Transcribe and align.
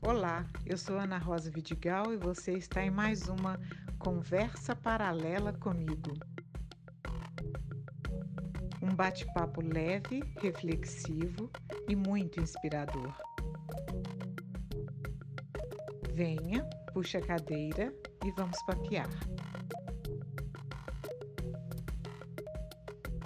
Olá, 0.00 0.46
eu 0.64 0.78
sou 0.78 0.96
Ana 0.96 1.18
Rosa 1.18 1.50
Vidigal 1.50 2.12
e 2.12 2.16
você 2.16 2.52
está 2.52 2.84
em 2.84 2.90
mais 2.90 3.28
uma 3.28 3.58
Conversa 3.98 4.74
Paralela 4.76 5.52
comigo. 5.52 6.12
Um 8.80 8.94
bate-papo 8.94 9.60
leve, 9.60 10.22
reflexivo 10.40 11.50
e 11.88 11.96
muito 11.96 12.40
inspirador. 12.40 13.12
Venha, 16.14 16.62
puxa 16.92 17.18
a 17.18 17.26
cadeira 17.26 17.92
e 18.24 18.30
vamos 18.30 18.62
papear. 18.66 19.08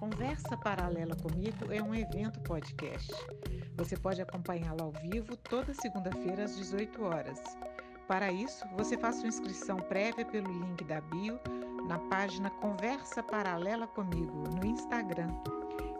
Conversa 0.01 0.57
Paralela 0.57 1.15
Comigo 1.17 1.71
é 1.71 1.83
um 1.83 1.95
evento 1.95 2.41
podcast 2.41 3.13
você 3.85 3.97
pode 3.97 4.23
acompanhá-lo 4.23 4.81
ao 4.81 4.93
vivo 4.93 5.37
toda 5.37 5.75
segunda-feira 5.75 6.45
às 6.45 6.57
18 6.57 7.03
horas. 7.03 7.43
Para 8.07 8.31
isso, 8.31 8.65
você 8.77 8.97
faça 8.97 9.19
sua 9.19 9.29
inscrição 9.29 9.77
prévia 9.77 10.25
pelo 10.25 10.53
link 10.53 10.85
da 10.85 11.01
bio 11.01 11.41
na 11.89 11.99
página 11.99 12.49
Conversa 12.49 13.25
Paralela 13.25 13.89
Comigo 13.89 14.45
no 14.57 14.65
Instagram 14.65 15.31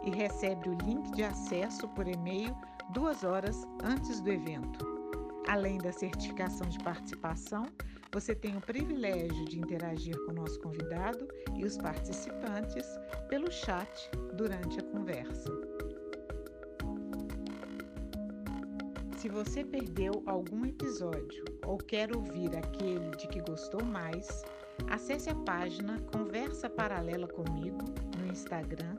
e 0.01 0.11
recebe 0.11 0.69
o 0.69 0.77
link 0.85 1.11
de 1.11 1.25
acesso 1.25 1.89
por 1.89 2.07
e-mail 2.07 2.55
duas 2.91 3.25
horas 3.25 3.67
antes 3.83 4.21
do 4.21 4.31
evento. 4.31 4.85
Além 5.49 5.77
da 5.77 5.91
certificação 5.91 6.67
de 6.69 6.79
participação, 6.79 7.65
você 8.13 8.33
tem 8.33 8.55
o 8.55 8.61
privilégio 8.61 9.43
de 9.43 9.59
interagir 9.59 10.17
com 10.23 10.31
o 10.31 10.35
nosso 10.35 10.57
convidado 10.61 11.27
e 11.53 11.65
os 11.65 11.75
participantes 11.77 12.85
pelo 13.27 13.51
chat 13.51 14.09
durante 14.37 14.79
a 14.79 14.83
conversa. 14.83 15.72
Se 19.23 19.29
você 19.29 19.63
perdeu 19.63 20.21
algum 20.25 20.65
episódio 20.65 21.45
ou 21.65 21.77
quer 21.77 22.13
ouvir 22.13 22.53
aquele 22.57 23.09
de 23.11 23.25
que 23.29 23.39
gostou 23.39 23.81
mais, 23.81 24.27
acesse 24.89 25.29
a 25.29 25.35
página 25.45 25.97
Conversa 26.11 26.69
Paralela 26.69 27.25
comigo 27.25 27.85
no 28.17 28.27
Instagram 28.27 28.97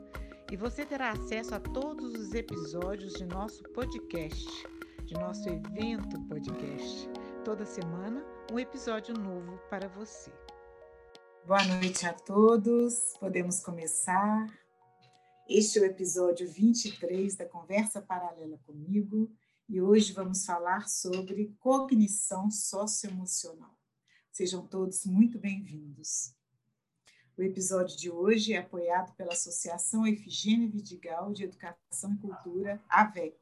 e 0.51 0.57
você 0.57 0.83
terá 0.83 1.11
acesso 1.11 1.53
a 1.53 1.59
todos 1.59 2.15
os 2.15 2.33
episódios 2.33 3.13
de 3.13 3.25
nosso 3.27 3.61
podcast, 3.65 4.67
de 5.03 5.13
nosso 5.13 5.47
evento 5.47 6.19
podcast. 6.21 7.07
Toda 7.43 7.63
semana, 7.63 8.25
um 8.51 8.57
episódio 8.57 9.13
novo 9.13 9.59
para 9.69 9.87
você. 9.89 10.31
Boa 11.45 11.63
noite 11.65 12.03
a 12.07 12.13
todos. 12.13 13.13
Podemos 13.19 13.59
começar. 13.59 14.47
Este 15.47 15.77
é 15.77 15.83
o 15.83 15.85
episódio 15.85 16.49
23 16.49 17.35
da 17.35 17.45
Conversa 17.45 18.01
Paralela 18.01 18.57
comigo 18.65 19.29
e 19.67 19.81
hoje 19.81 20.13
vamos 20.13 20.45
falar 20.45 20.87
sobre 20.87 21.55
cognição 21.59 22.51
socioemocional. 22.51 23.75
Sejam 24.31 24.65
todos 24.67 25.05
muito 25.05 25.39
bem-vindos. 25.39 26.35
O 27.35 27.41
episódio 27.41 27.97
de 27.97 28.11
hoje 28.11 28.53
é 28.53 28.59
apoiado 28.59 29.15
pela 29.15 29.33
Associação 29.33 30.05
Efigênia 30.05 30.69
Vidigal 30.69 31.33
de 31.33 31.45
Educação 31.45 32.13
e 32.13 32.17
Cultura, 32.17 32.81
AVEC, 32.87 33.35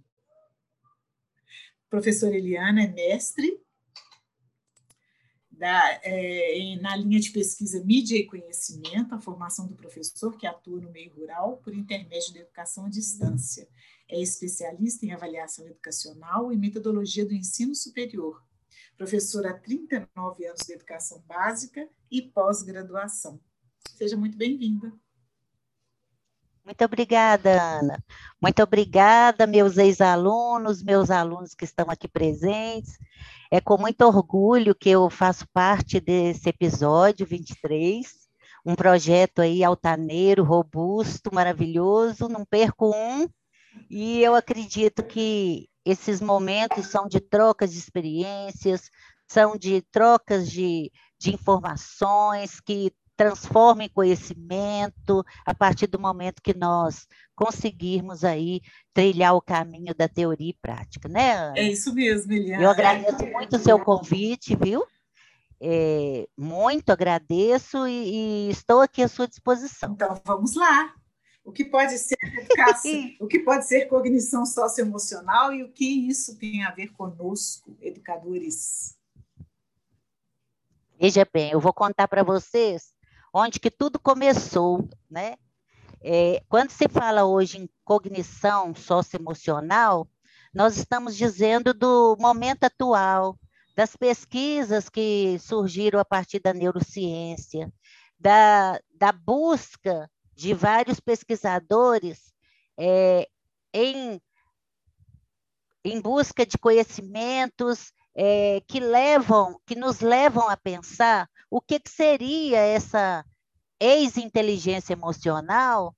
Professora 1.89 2.35
Eliana 2.35 2.83
é 2.83 2.87
mestre 2.87 3.63
da, 5.57 5.99
é, 6.03 6.77
na 6.81 6.95
linha 6.95 7.19
de 7.19 7.31
pesquisa 7.31 7.83
Mídia 7.83 8.17
e 8.17 8.25
Conhecimento, 8.25 9.13
a 9.13 9.21
formação 9.21 9.67
do 9.67 9.75
professor 9.75 10.35
que 10.37 10.47
atua 10.47 10.81
no 10.81 10.91
meio 10.91 11.13
rural 11.13 11.57
por 11.57 11.73
intermédio 11.73 12.33
da 12.33 12.39
educação 12.39 12.85
à 12.85 12.89
distância. 12.89 13.67
É 14.09 14.19
especialista 14.19 15.05
em 15.05 15.11
avaliação 15.11 15.65
educacional 15.65 16.51
e 16.51 16.57
metodologia 16.57 17.25
do 17.25 17.33
ensino 17.33 17.75
superior. 17.75 18.43
Professora 18.97 19.51
há 19.51 19.53
39 19.53 20.45
anos 20.45 20.61
de 20.65 20.73
educação 20.73 21.23
básica 21.27 21.87
e 22.11 22.21
pós-graduação. 22.21 23.39
Seja 23.95 24.17
muito 24.17 24.37
bem-vinda. 24.37 24.91
Muito 26.65 26.85
obrigada, 26.85 27.61
Ana. 27.61 28.03
Muito 28.41 28.63
obrigada, 28.63 29.45
meus 29.45 29.77
ex-alunos, 29.77 30.81
meus 30.81 31.11
alunos 31.11 31.53
que 31.53 31.65
estão 31.65 31.89
aqui 31.89 32.07
presentes. 32.07 32.97
É 33.53 33.61
com 33.61 33.77
muito 33.77 34.01
orgulho 34.01 34.73
que 34.73 34.89
eu 34.89 35.07
faço 35.11 35.45
parte 35.53 35.99
desse 35.99 36.49
episódio 36.49 37.23
23, 37.23 38.11
um 38.65 38.73
projeto 38.73 39.43
aí 39.43 39.63
altaneiro, 39.63 40.43
robusto, 40.43 41.29
maravilhoso, 41.31 42.27
não 42.27 42.43
perco 42.43 42.89
um, 42.89 43.29
e 43.91 44.23
eu 44.23 44.33
acredito 44.33 45.03
que 45.03 45.69
esses 45.85 46.19
momentos 46.19 46.87
são 46.87 47.07
de 47.07 47.19
trocas 47.19 47.71
de 47.71 47.77
experiências, 47.77 48.89
são 49.27 49.55
de 49.55 49.83
trocas 49.83 50.49
de, 50.49 50.91
de 51.19 51.35
informações 51.35 52.59
que 52.59 52.91
transformem 53.15 53.89
conhecimento 53.89 55.23
a 55.45 55.53
partir 55.53 55.87
do 55.87 55.99
momento 55.99 56.41
que 56.41 56.53
nós 56.53 57.07
conseguirmos 57.35 58.23
aí 58.23 58.61
trilhar 58.93 59.35
o 59.35 59.41
caminho 59.41 59.93
da 59.95 60.07
teoria 60.07 60.49
e 60.49 60.57
prática, 60.61 61.07
né, 61.07 61.33
Ana? 61.33 61.57
É 61.57 61.63
isso 61.63 61.93
mesmo, 61.93 62.31
Eliana. 62.33 62.63
Eu 62.63 62.69
agradeço 62.69 63.25
muito 63.27 63.55
o 63.55 63.59
seu 63.59 63.79
convite, 63.79 64.55
viu? 64.55 64.83
É, 65.61 66.27
muito 66.37 66.89
agradeço 66.89 67.87
e, 67.87 68.47
e, 68.47 68.49
estou 68.49 68.81
aqui 68.81 69.01
à 69.01 69.07
sua 69.07 69.27
disposição. 69.27 69.93
Então, 69.93 70.21
vamos 70.25 70.55
lá. 70.55 70.93
O 71.45 71.51
que 71.51 71.65
pode 71.65 71.97
ser 71.97 72.17
educação, 72.21 73.11
o 73.19 73.27
que 73.27 73.39
pode 73.39 73.67
ser 73.67 73.85
cognição 73.85 74.45
socioemocional 74.45 75.53
e 75.53 75.63
o 75.63 75.71
que 75.71 75.85
isso 76.07 76.37
tem 76.37 76.63
a 76.63 76.71
ver 76.71 76.87
conosco, 76.93 77.77
educadores? 77.81 78.97
Veja 80.99 81.27
bem, 81.31 81.51
eu 81.51 81.59
vou 81.59 81.73
contar 81.73 82.07
para 82.07 82.23
vocês 82.23 82.92
onde 83.33 83.59
que 83.59 83.71
tudo 83.71 83.99
começou, 83.99 84.87
né? 85.09 85.35
É, 86.01 86.43
quando 86.47 86.69
se 86.69 86.87
fala 86.87 87.25
hoje 87.25 87.57
em 87.57 87.69
cognição 87.83 88.75
socioemocional, 88.75 90.07
nós 90.53 90.77
estamos 90.77 91.17
dizendo 91.17 91.73
do 91.73 92.15
momento 92.19 92.65
atual, 92.65 93.39
das 93.75 93.95
pesquisas 93.95 94.87
que 94.87 95.39
surgiram 95.39 95.99
a 95.99 96.05
partir 96.05 96.39
da 96.39 96.53
neurociência, 96.53 97.73
da, 98.19 98.79
da 98.93 99.11
busca 99.11 100.09
de 100.35 100.53
vários 100.53 100.99
pesquisadores 100.99 102.33
é, 102.77 103.27
em, 103.73 104.21
em 105.83 105.99
busca 105.99 106.45
de 106.45 106.57
conhecimentos 106.57 107.91
é, 108.15 108.61
que 108.67 108.79
levam, 108.79 109.59
que 109.65 109.75
nos 109.75 110.01
levam 110.01 110.47
a 110.47 110.55
pensar 110.55 111.27
o 111.53 111.61
que, 111.61 111.79
que 111.79 111.91
seria 111.91 112.57
essa 112.57 113.23
ex-inteligência 113.79 114.93
emocional 114.93 115.95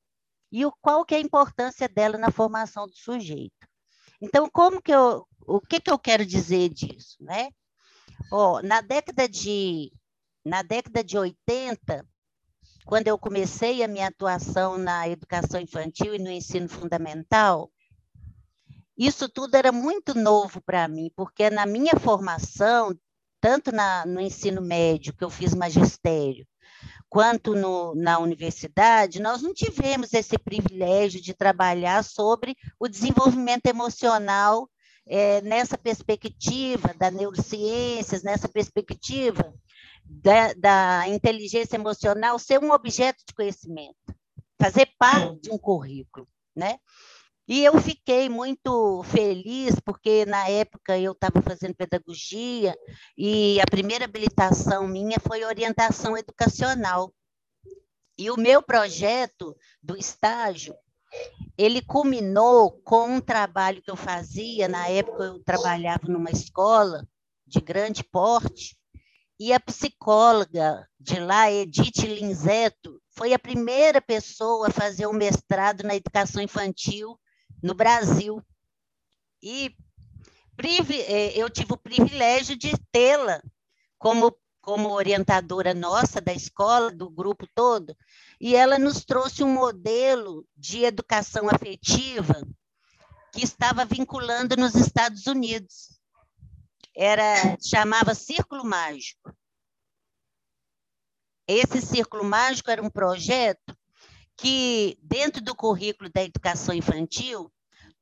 e 0.51 0.65
o, 0.65 0.71
qual 0.81 1.05
que 1.05 1.15
é 1.15 1.17
a 1.17 1.21
importância 1.21 1.87
dela 1.87 2.17
na 2.17 2.29
formação 2.29 2.85
do 2.85 2.93
sujeito. 2.93 3.65
Então, 4.21 4.49
como 4.49 4.81
que 4.81 4.91
eu, 4.91 5.25
o 5.47 5.61
que, 5.61 5.79
que 5.79 5.89
eu 5.89 5.97
quero 5.97 6.25
dizer 6.25 6.67
disso, 6.67 7.15
né? 7.21 7.51
Oh, 8.29 8.61
na 8.61 8.81
década 8.81 9.29
de 9.29 9.93
na 10.43 10.61
década 10.61 11.01
de 11.01 11.17
80, 11.17 12.05
quando 12.85 13.07
eu 13.07 13.17
comecei 13.17 13.81
a 13.81 13.87
minha 13.87 14.09
atuação 14.09 14.77
na 14.77 15.07
educação 15.07 15.61
infantil 15.61 16.15
e 16.15 16.19
no 16.19 16.29
ensino 16.29 16.67
fundamental, 16.67 17.71
isso 18.97 19.29
tudo 19.29 19.55
era 19.55 19.71
muito 19.71 20.13
novo 20.13 20.61
para 20.61 20.85
mim, 20.89 21.09
porque 21.15 21.49
na 21.49 21.65
minha 21.65 21.97
formação, 21.97 22.93
tanto 23.45 23.71
na, 23.71 24.03
no 24.07 24.19
ensino 24.19 24.59
médio, 24.59 25.13
que 25.13 25.23
eu 25.23 25.29
fiz 25.29 25.53
magistério, 25.53 26.47
quanto 27.07 27.53
no, 27.53 27.93
na 27.93 28.17
universidade, 28.17 29.21
nós 29.21 29.43
não 29.43 29.53
tivemos 29.53 30.11
esse 30.15 30.35
privilégio 30.35 31.21
de 31.21 31.31
trabalhar 31.31 32.03
sobre 32.03 32.57
o 32.79 32.87
desenvolvimento 32.87 33.67
emocional 33.67 34.67
é, 35.05 35.41
nessa 35.41 35.77
perspectiva 35.77 36.91
da 36.97 37.11
neurociências, 37.11 38.23
nessa 38.23 38.49
perspectiva 38.49 39.53
da, 40.03 40.51
da 40.53 41.07
inteligência 41.07 41.75
emocional 41.75 42.39
ser 42.39 42.59
um 42.59 42.71
objeto 42.71 43.23
de 43.27 43.35
conhecimento, 43.35 44.15
fazer 44.59 44.89
parte 44.97 45.41
de 45.41 45.51
um 45.51 45.57
currículo, 45.59 46.27
né? 46.55 46.79
E 47.47 47.63
eu 47.63 47.79
fiquei 47.79 48.27
muito 48.27 49.03
feliz, 49.03 49.79
porque 49.79 50.25
na 50.25 50.49
época 50.49 50.97
eu 50.97 51.11
estava 51.11 51.43
fazendo 51.43 51.75
pedagogia 51.75 52.75
e 53.15 53.61
a 53.61 53.65
primeira 53.69 54.05
habilitação 54.05 54.87
minha 54.87 55.19
foi 55.19 55.45
orientação 55.45 56.17
educacional. 56.17 57.13
E 58.17 58.31
o 58.31 58.37
meu 58.37 58.63
projeto 58.63 59.55
do 59.83 59.95
estágio, 59.95 60.75
ele 61.55 61.83
culminou 61.83 62.71
com 62.83 63.17
um 63.17 63.21
trabalho 63.21 63.81
que 63.81 63.91
eu 63.91 63.95
fazia, 63.95 64.67
na 64.67 64.87
época 64.87 65.23
eu 65.25 65.43
trabalhava 65.43 66.07
numa 66.07 66.31
escola 66.31 67.07
de 67.45 67.61
grande 67.61 68.03
porte, 68.03 68.75
e 69.39 69.53
a 69.53 69.59
psicóloga 69.59 70.87
de 70.99 71.19
lá, 71.19 71.51
Edith 71.51 72.07
Linzeto, 72.07 72.99
foi 73.11 73.33
a 73.33 73.39
primeira 73.39 74.01
pessoa 74.01 74.67
a 74.67 74.71
fazer 74.71 75.05
um 75.07 75.13
mestrado 75.13 75.83
na 75.83 75.95
educação 75.95 76.41
infantil 76.41 77.19
no 77.65 77.73
Brasil. 77.73 78.41
E 79.41 79.75
é, 81.07 81.37
eu 81.37 81.49
tive 81.49 81.73
o 81.73 81.77
privilégio 81.77 82.55
de 82.55 82.71
tê-la 82.91 83.41
como, 83.97 84.37
como 84.61 84.91
orientadora 84.91 85.73
nossa 85.73 86.21
da 86.21 86.31
escola, 86.31 86.91
do 86.91 87.09
grupo 87.09 87.47
todo, 87.53 87.95
e 88.39 88.55
ela 88.55 88.77
nos 88.77 89.03
trouxe 89.03 89.43
um 89.43 89.51
modelo 89.51 90.47
de 90.55 90.83
educação 90.83 91.49
afetiva 91.49 92.35
que 93.33 93.43
estava 93.43 93.83
vinculando 93.83 94.55
nos 94.55 94.75
Estados 94.75 95.27
Unidos 95.27 95.95
era 96.95 97.57
chamava 97.59 98.15
Círculo 98.15 98.63
Mágico. 98.63 99.35
Esse 101.45 101.81
Círculo 101.81 102.23
Mágico 102.23 102.71
era 102.71 102.81
um 102.81 102.89
projeto 102.89 103.77
que, 104.37 104.97
dentro 105.01 105.43
do 105.43 105.53
currículo 105.53 106.09
da 106.09 106.23
educação 106.23 106.73
infantil, 106.73 107.51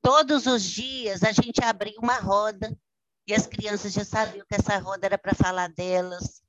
todos 0.04 0.46
os 0.46 0.64
dias 0.64 1.24
a 1.24 1.32
gente 1.32 1.64
abria 1.64 1.98
uma 1.98 2.20
roda 2.20 2.78
e 3.26 3.34
as 3.34 3.48
crianças 3.48 3.94
já 3.94 4.04
sabiam 4.04 4.46
que 4.46 4.56
essa 4.56 4.78
roda 4.78 5.06
era 5.06 5.18
para 5.18 5.34
falar 5.34 5.70
delas, 5.70 6.44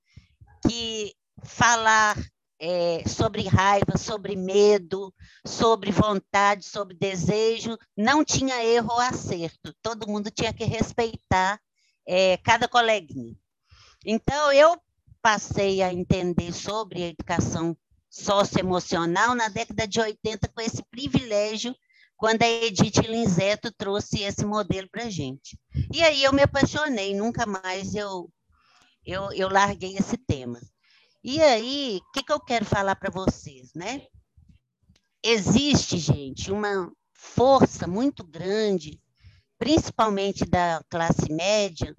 que 0.67 1.15
falar 1.45 2.17
é, 2.59 3.05
sobre 3.07 3.47
raiva, 3.47 3.97
sobre 3.97 4.35
medo, 4.35 5.15
sobre 5.47 5.93
vontade, 5.93 6.65
sobre 6.65 6.97
desejo, 6.97 7.79
não 7.97 8.25
tinha 8.25 8.65
erro 8.65 8.91
ou 8.91 9.01
acerto. 9.01 9.73
Todo 9.81 10.09
mundo 10.09 10.33
tinha 10.33 10.53
que 10.53 10.65
respeitar 10.65 11.61
é, 12.07 12.37
cada 12.39 12.67
coleguinha. 12.67 13.37
Então, 14.05 14.53
eu 14.53 14.77
passei 15.23 15.81
a 15.81 15.93
entender 15.93 16.53
sobre 16.53 17.05
a 17.05 17.09
educação 17.09 17.77
socioemocional 18.11 19.35
na 19.35 19.49
década 19.49 19.87
de 19.87 20.01
80 20.01 20.49
com 20.49 20.61
esse 20.61 20.83
privilégio 20.85 21.75
quando 22.17 22.43
a 22.43 22.47
Edith 22.47 23.01
Linzeto 23.01 23.73
trouxe 23.73 24.23
esse 24.23 24.45
modelo 24.45 24.89
para 24.91 25.05
a 25.05 25.11
gente. 25.11 25.59
E 25.93 26.03
aí 26.03 26.23
eu 26.23 26.33
me 26.33 26.43
apaixonei, 26.43 27.15
nunca 27.15 27.47
mais 27.47 27.95
eu, 27.95 28.31
eu, 29.05 29.33
eu 29.33 29.49
larguei 29.49 29.97
esse 29.97 30.17
tema. 30.17 30.61
E 31.23 31.41
aí, 31.41 32.01
o 32.03 32.13
que, 32.13 32.23
que 32.23 32.33
eu 32.33 32.41
quero 32.41 32.65
falar 32.65 32.97
para 32.97 33.11
vocês, 33.11 33.73
né? 33.75 34.03
Existe, 35.23 35.99
gente, 35.99 36.53
uma 36.53 36.93
força 37.15 37.87
muito 37.87 38.23
grande 38.23 39.01
principalmente 39.59 40.45
da 40.45 40.85
classe 40.91 41.33
média, 41.33 41.95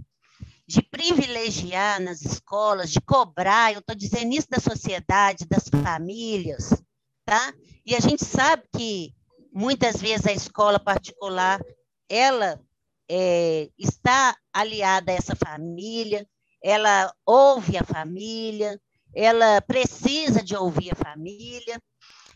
de 0.67 0.81
privilegiar 0.81 1.99
nas 1.99 2.21
escolas, 2.21 2.91
de 2.91 2.99
cobrar, 3.01 3.73
eu 3.73 3.79
estou 3.79 3.95
dizendo 3.95 4.33
isso 4.33 4.47
da 4.49 4.59
sociedade, 4.59 5.45
das 5.45 5.67
famílias, 5.69 6.81
tá? 7.25 7.53
E 7.85 7.95
a 7.95 7.99
gente 7.99 8.23
sabe 8.23 8.63
que 8.75 9.13
muitas 9.55 10.01
vezes 10.01 10.27
a 10.27 10.33
escola 10.33 10.77
particular, 10.77 11.61
ela 12.09 12.61
é, 13.09 13.69
está 13.77 14.37
aliada 14.51 15.13
a 15.13 15.15
essa 15.15 15.33
família, 15.33 16.27
ela 16.61 17.15
ouve 17.25 17.77
a 17.77 17.83
família, 17.83 18.77
ela 19.15 19.61
precisa 19.61 20.43
de 20.43 20.57
ouvir 20.57 20.91
a 20.91 20.95
família. 20.95 21.81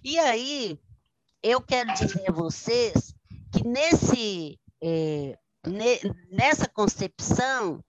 E 0.02 0.18
aí, 0.18 0.80
eu 1.44 1.60
quero 1.60 1.94
dizer 1.94 2.30
a 2.30 2.32
vocês 2.32 3.14
que 3.52 3.68
nesse 3.68 4.58
é, 4.82 5.38
nessa 6.32 6.70
concepção, 6.70 7.84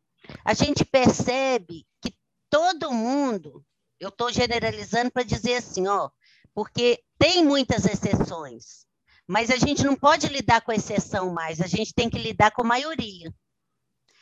a 0.45 0.55
gente 0.55 0.85
percebe 0.85 1.87
que 2.03 2.13
todo 2.51 2.93
mundo, 2.93 3.65
eu 4.01 4.09
estou 4.09 4.33
generalizando 4.33 5.13
para 5.13 5.23
dizer 5.23 5.55
assim, 5.55 5.87
ó, 5.87 6.11
porque 6.53 7.01
tem 7.17 7.45
muitas 7.45 7.85
exceções, 7.85 8.87
mas 9.31 9.49
a 9.49 9.57
gente 9.57 9.85
não 9.85 9.95
pode 9.95 10.27
lidar 10.27 10.61
com 10.61 10.73
exceção 10.73 11.33
mais, 11.33 11.61
a 11.61 11.69
gente 11.69 11.95
tem 11.95 12.11
que 12.11 12.19
lidar 12.19 12.51
com 12.51 12.63
a 12.63 12.67
maioria. 12.67 13.33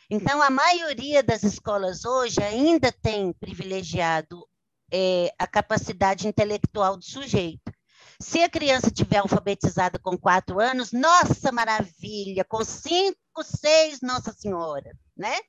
Então, 0.07 0.39
a 0.39 0.51
maioria 0.51 1.23
das 1.23 1.41
escolas 1.41 2.05
hoje 2.05 2.39
ainda 2.43 2.91
tem 2.91 3.33
privilegiado 3.33 4.47
é, 4.93 5.33
a 5.39 5.47
capacidade 5.47 6.27
intelectual 6.27 6.95
do 6.95 7.03
sujeito. 7.03 7.71
Se 8.21 8.43
a 8.43 8.49
criança 8.49 8.91
tiver 8.91 9.17
alfabetizada 9.17 9.97
com 9.97 10.15
quatro 10.15 10.59
anos, 10.59 10.91
nossa 10.91 11.51
maravilha, 11.51 12.45
com 12.45 12.63
cinco, 12.63 13.43
seis, 13.43 14.01
Nossa 14.03 14.31
Senhora, 14.31 14.95
né? 15.17 15.39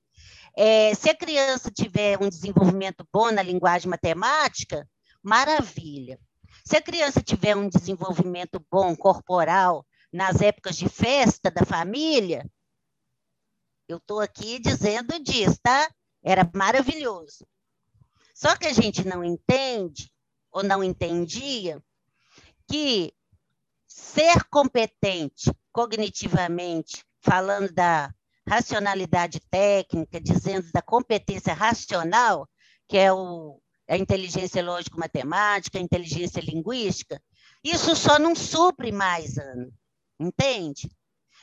É, 0.56 0.94
se 0.94 1.10
a 1.10 1.14
criança 1.14 1.70
tiver 1.70 2.16
um 2.18 2.30
desenvolvimento 2.30 3.06
bom 3.12 3.30
na 3.30 3.42
linguagem 3.42 3.90
matemática, 3.90 4.88
maravilha. 5.22 6.18
Se 6.64 6.76
a 6.76 6.82
criança 6.82 7.22
tiver 7.22 7.56
um 7.56 7.68
desenvolvimento 7.68 8.64
bom 8.70 8.94
corporal 8.94 9.86
nas 10.12 10.40
épocas 10.40 10.76
de 10.76 10.88
festa 10.88 11.50
da 11.50 11.64
família, 11.64 12.44
eu 13.88 13.98
estou 13.98 14.20
aqui 14.20 14.58
dizendo 14.58 15.18
disso, 15.22 15.58
tá? 15.62 15.90
Era 16.22 16.48
maravilhoso. 16.54 17.46
Só 18.34 18.56
que 18.56 18.66
a 18.66 18.72
gente 18.72 19.06
não 19.06 19.24
entende, 19.24 20.10
ou 20.52 20.62
não 20.62 20.82
entendia, 20.82 21.82
que 22.70 23.12
ser 23.86 24.44
competente 24.44 25.52
cognitivamente, 25.72 27.04
falando 27.20 27.72
da 27.72 28.14
racionalidade 28.48 29.40
técnica, 29.50 30.20
dizendo 30.20 30.70
da 30.72 30.80
competência 30.80 31.52
racional, 31.52 32.48
que 32.88 32.96
é 32.96 33.12
o, 33.12 33.60
a 33.90 33.96
inteligência 33.96 34.62
lógico-matemática, 34.62 35.78
a 35.78 35.82
inteligência 35.82 36.40
linguística, 36.40 37.20
isso 37.62 37.96
só 37.96 38.18
não 38.18 38.34
supre 38.36 38.92
mais, 38.92 39.36
Ana, 39.36 39.68
entende? 40.18 40.88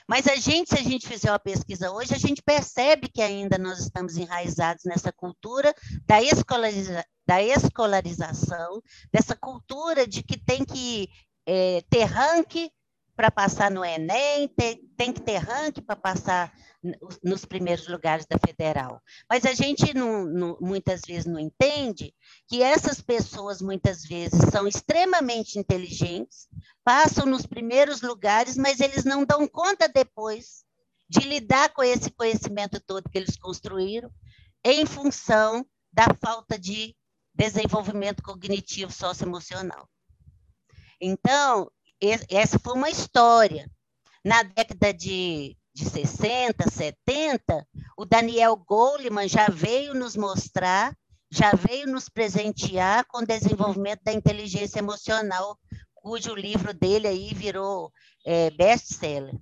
Mas 0.07 0.25
a 0.25 0.35
gente, 0.37 0.69
se 0.69 0.75
a 0.79 0.83
gente 0.83 1.05
fizer 1.05 1.29
uma 1.29 1.37
pesquisa 1.37 1.91
hoje, 1.91 2.13
a 2.13 2.17
gente 2.17 2.41
percebe 2.41 3.09
que 3.09 3.21
ainda 3.21 3.57
nós 3.57 3.79
estamos 3.79 4.15
enraizados 4.15 4.85
nessa 4.85 5.11
cultura 5.11 5.75
da, 6.05 6.23
escolariza 6.23 7.05
da 7.27 7.43
escolarização, 7.43 8.81
dessa 9.11 9.35
cultura 9.35 10.07
de 10.07 10.23
que 10.23 10.39
tem 10.39 10.63
que 10.63 11.09
é, 11.45 11.83
ter 11.89 12.05
ranking 12.05 12.69
para 13.17 13.31
passar 13.31 13.71
no 13.71 13.83
Enem, 13.83 14.47
tem, 14.49 14.77
tem 14.95 15.11
que 15.11 15.19
ter 15.19 15.37
ranking 15.37 15.81
para 15.81 15.95
passar 15.95 16.53
nos 17.23 17.43
primeiros 17.43 17.87
lugares 17.87 18.27
da 18.27 18.37
federal. 18.37 19.01
Mas 19.27 19.43
a 19.43 19.55
gente 19.55 19.91
não, 19.91 20.23
não, 20.23 20.57
muitas 20.61 21.01
vezes 21.01 21.25
não 21.25 21.39
entende 21.39 22.13
que 22.47 22.61
essas 22.61 23.01
pessoas 23.01 23.59
muitas 23.59 24.03
vezes 24.03 24.39
são 24.51 24.67
extremamente 24.67 25.57
inteligentes, 25.57 26.47
passam 26.83 27.25
nos 27.25 27.47
primeiros 27.47 28.03
lugares, 28.03 28.55
mas 28.55 28.79
eles 28.79 29.03
não 29.03 29.25
dão 29.25 29.47
conta 29.47 29.89
depois 29.89 30.63
de 31.09 31.21
lidar 31.21 31.73
com 31.73 31.83
esse 31.83 32.11
conhecimento 32.11 32.79
todo 32.79 33.09
que 33.09 33.17
eles 33.17 33.35
construíram 33.35 34.11
em 34.63 34.85
função 34.85 35.65
da 35.91 36.05
falta 36.21 36.59
de 36.59 36.95
desenvolvimento 37.33 38.21
cognitivo 38.21 38.91
socioemocional. 38.91 39.89
Então, 41.01 41.71
essa 42.01 42.59
foi 42.59 42.73
uma 42.73 42.89
história. 42.89 43.69
Na 44.23 44.43
década 44.43 44.93
de 44.93 45.57
de 45.77 45.85
60, 45.85 46.71
70, 46.71 47.67
o 47.95 48.03
Daniel 48.03 48.55
Goleman 48.55 49.27
já 49.27 49.47
veio 49.47 49.93
nos 49.93 50.15
mostrar, 50.15 50.97
já 51.29 51.51
veio 51.51 51.85
nos 51.85 52.09
presentear 52.09 53.05
com 53.05 53.19
o 53.19 53.25
desenvolvimento 53.25 54.01
da 54.03 54.11
inteligência 54.11 54.79
emocional, 54.79 55.55
cujo 55.93 56.33
livro 56.33 56.73
dele 56.73 57.07
aí 57.07 57.31
virou 57.31 57.91
é, 58.25 58.49
best-seller. 58.49 59.35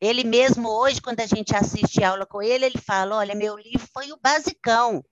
Ele 0.00 0.22
mesmo 0.22 0.68
hoje, 0.68 1.02
quando 1.02 1.18
a 1.18 1.26
gente 1.26 1.56
assiste 1.56 2.04
aula 2.04 2.24
com 2.24 2.40
ele, 2.40 2.66
ele 2.66 2.78
fala, 2.78 3.16
olha, 3.16 3.34
meu 3.34 3.56
livro 3.56 3.88
foi 3.92 4.12
o 4.12 4.20
basicão. 4.22 5.04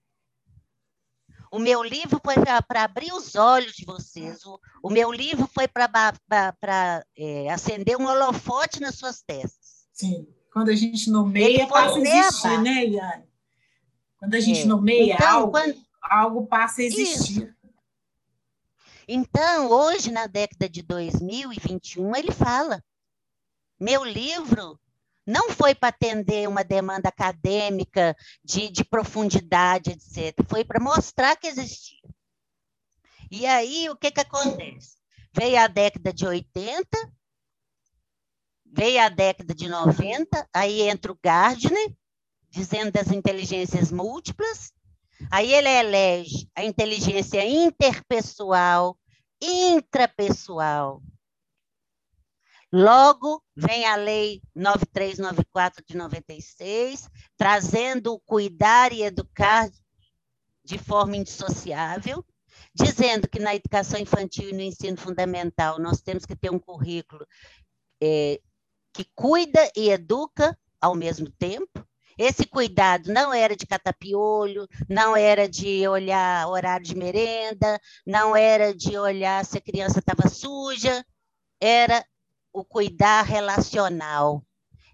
O 1.55 1.59
meu 1.59 1.81
livro 1.81 2.19
foi 2.21 2.35
para 2.67 2.83
abrir 2.83 3.13
os 3.13 3.33
olhos 3.35 3.71
de 3.71 3.85
vocês. 3.85 4.45
O, 4.45 4.59
o 4.83 4.89
meu 4.89 5.09
livro 5.09 5.47
foi 5.47 5.69
para 5.69 6.11
é, 7.17 7.49
acender 7.49 7.95
um 7.95 8.05
holofote 8.05 8.81
nas 8.81 8.95
suas 8.95 9.21
testas. 9.21 9.87
Sim. 9.93 10.27
Quando 10.51 10.67
a 10.67 10.75
gente 10.75 11.09
nomeia, 11.09 11.65
passa 11.65 11.97
a 11.97 12.01
existir, 12.01 12.61
né, 12.61 12.85
Iane? 12.85 13.23
Quando 14.19 14.33
a 14.35 14.39
gente 14.41 14.63
é. 14.63 14.65
nomeia 14.65 15.13
então, 15.13 15.27
algo, 15.29 15.51
quando... 15.51 15.75
algo 16.01 16.45
passa 16.45 16.81
a 16.81 16.83
existir. 16.83 17.43
Isso. 17.43 17.55
Então, 19.07 19.69
hoje, 19.69 20.11
na 20.11 20.27
década 20.27 20.67
de 20.67 20.81
2021, 20.81 22.17
ele 22.17 22.33
fala: 22.33 22.83
meu 23.79 24.03
livro 24.03 24.77
não 25.25 25.49
foi 25.49 25.73
para 25.73 25.89
atender 25.89 26.47
uma 26.47 26.63
demanda 26.63 27.09
acadêmica 27.09 28.15
de, 28.43 28.69
de 28.69 28.83
profundidade, 28.83 29.91
etc. 29.91 30.35
Foi 30.47 30.63
para 30.63 30.79
mostrar 30.79 31.35
que 31.35 31.47
existia. 31.47 32.09
E 33.31 33.45
aí, 33.45 33.89
o 33.89 33.95
que, 33.95 34.11
que 34.11 34.21
acontece? 34.21 34.97
Veio 35.33 35.59
a 35.59 35.67
década 35.67 36.13
de 36.13 36.25
80, 36.25 36.87
Veio 38.77 39.01
a 39.01 39.07
década 39.07 39.55
de 39.55 39.69
90, 39.69 40.49
aí 40.53 40.81
entra 40.81 41.09
o 41.09 41.17
Gardner, 41.23 41.95
dizendo 42.49 42.91
das 42.91 43.09
inteligências 43.09 43.89
múltiplas, 43.89 44.73
aí 45.31 45.53
ele 45.53 45.69
elege 45.69 46.49
a 46.53 46.61
inteligência 46.61 47.45
interpessoal, 47.45 48.97
intrapessoal. 49.41 51.01
Logo, 52.71 53.43
vem 53.55 53.85
a 53.85 53.95
Lei 53.95 54.41
9394 54.55 55.83
de 55.85 55.95
96, 55.95 57.09
trazendo 57.37 58.13
o 58.13 58.19
cuidar 58.19 58.91
e 58.91 59.03
educar 59.03 59.69
de 60.63 60.77
forma 60.77 61.15
indissociável, 61.15 62.25
dizendo 62.73 63.29
que 63.29 63.39
na 63.39 63.55
educação 63.55 63.99
infantil 63.99 64.49
e 64.49 64.53
no 64.53 64.61
ensino 64.61 64.97
fundamental 64.97 65.79
nós 65.79 66.01
temos 66.01 66.25
que 66.25 66.35
ter 66.35 66.51
um 66.51 66.59
currículo 66.59 67.25
é, 68.01 68.41
que 68.91 69.05
cuida 69.13 69.71
e 69.75 69.89
educa 69.89 70.57
ao 70.81 70.95
mesmo 70.95 71.29
tempo. 71.31 71.85
Esse 72.17 72.45
cuidado 72.45 73.11
não 73.11 73.33
era 73.33 73.55
de 73.55 73.67
catapiolho, 73.67 74.67
não 74.89 75.17
era 75.17 75.49
de 75.49 75.85
olhar 75.87 76.47
horário 76.47 76.85
de 76.85 76.95
merenda, 76.95 77.79
não 78.05 78.35
era 78.35 78.73
de 78.73 78.97
olhar 78.97 79.43
se 79.43 79.57
a 79.57 79.61
criança 79.61 79.99
estava 79.99 80.29
suja, 80.29 81.05
era 81.59 82.05
o 82.55 82.63
cuidar 82.63 83.23
relacional. 83.23 84.41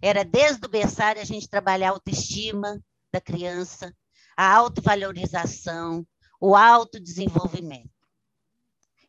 Era 0.01 0.25
desde 0.25 0.65
o 0.65 0.69
berçário 0.69 1.21
a 1.21 1.25
gente 1.25 1.47
trabalhar 1.47 1.89
a 1.89 1.91
autoestima 1.91 2.83
da 3.13 3.21
criança, 3.21 3.95
a 4.35 4.51
autovalorização, 4.51 6.03
o 6.39 6.55
autodesenvolvimento. 6.55 7.91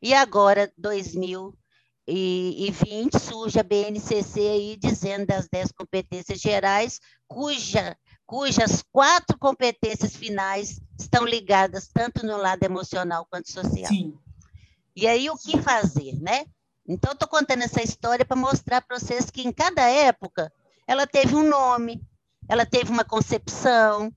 E 0.03 0.13
agora, 0.13 0.71
2000, 0.77 1.57
e, 2.07 2.67
e 2.67 2.71
20 2.71 3.19
surge 3.19 3.59
a 3.59 3.63
BNCC 3.63 4.41
aí 4.41 4.77
dizendo 4.77 5.25
das 5.27 5.49
10 5.49 5.73
competências 5.73 6.39
gerais, 6.39 7.01
cuja, 7.27 7.97
cujas 8.27 8.85
quatro 8.93 9.39
competências 9.39 10.15
finais 10.15 10.79
estão 10.99 11.25
ligadas 11.25 11.89
tanto 11.89 12.27
no 12.27 12.37
lado 12.37 12.63
emocional 12.65 13.27
quanto 13.31 13.51
social. 13.51 13.89
Sim. 13.89 14.19
E 14.95 15.07
aí 15.07 15.31
o 15.31 15.39
que 15.39 15.57
fazer, 15.63 16.21
né? 16.21 16.45
Então, 16.87 17.13
estou 17.13 17.29
contando 17.29 17.63
essa 17.63 17.83
história 17.83 18.25
para 18.25 18.37
mostrar 18.37 18.81
para 18.83 18.99
vocês 18.99 19.31
que 19.31 19.43
em 19.43 19.53
cada 19.53 19.83
época 19.89 20.53
ela 20.87 21.07
teve 21.07 21.35
um 21.35 21.49
nome, 21.49 22.03
ela 22.49 22.67
teve 22.67 22.91
uma 22.91 23.05
concepção, 23.05 24.13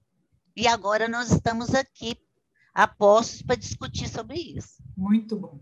e 0.55 0.67
agora 0.67 1.07
nós 1.07 1.31
estamos 1.31 1.75
aqui 1.75 2.17
a 2.73 2.87
postos 2.87 3.41
para 3.41 3.55
discutir 3.55 4.09
sobre 4.09 4.39
isso. 4.39 4.83
Muito 4.97 5.35
bom. 5.35 5.59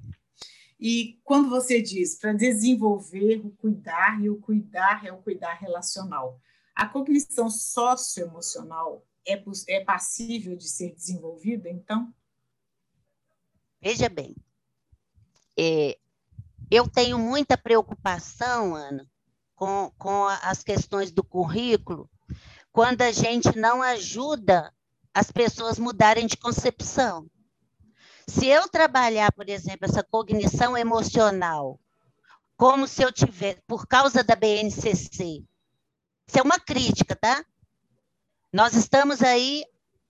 E 0.79 1.19
quando 1.23 1.49
você 1.49 1.81
diz 1.81 2.17
para 2.17 2.33
desenvolver 2.33 3.45
o 3.45 3.51
cuidar, 3.51 4.21
e 4.21 4.29
o 4.29 4.39
cuidar 4.39 5.05
é 5.05 5.11
o 5.11 5.21
cuidar 5.21 5.53
relacional, 5.53 6.39
a 6.75 6.87
cognição 6.87 7.49
socioemocional 7.49 9.05
é, 9.25 9.41
é 9.67 9.83
passível 9.83 10.55
de 10.55 10.67
ser 10.67 10.93
desenvolvida, 10.93 11.69
então? 11.69 12.13
Veja 13.81 14.09
bem, 14.09 14.35
é, 15.57 15.97
eu 16.73 16.89
tenho 16.89 17.19
muita 17.19 17.55
preocupação, 17.55 18.73
Ana, 18.73 19.07
com, 19.55 19.91
com 19.95 20.25
as 20.25 20.63
questões 20.63 21.11
do 21.11 21.23
currículo, 21.23 22.09
quando 22.71 23.03
a 23.03 23.11
gente 23.11 23.55
não 23.55 23.83
ajuda 23.83 24.73
as 25.13 25.31
pessoas 25.31 25.77
mudarem 25.77 26.25
de 26.25 26.35
concepção. 26.35 27.29
Se 28.27 28.47
eu 28.47 28.67
trabalhar, 28.67 29.31
por 29.33 29.47
exemplo, 29.47 29.85
essa 29.85 30.01
cognição 30.01 30.75
emocional, 30.75 31.79
como 32.57 32.87
se 32.87 33.03
eu 33.03 33.11
tivesse, 33.11 33.61
por 33.67 33.85
causa 33.85 34.23
da 34.23 34.35
BNCC, 34.35 35.43
isso 36.25 36.39
é 36.39 36.41
uma 36.41 36.59
crítica, 36.59 37.15
tá? 37.15 37.45
Nós 38.51 38.73
estamos 38.73 39.21
aí 39.21 39.63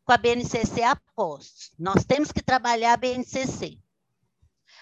com 0.06 0.14
a 0.14 0.18
BNCC 0.18 0.82
a 0.82 0.96
postos. 1.14 1.74
Nós 1.78 2.06
temos 2.06 2.32
que 2.32 2.42
trabalhar 2.42 2.94
a 2.94 2.98
BNCC. 2.98 3.83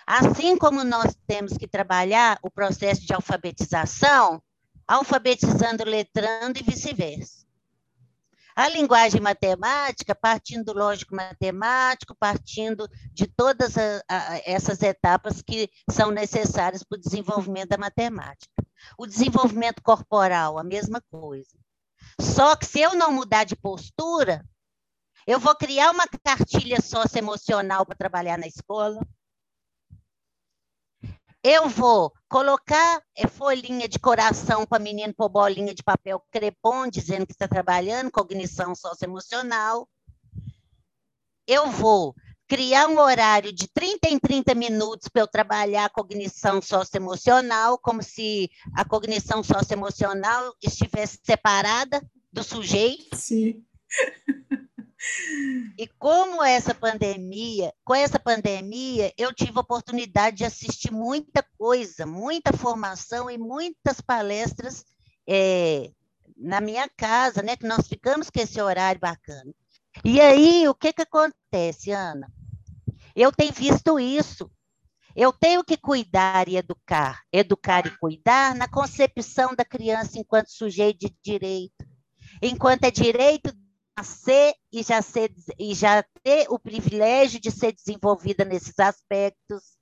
Assim 0.06 0.58
como 0.58 0.84
nós 0.84 1.16
temos 1.28 1.58
que 1.58 1.68
trabalhar 1.68 2.40
o 2.42 2.50
processo 2.50 3.06
de 3.06 3.14
alfabetização, 3.14 4.42
alfabetizando, 4.88 5.84
letrando 5.84 6.60
e 6.60 6.64
vice-versa. 6.64 7.42
A 8.56 8.68
linguagem 8.68 9.22
matemática, 9.22 10.14
partindo 10.14 10.66
do 10.66 10.78
lógico 10.78 11.16
matemático, 11.16 12.16
partindo 12.20 12.88
de 13.14 13.26
todas 13.26 13.78
a, 13.78 14.04
a, 14.10 14.42
essas 14.46 14.82
etapas 14.82 15.42
que 15.42 15.70
são 15.90 16.12
necessárias 16.12 16.84
para 16.84 16.98
o 16.98 17.02
desenvolvimento 17.02 17.70
da 17.70 17.78
matemática. 17.78 18.52
O 18.98 19.08
desenvolvimento 19.08 19.82
corporal, 19.82 20.58
a 20.58 20.64
mesma 20.64 21.02
coisa. 21.10 21.58
Só 22.20 22.56
que 22.56 22.66
se 22.66 22.82
eu 22.82 22.94
não 22.94 23.12
mudar 23.12 23.46
de 23.46 23.56
postura, 23.56 24.44
eu 25.26 25.40
vou 25.40 25.56
criar 25.56 25.92
uma 25.92 26.08
cartilha 26.08 26.82
socioemocional 26.82 27.86
para 27.86 27.96
trabalhar 27.96 28.38
na 28.38 28.48
escola, 28.48 29.00
eu 31.44 31.68
vou 31.68 32.14
colocar 32.30 33.02
é, 33.18 33.28
folhinha 33.28 33.88
de 33.88 33.98
coração 33.98 34.66
para 34.66 34.82
menino 34.82 35.14
pôr 35.14 35.30
bolinha 35.30 35.74
de 35.74 35.84
papel 35.84 36.24
crepom, 36.32 36.88
dizendo 36.88 37.26
que 37.26 37.34
está 37.34 37.48
trabalhando 37.48 38.12
cognição 38.12 38.76
socioemocional. 38.76 39.90
Eu 41.48 41.70
vou 41.72 42.16
criar 42.48 42.88
um 42.88 43.00
horário 43.00 43.52
de 43.52 43.68
30 43.68 44.10
em 44.10 44.20
30 44.20 44.54
minutos 44.54 45.08
para 45.08 45.24
eu 45.24 45.28
trabalhar 45.28 45.86
a 45.86 45.90
cognição 45.90 46.62
socioemocional, 46.62 47.78
como 47.78 48.04
se 48.04 48.50
a 48.76 48.86
cognição 48.86 49.42
socioemocional 49.42 50.54
estivesse 50.62 51.20
separada 51.24 52.02
do 52.32 52.44
sujeito. 52.44 53.16
Sim. 53.16 53.66
E 55.78 55.88
como 55.98 56.44
essa 56.44 56.76
pandemia, 56.76 57.74
com 57.84 57.96
essa 57.96 58.20
pandemia, 58.20 59.12
eu 59.18 59.34
tive 59.34 59.58
a 59.58 59.62
oportunidade 59.62 60.38
de 60.38 60.46
assistir 60.46 60.92
muita 60.92 61.44
coisa, 61.58 62.06
muita 62.06 62.54
formação 62.54 63.30
e 63.30 63.38
muitas 63.38 64.00
palestras 64.00 64.86
é, 65.28 65.92
na 66.38 66.62
minha 66.62 66.88
casa, 66.90 67.42
né? 67.42 67.56
Que 67.56 67.66
nós 67.66 67.88
ficamos 67.88 68.30
com 68.30 68.40
esse 68.40 68.62
horário 68.62 69.02
bacana. 69.02 69.54
E 70.06 70.22
aí, 70.22 70.68
o 70.68 70.76
que 70.76 70.94
que 70.94 71.02
acontece, 71.02 71.92
Ana? 71.92 72.32
Eu 73.16 73.32
tenho 73.32 73.54
visto 73.54 74.00
isso. 74.00 74.50
Eu 75.16 75.34
tenho 75.34 75.64
que 75.64 75.76
cuidar 75.76 76.48
e 76.48 76.56
educar, 76.56 77.22
educar 77.34 77.86
e 77.86 77.98
cuidar 77.98 78.56
na 78.56 78.68
concepção 78.68 79.54
da 79.54 79.66
criança 79.66 80.18
enquanto 80.18 80.50
sujeito 80.50 81.00
de 81.00 81.16
direito, 81.22 81.86
enquanto 82.42 82.86
é 82.86 82.92
direito 82.92 83.54
nascer 83.98 84.54
e 84.72 84.84
já, 84.84 85.02
ser, 85.02 85.34
e 85.60 85.74
já 85.74 86.04
ter 86.24 86.48
o 86.50 86.58
privilégio 86.58 87.40
de 87.40 87.52
ser 87.52 87.74
desenvolvida 87.74 88.46
nesses 88.46 88.78
aspectos. 88.80 89.78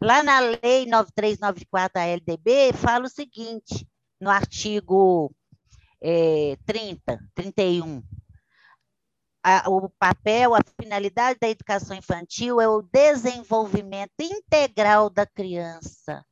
Lá 0.00 0.22
na 0.22 0.40
Lei 0.40 0.86
9394 0.86 1.94
da 1.94 2.06
LDB, 2.06 2.72
fala 2.74 3.06
o 3.06 3.10
seguinte, 3.10 3.88
no 4.20 4.30
artigo 4.30 5.34
é, 6.00 6.56
30, 6.66 7.18
31. 7.34 8.02
A, 9.42 9.70
o 9.70 9.88
papel, 9.90 10.54
a 10.54 10.60
finalidade 10.80 11.38
da 11.38 11.48
educação 11.48 11.96
infantil 11.96 12.60
é 12.60 12.68
o 12.68 12.82
desenvolvimento 12.82 14.20
integral 14.20 15.08
da 15.08 15.24
criança. 15.24 16.24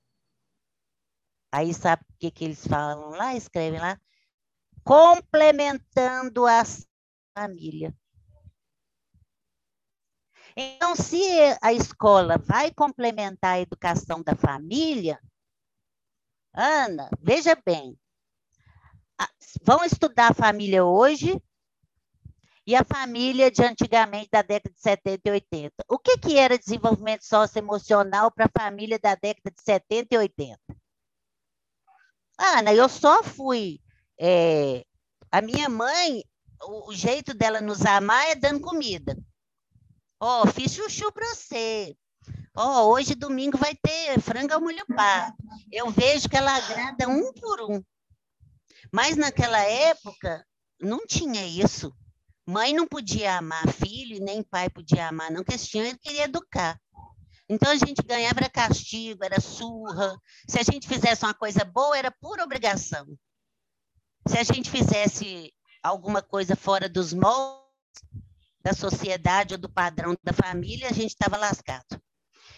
Aí 1.52 1.72
sabe 1.72 2.02
o 2.02 2.18
que, 2.18 2.30
que 2.32 2.44
eles 2.44 2.66
falam 2.66 3.10
lá? 3.10 3.36
Escrevem 3.36 3.78
lá? 3.78 3.98
Complementando 4.84 6.46
a 6.46 6.62
família. 7.36 7.94
Então, 10.56 10.94
se 10.94 11.18
a 11.60 11.72
escola 11.72 12.38
vai 12.38 12.72
complementar 12.72 13.54
a 13.54 13.60
educação 13.60 14.22
da 14.22 14.36
família, 14.36 15.20
Ana, 16.52 17.10
veja 17.20 17.56
bem, 17.66 17.98
vão 19.62 19.84
estudar 19.84 20.30
a 20.30 20.34
família 20.34 20.84
hoje 20.84 21.42
e 22.66 22.76
a 22.76 22.84
família 22.84 23.50
de 23.50 23.62
antigamente, 23.62 24.28
da 24.30 24.42
década 24.42 24.72
de 24.72 24.80
70 24.80 25.28
e 25.28 25.32
80. 25.32 25.72
O 25.88 25.98
que, 25.98 26.16
que 26.16 26.38
era 26.38 26.58
desenvolvimento 26.58 27.24
socioemocional 27.24 28.30
para 28.30 28.46
a 28.46 28.62
família 28.62 28.98
da 28.98 29.16
década 29.16 29.50
de 29.50 29.62
70 29.62 30.14
e 30.14 30.18
80? 30.18 30.60
Ana, 32.38 32.72
eu 32.72 32.88
só 32.88 33.22
fui. 33.22 33.80
É, 34.18 34.85
a 35.30 35.40
minha 35.40 35.68
mãe, 35.68 36.23
o, 36.62 36.90
o 36.90 36.94
jeito 36.94 37.35
dela 37.35 37.61
nos 37.61 37.85
amar 37.85 38.28
é 38.28 38.35
dando 38.35 38.61
comida. 38.61 39.16
Ó, 40.21 40.42
oh, 40.42 40.47
fiz 40.47 40.73
chuchu 40.73 41.12
para 41.12 41.35
você. 41.35 41.97
Ó, 42.56 42.85
oh, 42.85 42.92
hoje 42.92 43.14
domingo 43.14 43.59
vai 43.59 43.75
ter 43.75 44.21
frango 44.21 44.54
ao 44.54 44.61
molho 44.61 44.85
pardo. 44.94 45.37
Eu 45.73 45.90
vejo 45.90 46.28
que 46.28 46.37
ela 46.37 46.54
agrada 46.56 47.09
um 47.09 47.33
por 47.33 47.61
um. 47.71 47.83
Mas 48.92 49.16
naquela 49.16 49.59
época 49.59 50.47
não 50.80 51.04
tinha 51.06 51.44
isso. 51.44 51.92
Mãe 52.47 52.73
não 52.73 52.87
podia 52.87 53.38
amar 53.38 53.66
filho, 53.73 54.23
nem 54.23 54.42
pai 54.42 54.68
podia 54.68 55.09
amar, 55.09 55.30
não, 55.30 55.42
que 55.42 55.54
ele 55.78 55.99
queria 55.99 56.25
educar. 56.25 56.78
Então 57.49 57.71
a 57.71 57.76
gente 57.76 58.02
ganhava 58.02 58.40
era 58.40 58.50
castigo, 58.50 59.25
era 59.25 59.40
surra. 59.40 60.16
Se 60.49 60.59
a 60.59 60.62
gente 60.62 60.87
fizesse 60.87 61.25
uma 61.25 61.35
coisa 61.35 61.64
boa, 61.64 61.97
era 61.97 62.11
pura 62.11 62.44
obrigação. 62.44 63.06
Se 64.26 64.38
a 64.38 64.42
gente 64.42 64.70
fizesse 64.70 65.52
alguma 65.82 66.22
coisa 66.22 66.56
fora 66.56 66.88
dos 66.88 67.12
moldes 67.12 67.64
da 68.62 68.72
sociedade 68.72 69.54
ou 69.54 69.60
do 69.60 69.68
padrão 69.68 70.16
da 70.22 70.32
família, 70.32 70.88
a 70.88 70.92
gente 70.92 71.10
estava 71.10 71.36
lascado. 71.36 72.00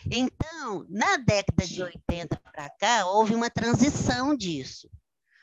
Então, 0.09 0.87
na 0.89 1.17
década 1.17 1.67
de 1.67 1.83
80 1.83 2.41
para 2.41 2.71
cá, 2.71 3.07
houve 3.07 3.35
uma 3.35 3.51
transição 3.51 4.37
disso. 4.37 4.89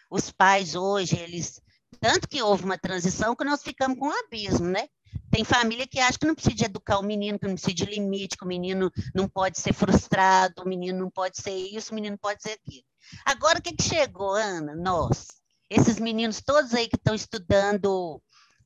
Os 0.10 0.32
pais 0.32 0.76
hoje, 0.76 1.18
eles. 1.18 1.62
Tanto 2.00 2.28
que 2.28 2.42
houve 2.42 2.64
uma 2.64 2.78
transição 2.78 3.36
que 3.36 3.44
nós 3.44 3.62
ficamos 3.62 4.00
com 4.00 4.08
um 4.08 4.20
abismo, 4.26 4.68
né? 4.68 4.88
Tem 5.30 5.44
família 5.44 5.86
que 5.86 6.00
acha 6.00 6.18
que 6.18 6.26
não 6.26 6.36
precisa 6.36 6.66
educar 6.66 7.00
o 7.00 7.04
menino, 7.04 7.38
que 7.38 7.48
não 7.48 7.56
precisa 7.56 7.74
de 7.74 7.86
limite, 7.86 8.38
que 8.38 8.44
o 8.44 8.48
menino 8.48 8.92
não 9.14 9.28
pode 9.28 9.60
ser 9.60 9.74
frustrado, 9.74 10.64
o 10.64 10.68
menino 10.68 10.98
não 11.00 11.10
pode 11.10 11.42
ser 11.42 11.56
isso, 11.56 11.92
o 11.92 11.96
menino 11.96 12.18
pode 12.18 12.42
ser 12.42 12.52
aquilo. 12.52 12.86
Agora, 13.26 13.60
o 13.60 13.62
que, 13.62 13.74
que 13.74 13.84
chegou, 13.84 14.34
Ana? 14.34 14.76
Nós, 14.76 15.28
esses 15.74 16.00
meninos 16.00 16.42
todos 16.42 16.74
aí 16.74 16.88
que 16.88 16.96
estão 16.96 17.16
estudando 17.16 18.22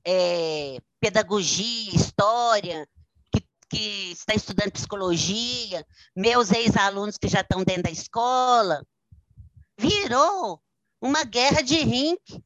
é, 0.05 0.77
pedagogia, 0.99 1.95
história, 1.95 2.87
que 3.69 4.11
está 4.11 4.33
estudando 4.33 4.71
psicologia, 4.71 5.85
meus 6.15 6.51
ex-alunos 6.51 7.17
que 7.17 7.27
já 7.27 7.41
estão 7.41 7.63
dentro 7.63 7.83
da 7.83 7.91
escola, 7.91 8.85
virou 9.77 10.61
uma 11.01 11.23
guerra 11.23 11.61
de 11.61 11.75
rinque. 11.77 12.43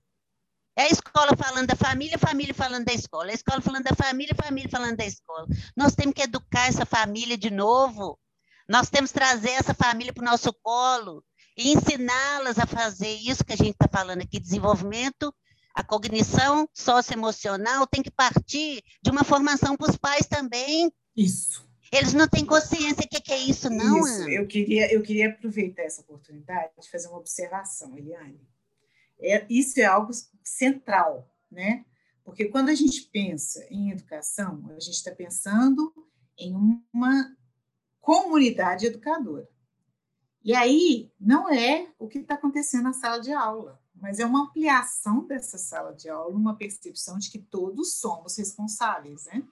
É 0.75 0.83
a 0.83 0.89
escola 0.89 1.35
falando 1.35 1.67
da 1.67 1.75
família, 1.75 2.15
a 2.15 2.27
família 2.27 2.53
falando 2.53 2.85
da 2.85 2.93
escola. 2.93 3.29
É 3.29 3.31
a 3.31 3.35
escola 3.35 3.61
falando 3.61 3.83
da 3.83 3.95
família, 3.95 4.33
a 4.37 4.43
família 4.43 4.69
falando 4.69 4.95
da 4.95 5.05
escola. 5.05 5.45
Nós 5.75 5.95
temos 5.95 6.13
que 6.13 6.21
educar 6.21 6.67
essa 6.67 6.85
família 6.85 7.37
de 7.37 7.51
novo. 7.51 8.17
Nós 8.69 8.89
temos 8.89 9.11
que 9.11 9.19
trazer 9.19 9.51
essa 9.51 9.73
família 9.73 10.13
para 10.13 10.21
o 10.21 10.25
nosso 10.25 10.53
colo 10.63 11.23
e 11.57 11.73
ensiná-las 11.73 12.57
a 12.57 12.65
fazer 12.65 13.13
isso 13.15 13.43
que 13.43 13.53
a 13.53 13.57
gente 13.57 13.71
está 13.71 13.87
falando 13.87 14.21
aqui, 14.21 14.39
desenvolvimento 14.39 15.33
a 15.73 15.83
cognição 15.83 16.67
socioemocional 16.73 17.87
tem 17.87 18.03
que 18.03 18.11
partir 18.11 18.83
de 19.01 19.09
uma 19.09 19.23
formação 19.23 19.77
para 19.77 19.89
os 19.89 19.97
pais 19.97 20.27
também. 20.27 20.91
Isso. 21.15 21.69
Eles 21.91 22.13
não 22.13 22.27
têm 22.27 22.45
consciência 22.45 23.03
do 23.03 23.07
que, 23.07 23.33
é 23.33 23.37
isso, 23.37 23.69
não, 23.69 23.99
isso. 23.99 24.29
Eu 24.29 24.47
queria, 24.47 24.93
eu 24.93 25.01
queria 25.01 25.29
aproveitar 25.29 25.83
essa 25.83 26.01
oportunidade 26.01 26.71
de 26.79 26.89
fazer 26.89 27.07
uma 27.09 27.17
observação, 27.17 27.97
Eliane. 27.97 28.39
É, 29.19 29.45
isso 29.49 29.79
é 29.79 29.83
algo 29.83 30.11
central, 30.43 31.29
né? 31.51 31.85
Porque 32.23 32.45
quando 32.45 32.69
a 32.69 32.75
gente 32.75 33.01
pensa 33.11 33.65
em 33.69 33.91
educação, 33.91 34.63
a 34.69 34.79
gente 34.79 34.95
está 34.95 35.11
pensando 35.11 35.93
em 36.37 36.55
uma 36.93 37.35
comunidade 37.99 38.85
educadora. 38.85 39.49
E 40.43 40.55
aí 40.55 41.11
não 41.19 41.49
é 41.49 41.91
o 41.99 42.07
que 42.07 42.19
está 42.19 42.35
acontecendo 42.35 42.83
na 42.83 42.93
sala 42.93 43.19
de 43.19 43.31
aula 43.31 43.81
mas 44.01 44.19
é 44.19 44.25
uma 44.25 44.41
ampliação 44.45 45.27
dessa 45.27 45.59
sala 45.59 45.93
de 45.93 46.09
aula, 46.09 46.35
uma 46.35 46.55
percepção 46.55 47.19
de 47.19 47.29
que 47.29 47.37
todos 47.37 47.99
somos 47.99 48.35
responsáveis, 48.35 49.25
né? 49.25 49.43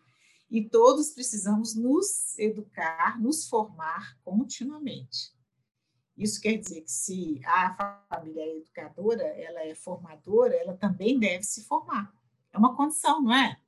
E 0.50 0.68
todos 0.68 1.12
precisamos 1.12 1.76
nos 1.76 2.38
educar, 2.40 3.22
nos 3.22 3.48
formar 3.48 4.18
continuamente. 4.24 5.32
Isso 6.18 6.42
quer 6.42 6.58
dizer 6.58 6.82
que 6.82 6.92
se 6.92 7.40
a 7.46 8.04
família 8.10 8.42
é 8.42 8.58
educadora, 8.58 9.22
ela 9.22 9.64
é 9.64 9.76
formadora, 9.76 10.56
ela 10.56 10.76
também 10.76 11.20
deve 11.20 11.44
se 11.44 11.64
formar. 11.66 12.12
É 12.52 12.58
uma 12.58 12.76
condição, 12.76 13.22
não 13.22 13.34
é? 13.34 13.62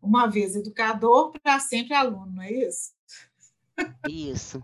Uma 0.00 0.26
vez 0.26 0.56
educador, 0.56 1.32
para 1.42 1.60
sempre 1.60 1.92
aluno, 1.92 2.32
não 2.32 2.42
é 2.42 2.50
isso? 2.50 2.94
Isso. 4.08 4.62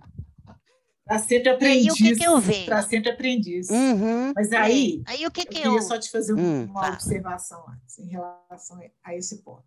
Para 1.05 1.19
sempre 1.19 1.49
aprendiz. 1.51 1.87
E 1.87 1.91
o 1.91 1.95
que, 1.95 2.17
que 2.17 2.25
eu 2.25 2.41
vejo? 2.41 2.67
Para 2.67 2.83
sempre 2.83 3.11
aprendiz. 3.11 3.69
Uhum. 3.71 4.33
Mas 4.35 4.53
aí, 4.53 5.03
aí 5.07 5.27
o 5.27 5.31
que 5.31 5.45
que 5.45 5.59
eu 5.59 5.63
eu 5.63 5.71
queria 5.73 5.83
só 5.83 5.99
te 5.99 6.11
fazer 6.11 6.35
hum, 6.35 6.65
uma 6.65 6.81
tá. 6.81 6.93
observação 6.93 7.65
antes, 7.69 7.99
em 7.99 8.09
relação 8.09 8.81
a 9.03 9.15
esse 9.15 9.43
ponto. 9.43 9.65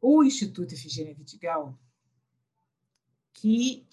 O 0.00 0.22
Instituto 0.22 0.72
Efigênia 0.72 1.14
Vidigal, 1.14 1.76
que 3.32 3.86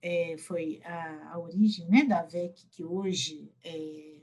é, 0.00 0.36
foi 0.38 0.80
a, 0.84 1.32
a, 1.32 1.38
origem 1.38 1.88
né, 1.88 2.04
da 2.04 2.22
VEC, 2.22 2.66
que 2.70 2.84
hoje 2.84 3.52
é, 3.64 4.20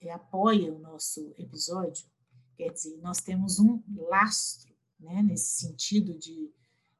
é, 0.00 0.10
apoia 0.10 0.72
o 0.72 0.78
nosso 0.78 1.32
episódio, 1.38 2.06
quer 2.56 2.72
dizer, 2.72 2.98
nós 2.98 3.20
temos 3.20 3.60
um 3.60 3.80
lastro 4.08 4.74
né, 4.98 5.22
nesse 5.22 5.60
sentido 5.60 6.18
de 6.18 6.52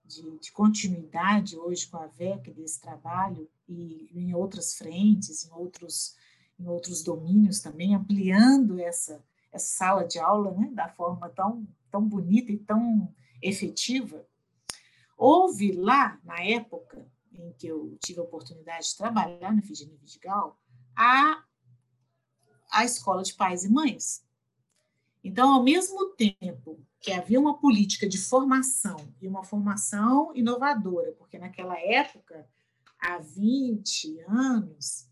de, 0.09 0.39
de, 0.39 0.51
continuidade 0.51 1.57
hoje 1.57 1.87
com 1.87 1.99
a 1.99 2.07
VEC 2.07 2.51
desse 2.53 2.81
trabalho 2.81 3.49
e 3.69 4.09
em 4.13 4.35
outras 4.35 4.75
frentes, 4.75 5.47
em 5.47 5.53
outros, 5.53 6.17
em 6.59 6.67
outros 6.67 7.03
domínios 7.03 7.61
também, 7.61 7.95
ampliando 7.95 8.81
essa, 8.81 9.23
essa 9.53 9.67
sala 9.67 10.05
de 10.05 10.19
aula 10.19 10.53
né, 10.53 10.71
da 10.73 10.89
forma 10.89 11.29
tão, 11.29 11.69
tão 11.91 12.03
bonita 12.03 12.51
e 12.51 12.57
tão 12.57 13.15
efetiva. 13.43 14.27
Houve 15.17 15.73
lá, 15.73 16.19
na 16.25 16.41
época 16.43 17.07
em 17.33 17.53
que 17.53 17.67
eu 17.67 17.97
tive 18.03 18.21
a 18.21 18.25
oportunidade 18.25 18.89
de 18.89 18.97
trabalhar 18.97 19.55
no 19.55 19.63
Virginia 19.63 19.97
Vidigal, 19.97 20.59
a, 20.97 21.45
a 22.73 22.85
escola 22.85 23.23
de 23.23 23.35
pais 23.35 23.65
e 23.65 23.69
mães. 23.69 24.25
Então, 25.29 25.53
ao 25.53 25.63
mesmo 25.63 26.15
tempo 26.15 26.83
que 26.99 27.13
havia 27.13 27.39
uma 27.39 27.59
política 27.59 28.09
de 28.09 28.17
formação 28.17 28.97
e 29.21 29.29
uma 29.29 29.45
formação 29.45 30.33
inovadora, 30.35 31.13
porque 31.13 31.39
naquela 31.39 31.79
época, 31.79 32.49
há 32.99 33.19
20 33.19 34.21
anos, 34.27 35.07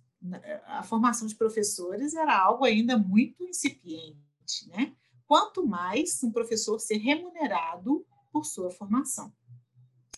a 0.65 0.83
formação 0.83 1.29
de 1.29 1.35
professores 1.35 2.15
era 2.15 2.35
algo 2.35 2.65
ainda 2.65 2.97
muito 2.97 3.45
incipiente, 3.45 4.67
né? 4.69 4.95
Quanto 5.27 5.67
mais 5.67 6.23
um 6.23 6.33
professor 6.33 6.81
ser 6.81 6.97
remunerado 6.97 8.07
por 8.33 8.47
sua 8.47 8.71
formação. 8.71 9.31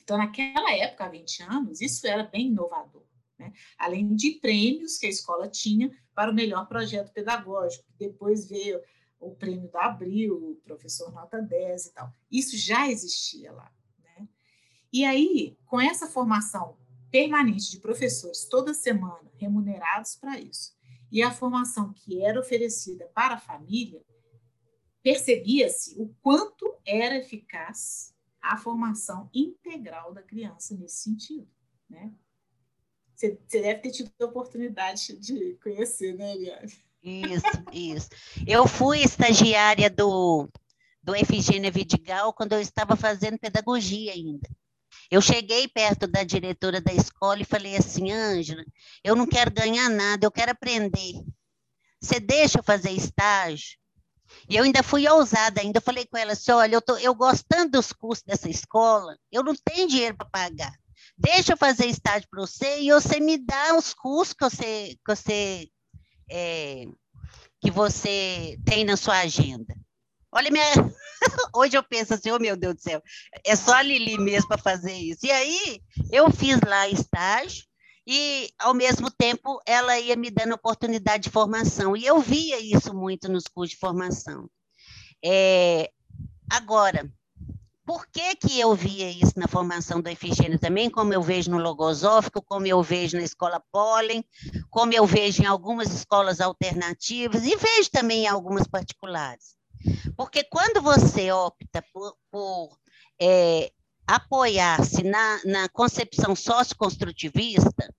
Então, 0.05 0.17
naquela 0.17 0.73
época, 0.75 1.07
há 1.07 1.09
20 1.09 1.43
anos, 1.43 1.81
isso 1.81 2.07
era 2.07 2.23
bem 2.23 2.47
inovador. 2.47 3.03
Né? 3.37 3.53
Além 3.77 4.15
de 4.15 4.39
prêmios 4.41 4.97
que 4.97 5.07
a 5.07 5.11
escola 5.11 5.49
tinha 5.49 5.91
para 6.15 6.31
o 6.31 6.35
melhor 6.35 6.69
projeto 6.69 7.13
pedagógico. 7.13 7.85
Depois 7.99 8.49
veio 8.49 8.81
o 9.21 9.35
prêmio 9.35 9.71
da 9.71 9.87
Abril, 9.87 10.35
o 10.35 10.55
professor 10.65 11.13
nota 11.13 11.41
10 11.41 11.87
e 11.87 11.93
tal. 11.93 12.13
Isso 12.31 12.57
já 12.57 12.89
existia 12.89 13.53
lá. 13.53 13.73
Né? 13.99 14.29
E 14.93 15.05
aí, 15.05 15.57
com 15.67 15.81
essa 15.81 16.07
formação 16.07 16.77
permanente 17.11 17.71
de 17.71 17.81
professores 17.81 18.45
toda 18.45 18.75
semana, 18.75 19.31
remunerados 19.37 20.17
para 20.17 20.39
isso, 20.39 20.77
e 21.11 21.23
a 21.23 21.31
formação 21.31 21.93
que 21.93 22.23
era 22.23 22.39
oferecida 22.39 23.11
para 23.15 23.35
a 23.35 23.41
família, 23.41 24.05
percebia-se 25.03 25.95
o 25.99 26.15
quanto 26.21 26.77
era 26.85 27.17
eficaz 27.17 28.15
a 28.41 28.57
formação 28.57 29.29
integral 29.35 30.13
da 30.13 30.23
criança 30.23 30.77
nesse 30.77 31.03
sentido, 31.03 31.49
né? 31.89 32.13
Você, 33.15 33.37
deve 33.51 33.81
ter 33.81 33.91
tido 33.91 34.13
a 34.21 34.27
oportunidade 34.27 35.17
de 35.19 35.55
conhecer, 35.57 36.15
né, 36.15 36.37
Eliane? 36.37 36.73
Isso, 37.03 37.47
isso. 37.73 38.09
Eu 38.47 38.67
fui 38.67 39.01
estagiária 39.01 39.89
do, 39.89 40.49
do 41.03 41.15
Efigênia 41.15 41.71
Vidigal 41.71 42.33
quando 42.33 42.53
eu 42.53 42.61
estava 42.61 42.97
fazendo 42.97 43.39
pedagogia 43.39 44.13
ainda. 44.13 44.49
Eu 45.11 45.23
cheguei 45.23 45.67
perto 45.69 46.07
da 46.07 46.23
diretora 46.23 46.81
da 46.81 46.93
escola 46.93 47.41
e 47.41 47.47
falei 47.47 47.77
assim, 47.77 48.13
Ângela, 48.13 48.65
eu 49.03 49.17
não 49.17 49.27
quero 49.27 49.51
ganhar 49.51 49.89
nada, 49.89 50.27
eu 50.27 50.31
quero 50.31 50.53
aprender. 50.53 51.15
Você 52.01 52.21
deixa 52.21 52.59
eu 52.59 52.63
fazer 52.63 52.91
estágio? 52.91 53.79
E 54.49 54.57
eu 54.57 54.65
ainda 54.65 54.83
fui 54.83 55.09
ousada, 55.09 55.61
ainda 55.61 55.81
falei 55.81 56.07
com 56.07 56.17
ela 56.17 56.33
assim, 56.33 56.53
olha, 56.53 56.75
eu, 56.75 56.83
tô, 56.83 56.97
eu 56.99 57.15
gostando 57.15 57.73
dos 57.73 57.93
cursos 57.93 58.25
dessa 58.25 58.49
escola, 58.49 59.17
eu 59.33 59.43
não 59.43 59.55
tenho 59.55 59.89
dinheiro 59.89 60.17
para 60.17 60.29
pagar. 60.29 60.73
Deixa 61.17 61.55
eu 61.55 61.57
fazer 61.57 61.87
estágio 61.87 62.29
para 62.31 62.43
você 62.43 62.81
e 62.81 62.93
você 62.93 63.19
me 63.19 63.39
dá 63.39 63.75
os 63.77 63.95
cursos 63.95 64.35
que 64.35 64.45
você, 64.45 64.97
que 65.05 65.17
você, 65.17 65.69
é, 66.31 66.85
que 67.61 67.71
você 67.71 68.59
tem 68.65 68.85
na 68.85 68.97
sua 68.97 69.19
agenda. 69.19 69.75
Olha, 70.33 70.51
minha... 70.51 70.65
hoje 71.55 71.77
eu 71.77 71.83
penso 71.83 72.15
assim, 72.15 72.31
oh 72.31 72.39
meu 72.39 72.57
Deus 72.57 72.77
do 72.77 72.81
céu, 72.81 73.03
é 73.45 73.57
só 73.57 73.75
a 73.75 73.83
Lili 73.83 74.19
mesmo 74.19 74.49
para 74.49 74.59
fazer 74.59 74.93
isso. 74.93 75.25
E 75.25 75.31
aí 75.31 75.81
eu 76.13 76.31
fiz 76.31 76.61
lá 76.61 76.89
estágio 76.89 77.65
e, 78.07 78.51
ao 78.59 78.73
mesmo 78.73 79.11
tempo, 79.11 79.61
ela 79.67 79.99
ia 79.99 80.17
me 80.17 80.31
dando 80.31 80.55
oportunidade 80.55 81.25
de 81.25 81.31
formação. 81.31 81.95
E 81.95 82.07
eu 82.07 82.21
via 82.21 82.59
isso 82.59 82.95
muito 82.95 83.31
nos 83.31 83.45
cursos 83.45 83.75
de 83.75 83.81
formação. 83.81 84.49
É... 85.23 85.91
Agora, 86.51 87.13
por 87.89 88.07
que, 88.09 88.37
que 88.37 88.61
eu 88.61 88.75
via 88.75 89.11
isso 89.11 89.33
na 89.39 89.49
formação 89.49 89.99
do 89.99 90.11
Efigênio 90.11 90.59
também, 90.59 90.91
como 90.91 91.15
eu 91.15 91.23
vejo 91.23 91.51
no 91.51 91.57
Logosófico, 91.57 92.43
como 92.43 92.67
eu 92.67 92.83
vejo 92.83 93.17
na 93.17 93.23
Escola 93.23 93.63
Pólen, 93.73 94.23
como 94.69 94.93
eu 94.93 95.07
vejo 95.07 95.43
em 95.43 95.47
algumas 95.47 95.91
escolas 95.91 96.39
alternativas 96.39 97.47
e 97.47 97.57
vejo 97.57 97.91
também 97.91 98.25
em 98.25 98.27
algumas 98.27 98.67
particulares? 98.67 99.57
Porque 100.19 100.45
quando 100.45 100.83
você 100.83 101.33
opta 101.33 101.83
por, 101.91 102.15
por 102.31 102.79
é, 103.19 103.73
apoiar-se 104.07 105.03
na, 105.03 105.41
na 105.47 105.69
concepção 105.71 106.37
socioconstrutivista, 106.37 107.91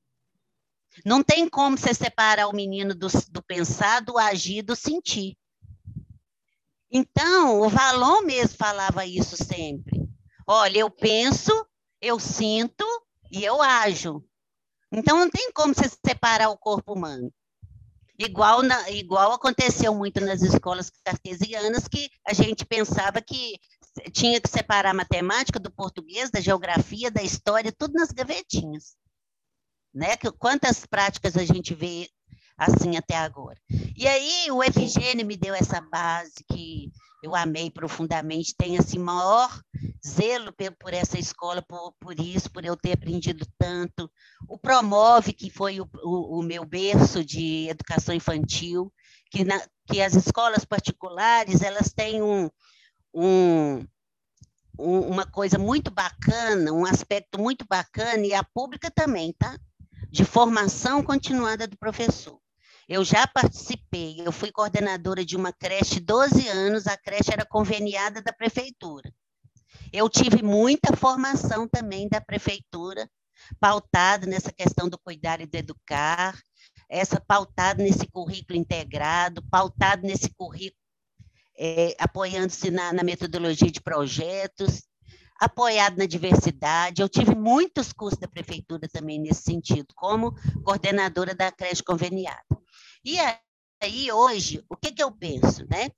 não 1.03 1.23
tem 1.23 1.49
como 1.49 1.75
você 1.75 1.95
separar 1.95 2.47
o 2.47 2.55
menino 2.55 2.93
do, 2.93 3.07
do 3.31 3.41
pensar, 3.41 4.01
do 4.01 4.19
agir, 4.19 4.61
do 4.61 4.75
sentir. 4.75 5.35
Então, 6.91 7.61
o 7.61 7.69
Valon 7.69 8.21
mesmo 8.21 8.57
falava 8.57 9.05
isso 9.05 9.37
sempre. 9.37 10.09
Olha, 10.47 10.79
eu 10.79 10.89
penso, 10.89 11.51
eu 12.01 12.19
sinto 12.19 12.83
e 13.31 13.43
eu 13.43 13.61
ajo. 13.61 14.23
Então, 14.91 15.19
não 15.19 15.29
tem 15.29 15.51
como 15.51 15.73
você 15.73 15.87
separar 16.03 16.49
o 16.49 16.57
corpo 16.57 16.93
humano. 16.93 17.31
Igual, 18.17 18.63
na, 18.63 18.89
igual 18.89 19.31
aconteceu 19.31 19.93
muito 19.95 20.19
nas 20.19 20.41
escolas 20.41 20.91
cartesianas, 21.05 21.87
que 21.87 22.09
a 22.27 22.33
gente 22.33 22.65
pensava 22.65 23.21
que 23.21 23.57
tinha 24.11 24.41
que 24.41 24.49
separar 24.49 24.89
a 24.89 24.93
matemática 24.93 25.59
do 25.59 25.71
português, 25.71 26.29
da 26.29 26.41
geografia, 26.41 27.11
da 27.11 27.21
história, 27.21 27.71
tudo 27.71 27.93
nas 27.93 28.11
gavetinhas. 28.11 28.97
Né? 29.93 30.17
Quantas 30.37 30.85
práticas 30.85 31.37
a 31.37 31.45
gente 31.45 31.73
vê 31.73 32.09
assim 32.57 32.97
até 32.97 33.15
agora. 33.15 33.57
E 33.99 34.07
aí 34.07 34.49
o 34.49 34.63
Efigênio 34.63 35.25
me 35.25 35.35
deu 35.35 35.53
essa 35.53 35.81
base 35.81 36.41
que 36.49 36.89
eu 37.21 37.35
amei 37.35 37.69
profundamente, 37.69 38.55
tenho 38.55 38.79
assim 38.79 38.97
maior 38.97 39.61
zelo 40.07 40.53
por 40.79 40.93
essa 40.93 41.19
escola, 41.19 41.61
por, 41.61 41.91
por 41.99 42.17
isso, 42.17 42.49
por 42.49 42.63
eu 42.63 42.77
ter 42.77 42.93
aprendido 42.93 43.45
tanto. 43.57 44.09
O 44.47 44.57
Promove, 44.57 45.33
que 45.33 45.49
foi 45.49 45.81
o, 45.81 45.89
o, 46.01 46.39
o 46.39 46.41
meu 46.41 46.63
berço 46.63 47.25
de 47.25 47.67
educação 47.67 48.15
infantil, 48.15 48.89
que, 49.29 49.43
na, 49.43 49.61
que 49.85 50.01
as 50.01 50.15
escolas 50.15 50.63
particulares 50.63 51.61
elas 51.61 51.91
têm 51.91 52.21
um, 52.21 52.49
um, 53.13 53.85
um, 54.79 54.99
uma 55.09 55.25
coisa 55.25 55.57
muito 55.57 55.91
bacana, 55.91 56.71
um 56.71 56.85
aspecto 56.85 57.37
muito 57.37 57.65
bacana, 57.69 58.25
e 58.25 58.33
a 58.33 58.45
pública 58.45 58.89
também, 58.89 59.35
tá? 59.37 59.59
De 60.09 60.23
formação 60.23 61.03
continuada 61.03 61.67
do 61.67 61.77
professor. 61.77 62.39
Eu 62.89 63.05
já 63.05 63.27
participei, 63.27 64.19
eu 64.19 64.31
fui 64.31 64.51
coordenadora 64.51 65.23
de 65.23 65.37
uma 65.37 65.53
creche 65.53 65.99
12 65.99 66.47
anos, 66.47 66.87
a 66.87 66.97
creche 66.97 67.31
era 67.31 67.45
conveniada 67.45 68.19
da 68.19 68.33
prefeitura. 68.33 69.13
Eu 69.93 70.09
tive 70.09 70.41
muita 70.41 70.97
formação 70.97 71.67
também 71.67 72.09
da 72.09 72.19
prefeitura, 72.19 73.07
pautada 73.59 74.25
nessa 74.25 74.51
questão 74.51 74.89
do 74.89 74.97
cuidar 74.97 75.39
e 75.39 75.45
do 75.45 75.55
educar, 75.55 76.35
essa 76.89 77.21
pautada 77.21 77.83
nesse 77.83 78.07
currículo 78.07 78.57
integrado, 78.57 79.43
pautado 79.51 80.01
nesse 80.01 80.33
currículo, 80.33 80.81
é, 81.59 81.95
apoiando-se 81.99 82.71
na, 82.71 82.91
na 82.91 83.03
metodologia 83.03 83.69
de 83.69 83.81
projetos, 83.81 84.81
apoiado 85.39 85.97
na 85.97 86.05
diversidade. 86.05 87.01
Eu 87.01 87.09
tive 87.09 87.33
muitos 87.33 87.93
cursos 87.93 88.19
da 88.19 88.27
prefeitura 88.27 88.87
também 88.87 89.19
nesse 89.19 89.43
sentido, 89.43 89.93
como 89.95 90.33
coordenadora 90.63 91.33
da 91.33 91.51
creche 91.51 91.83
conveniada. 91.83 92.43
E 93.03 93.17
aí, 93.81 94.11
hoje, 94.11 94.63
o 94.69 94.75
que, 94.75 94.91
que 94.91 95.01
eu 95.01 95.11
penso, 95.11 95.65
né? 95.69 95.89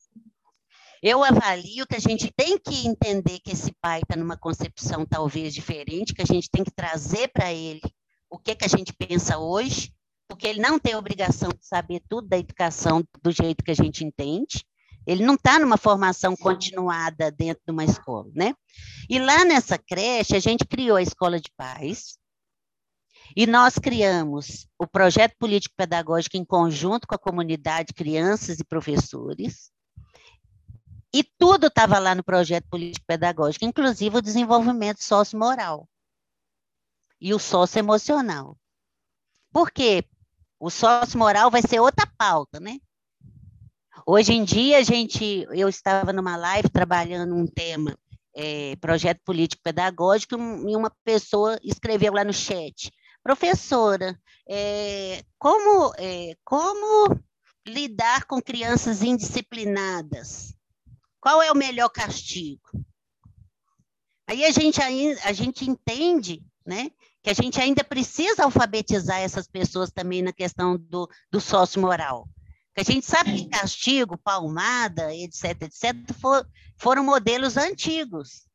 Eu 1.02 1.24
avalio 1.24 1.88
que 1.88 1.96
a 1.96 2.00
gente 2.00 2.32
tem 2.32 2.60
que 2.60 2.88
entender 2.88 3.40
que 3.40 3.54
esse 3.54 3.74
pai 3.82 4.02
está 4.02 4.16
numa 4.16 4.38
concepção 4.38 5.04
talvez 5.04 5.52
diferente, 5.52 6.14
que 6.14 6.22
a 6.22 6.26
gente 6.26 6.48
tem 6.48 6.64
que 6.64 6.70
trazer 6.70 7.30
para 7.30 7.52
ele 7.52 7.82
o 8.30 8.38
que, 8.38 8.54
que 8.54 8.66
a 8.66 8.68
gente 8.68 8.94
pensa 8.94 9.40
hoje, 9.40 9.92
porque 10.28 10.48
ele 10.48 10.62
não 10.62 10.78
tem 10.78 10.96
obrigação 10.96 11.50
de 11.50 11.66
saber 11.66 12.02
tudo 12.08 12.28
da 12.28 12.38
educação 12.38 13.04
do 13.22 13.32
jeito 13.32 13.64
que 13.64 13.72
a 13.72 13.76
gente 13.76 14.06
entende. 14.06 14.64
Ele 15.06 15.26
não 15.26 15.34
está 15.34 15.60
numa 15.60 15.78
formação 15.78 16.36
continuada 16.36 17.32
dentro 17.32 17.64
de 17.66 17.72
uma 17.72 17.84
escola, 17.84 18.30
né? 18.36 18.54
E 19.10 19.20
lá 19.20 19.44
nessa 19.44 19.78
creche, 19.78 20.36
a 20.36 20.40
gente 20.40 20.66
criou 20.66 20.98
a 20.98 21.02
escola 21.02 21.40
de 21.40 21.52
paz, 21.58 22.20
e 23.36 23.48
nós 23.48 23.76
criamos 23.80 24.68
o 24.78 24.86
projeto 24.86 25.36
político-pedagógico 25.38 26.36
em 26.36 26.44
conjunto 26.44 27.08
com 27.08 27.16
a 27.16 27.20
comunidade, 27.20 27.94
crianças 27.94 28.60
e 28.60 28.64
professores. 28.66 29.72
E 31.14 31.24
tudo 31.24 31.68
estava 31.68 32.00
lá 32.00 32.14
no 32.14 32.24
projeto 32.24 32.68
político-pedagógico, 32.70 33.66
inclusive 33.66 34.18
o 34.18 34.22
desenvolvimento 34.22 35.04
sociomoral 35.04 35.88
e 37.20 37.34
o 37.34 37.40
socioemocional. 37.40 38.58
Por 39.52 39.72
quê? 39.72 40.06
O 40.60 40.70
sociomoral 40.70 41.50
vai 41.50 41.62
ser 41.62 41.80
outra 41.80 42.08
pauta, 42.18 42.60
né? 42.60 42.80
Hoje 44.14 44.34
em 44.34 44.44
dia, 44.44 44.78
a 44.78 44.84
gente, 44.84 45.48
eu 45.52 45.70
estava 45.70 46.12
numa 46.12 46.36
live 46.36 46.68
trabalhando 46.68 47.34
um 47.34 47.48
tema, 47.48 47.98
é, 48.36 48.76
projeto 48.76 49.22
político-pedagógico, 49.24 50.36
e 50.36 50.76
uma 50.76 50.92
pessoa 51.06 51.58
escreveu 51.64 52.12
lá 52.12 52.26
no 52.26 52.34
chat, 52.34 52.92
Professora, 53.24 54.20
é, 54.50 55.24
como, 55.40 55.94
é, 55.98 56.36
como 56.44 57.18
lidar 57.66 58.26
com 58.26 58.42
crianças 58.42 59.02
indisciplinadas? 59.02 60.54
Qual 61.22 61.42
é 61.42 61.50
o 61.50 61.56
melhor 61.56 61.88
castigo? 61.88 62.70
Aí 64.28 64.44
a 64.44 64.52
gente, 64.52 64.82
a 65.24 65.32
gente 65.32 65.70
entende 65.70 66.44
né, 66.66 66.92
que 67.24 67.30
a 67.30 67.34
gente 67.34 67.62
ainda 67.62 67.82
precisa 67.82 68.44
alfabetizar 68.44 69.22
essas 69.22 69.48
pessoas 69.48 69.90
também 69.90 70.22
na 70.22 70.34
questão 70.34 70.78
do, 70.78 71.10
do 71.32 71.40
sócio-moral. 71.40 72.28
Que 72.74 72.82
a 72.82 72.84
gente 72.84 73.06
sabe 73.06 73.36
que 73.36 73.50
castigo, 73.50 74.18
palmada, 74.18 75.14
etc., 75.14 75.64
etc., 75.64 75.94
for, 76.20 76.48
foram 76.78 77.04
modelos 77.04 77.58
antigos. 77.58 78.48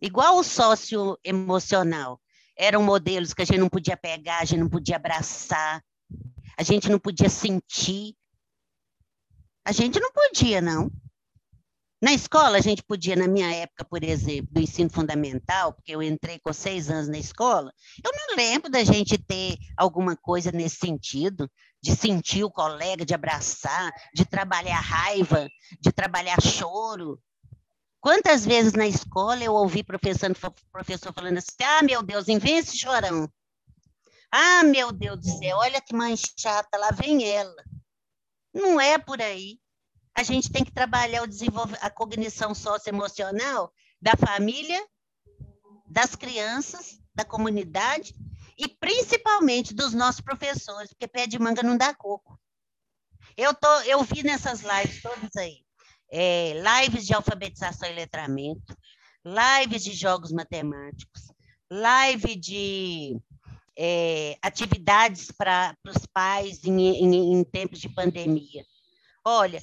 Igual 0.00 0.38
o 0.38 0.44
sócio 0.44 1.18
emocional 1.24 2.20
eram 2.56 2.82
modelos 2.82 3.32
que 3.32 3.42
a 3.42 3.44
gente 3.44 3.58
não 3.58 3.68
podia 3.68 3.96
pegar, 3.96 4.40
a 4.40 4.44
gente 4.44 4.60
não 4.60 4.68
podia 4.68 4.96
abraçar, 4.96 5.82
a 6.56 6.62
gente 6.62 6.88
não 6.88 6.98
podia 6.98 7.28
sentir. 7.28 8.14
A 9.64 9.72
gente 9.72 9.98
não 9.98 10.12
podia, 10.12 10.60
não. 10.60 10.90
Na 12.04 12.12
escola, 12.12 12.58
a 12.58 12.60
gente 12.60 12.82
podia, 12.82 13.16
na 13.16 13.26
minha 13.26 13.50
época, 13.50 13.82
por 13.82 14.04
exemplo, 14.04 14.52
do 14.52 14.60
ensino 14.60 14.90
fundamental, 14.90 15.72
porque 15.72 15.90
eu 15.90 16.02
entrei 16.02 16.38
com 16.38 16.52
seis 16.52 16.90
anos 16.90 17.08
na 17.08 17.16
escola, 17.16 17.72
eu 18.04 18.12
não 18.14 18.36
lembro 18.36 18.70
da 18.70 18.84
gente 18.84 19.16
ter 19.16 19.56
alguma 19.74 20.14
coisa 20.14 20.52
nesse 20.52 20.76
sentido, 20.76 21.50
de 21.82 21.96
sentir 21.96 22.44
o 22.44 22.50
colega, 22.50 23.06
de 23.06 23.14
abraçar, 23.14 23.90
de 24.14 24.26
trabalhar 24.26 24.80
raiva, 24.80 25.48
de 25.80 25.90
trabalhar 25.90 26.38
choro. 26.42 27.18
Quantas 28.02 28.44
vezes 28.44 28.74
na 28.74 28.86
escola 28.86 29.42
eu 29.42 29.54
ouvi 29.54 29.82
professor, 29.82 30.30
professor 30.70 31.10
falando 31.10 31.38
assim: 31.38 31.64
ah, 31.64 31.82
meu 31.82 32.02
Deus, 32.02 32.28
envia 32.28 32.58
esse 32.58 32.76
chorão. 32.76 33.26
Ah, 34.30 34.62
meu 34.62 34.92
Deus 34.92 35.20
do 35.20 35.38
céu, 35.38 35.56
olha 35.56 35.80
que 35.80 35.96
mãe 35.96 36.14
chata, 36.38 36.76
lá 36.76 36.90
vem 36.90 37.26
ela. 37.26 37.64
Não 38.52 38.78
é 38.78 38.98
por 38.98 39.22
aí. 39.22 39.58
A 40.16 40.22
gente 40.22 40.50
tem 40.50 40.64
que 40.64 40.72
trabalhar 40.72 41.22
o 41.22 41.26
desenvolver 41.26 41.78
a 41.80 41.90
cognição 41.90 42.54
socioemocional 42.54 43.72
da 44.00 44.12
família, 44.16 44.80
das 45.86 46.14
crianças, 46.14 47.00
da 47.14 47.24
comunidade 47.24 48.14
e 48.56 48.68
principalmente 48.68 49.74
dos 49.74 49.92
nossos 49.92 50.20
professores, 50.20 50.90
porque 50.90 51.08
pé 51.08 51.26
de 51.26 51.38
manga 51.38 51.62
não 51.62 51.76
dá 51.76 51.92
coco. 51.94 52.38
Eu, 53.36 53.52
tô, 53.54 53.80
eu 53.80 54.02
vi 54.04 54.22
nessas 54.22 54.60
lives 54.60 55.02
todas 55.02 55.34
aí, 55.36 55.64
é, 56.10 56.54
lives 56.54 57.06
de 57.06 57.14
alfabetização 57.14 57.88
e 57.88 57.94
letramento, 57.94 58.76
lives 59.24 59.82
de 59.82 59.92
jogos 59.92 60.30
matemáticos, 60.30 61.32
live 61.70 62.36
de 62.36 63.18
é, 63.76 64.38
atividades 64.40 65.32
para 65.32 65.76
os 65.86 66.06
pais 66.06 66.62
em, 66.64 66.78
em, 66.80 67.34
em 67.34 67.44
tempos 67.44 67.80
de 67.80 67.88
pandemia. 67.88 68.64
Olha, 69.24 69.60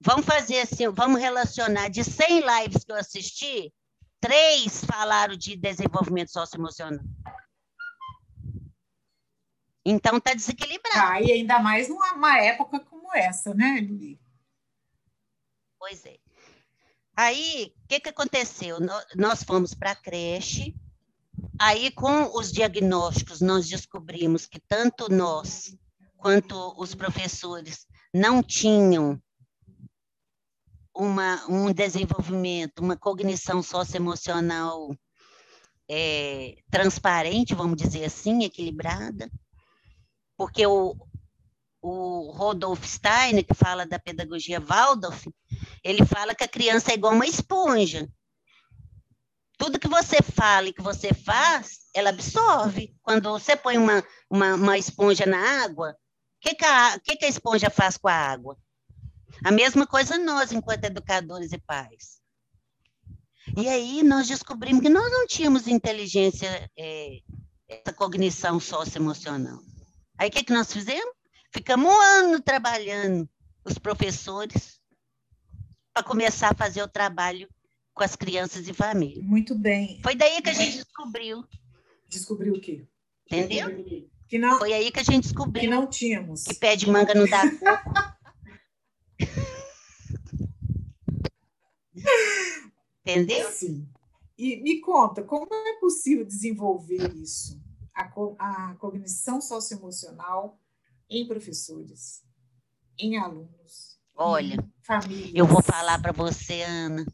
vamos 0.00 0.26
fazer 0.26 0.60
assim, 0.60 0.88
vamos 0.88 1.20
relacionar 1.20 1.88
de 1.88 2.04
100 2.04 2.40
lives 2.40 2.84
que 2.84 2.92
eu 2.92 2.96
assisti, 2.96 3.72
três 4.20 4.84
falaram 4.84 5.36
de 5.36 5.56
desenvolvimento 5.56 6.30
socioemocional. 6.30 7.04
Então 9.84 10.16
está 10.16 10.34
desequilibrado. 10.34 11.12
Ah, 11.12 11.22
e 11.22 11.30
ainda 11.30 11.60
mais 11.60 11.88
numa 11.88 12.38
época 12.40 12.80
como 12.80 13.14
essa, 13.14 13.54
né, 13.54 13.78
Lili? 13.80 14.20
Pois 15.78 16.04
é. 16.04 16.16
Aí, 17.16 17.72
o 17.84 17.88
que, 17.88 18.00
que 18.00 18.08
aconteceu? 18.08 18.78
Nós 19.14 19.42
fomos 19.42 19.72
para 19.72 19.92
a 19.92 19.96
creche, 19.96 20.74
aí 21.58 21.90
com 21.90 22.36
os 22.36 22.52
diagnósticos 22.52 23.40
nós 23.40 23.68
descobrimos 23.68 24.46
que 24.46 24.60
tanto 24.60 25.10
nós 25.10 25.78
quanto 26.16 26.74
os 26.76 26.94
professores 26.94 27.86
não 28.12 28.42
tinham 28.42 29.22
uma, 30.96 31.44
um 31.48 31.72
desenvolvimento, 31.72 32.80
uma 32.80 32.96
cognição 32.96 33.62
socioemocional 33.62 34.94
é, 35.88 36.56
transparente, 36.70 37.54
vamos 37.54 37.76
dizer 37.76 38.04
assim, 38.04 38.44
equilibrada 38.44 39.30
porque 40.36 40.66
o, 40.66 40.94
o 41.80 42.30
Rodolf 42.32 42.84
Steiner, 42.84 43.44
que 43.44 43.54
fala 43.54 43.86
da 43.86 43.98
pedagogia 43.98 44.60
Waldorf, 44.60 45.26
ele 45.82 46.04
fala 46.04 46.34
que 46.34 46.44
a 46.44 46.48
criança 46.48 46.92
é 46.92 46.94
igual 46.94 47.14
uma 47.14 47.26
esponja. 47.26 48.08
Tudo 49.58 49.78
que 49.78 49.88
você 49.88 50.20
fala 50.20 50.68
e 50.68 50.72
que 50.72 50.82
você 50.82 51.14
faz, 51.14 51.78
ela 51.94 52.10
absorve. 52.10 52.94
Quando 53.02 53.30
você 53.30 53.56
põe 53.56 53.78
uma, 53.78 54.04
uma, 54.28 54.54
uma 54.54 54.78
esponja 54.78 55.24
na 55.24 55.64
água, 55.64 55.92
o 55.92 56.40
que, 56.40 56.54
que, 56.54 56.66
que, 57.04 57.16
que 57.16 57.24
a 57.24 57.28
esponja 57.28 57.70
faz 57.70 57.96
com 57.96 58.08
a 58.08 58.12
água? 58.12 58.58
A 59.44 59.50
mesma 59.50 59.86
coisa 59.86 60.18
nós, 60.18 60.52
enquanto 60.52 60.84
educadores 60.84 61.52
e 61.52 61.58
pais. 61.58 62.20
E 63.56 63.68
aí 63.68 64.02
nós 64.02 64.26
descobrimos 64.26 64.82
que 64.82 64.88
nós 64.88 65.10
não 65.10 65.26
tínhamos 65.26 65.68
inteligência, 65.68 66.70
é, 66.76 67.20
essa 67.68 67.92
cognição 67.92 68.58
socioemocional. 68.58 69.60
Aí 70.18 70.28
o 70.28 70.32
que, 70.32 70.44
que 70.44 70.52
nós 70.52 70.72
fizemos? 70.72 71.14
Ficamos 71.52 71.90
um 71.90 72.00
ano 72.00 72.40
trabalhando, 72.40 73.28
os 73.64 73.78
professores, 73.78 74.80
para 75.94 76.02
começar 76.02 76.50
a 76.50 76.54
fazer 76.54 76.82
o 76.82 76.88
trabalho 76.88 77.48
com 77.94 78.04
as 78.04 78.14
crianças 78.14 78.68
e 78.68 78.74
família. 78.74 79.22
Muito 79.22 79.54
bem. 79.54 80.00
Foi 80.02 80.14
daí 80.14 80.42
que 80.42 80.50
a 80.50 80.54
gente 80.54 80.76
descobriu. 80.76 81.44
Descobriu 82.08 82.54
o 82.54 82.60
quê? 82.60 82.86
Entendeu? 83.30 83.84
Que 84.28 84.38
não, 84.38 84.58
Foi 84.58 84.72
aí 84.72 84.90
que 84.90 85.00
a 85.00 85.04
gente 85.04 85.24
descobriu. 85.24 85.62
Que 85.62 85.68
não 85.68 85.86
tínhamos. 85.86 86.44
Que 86.44 86.54
pé 86.54 86.76
de 86.76 86.88
manga 86.90 87.14
não 87.14 87.26
dá. 87.26 87.42
Entendeu? 93.04 93.50
Sim. 93.50 93.88
E 94.36 94.56
me 94.56 94.80
conta, 94.80 95.22
como 95.22 95.46
é 95.52 95.80
possível 95.80 96.24
desenvolver 96.24 97.14
isso? 97.14 97.64
a, 97.96 98.70
a 98.70 98.74
cognição 98.74 99.40
socioemocional 99.40 100.60
em 101.08 101.26
professores, 101.26 102.22
em 102.98 103.16
alunos. 103.16 103.96
Olha, 104.14 104.54
em 104.54 104.84
famílias. 104.84 105.34
eu 105.34 105.46
vou 105.46 105.62
falar 105.62 106.00
para 106.00 106.12
você, 106.12 106.62
Ana. 106.62 107.06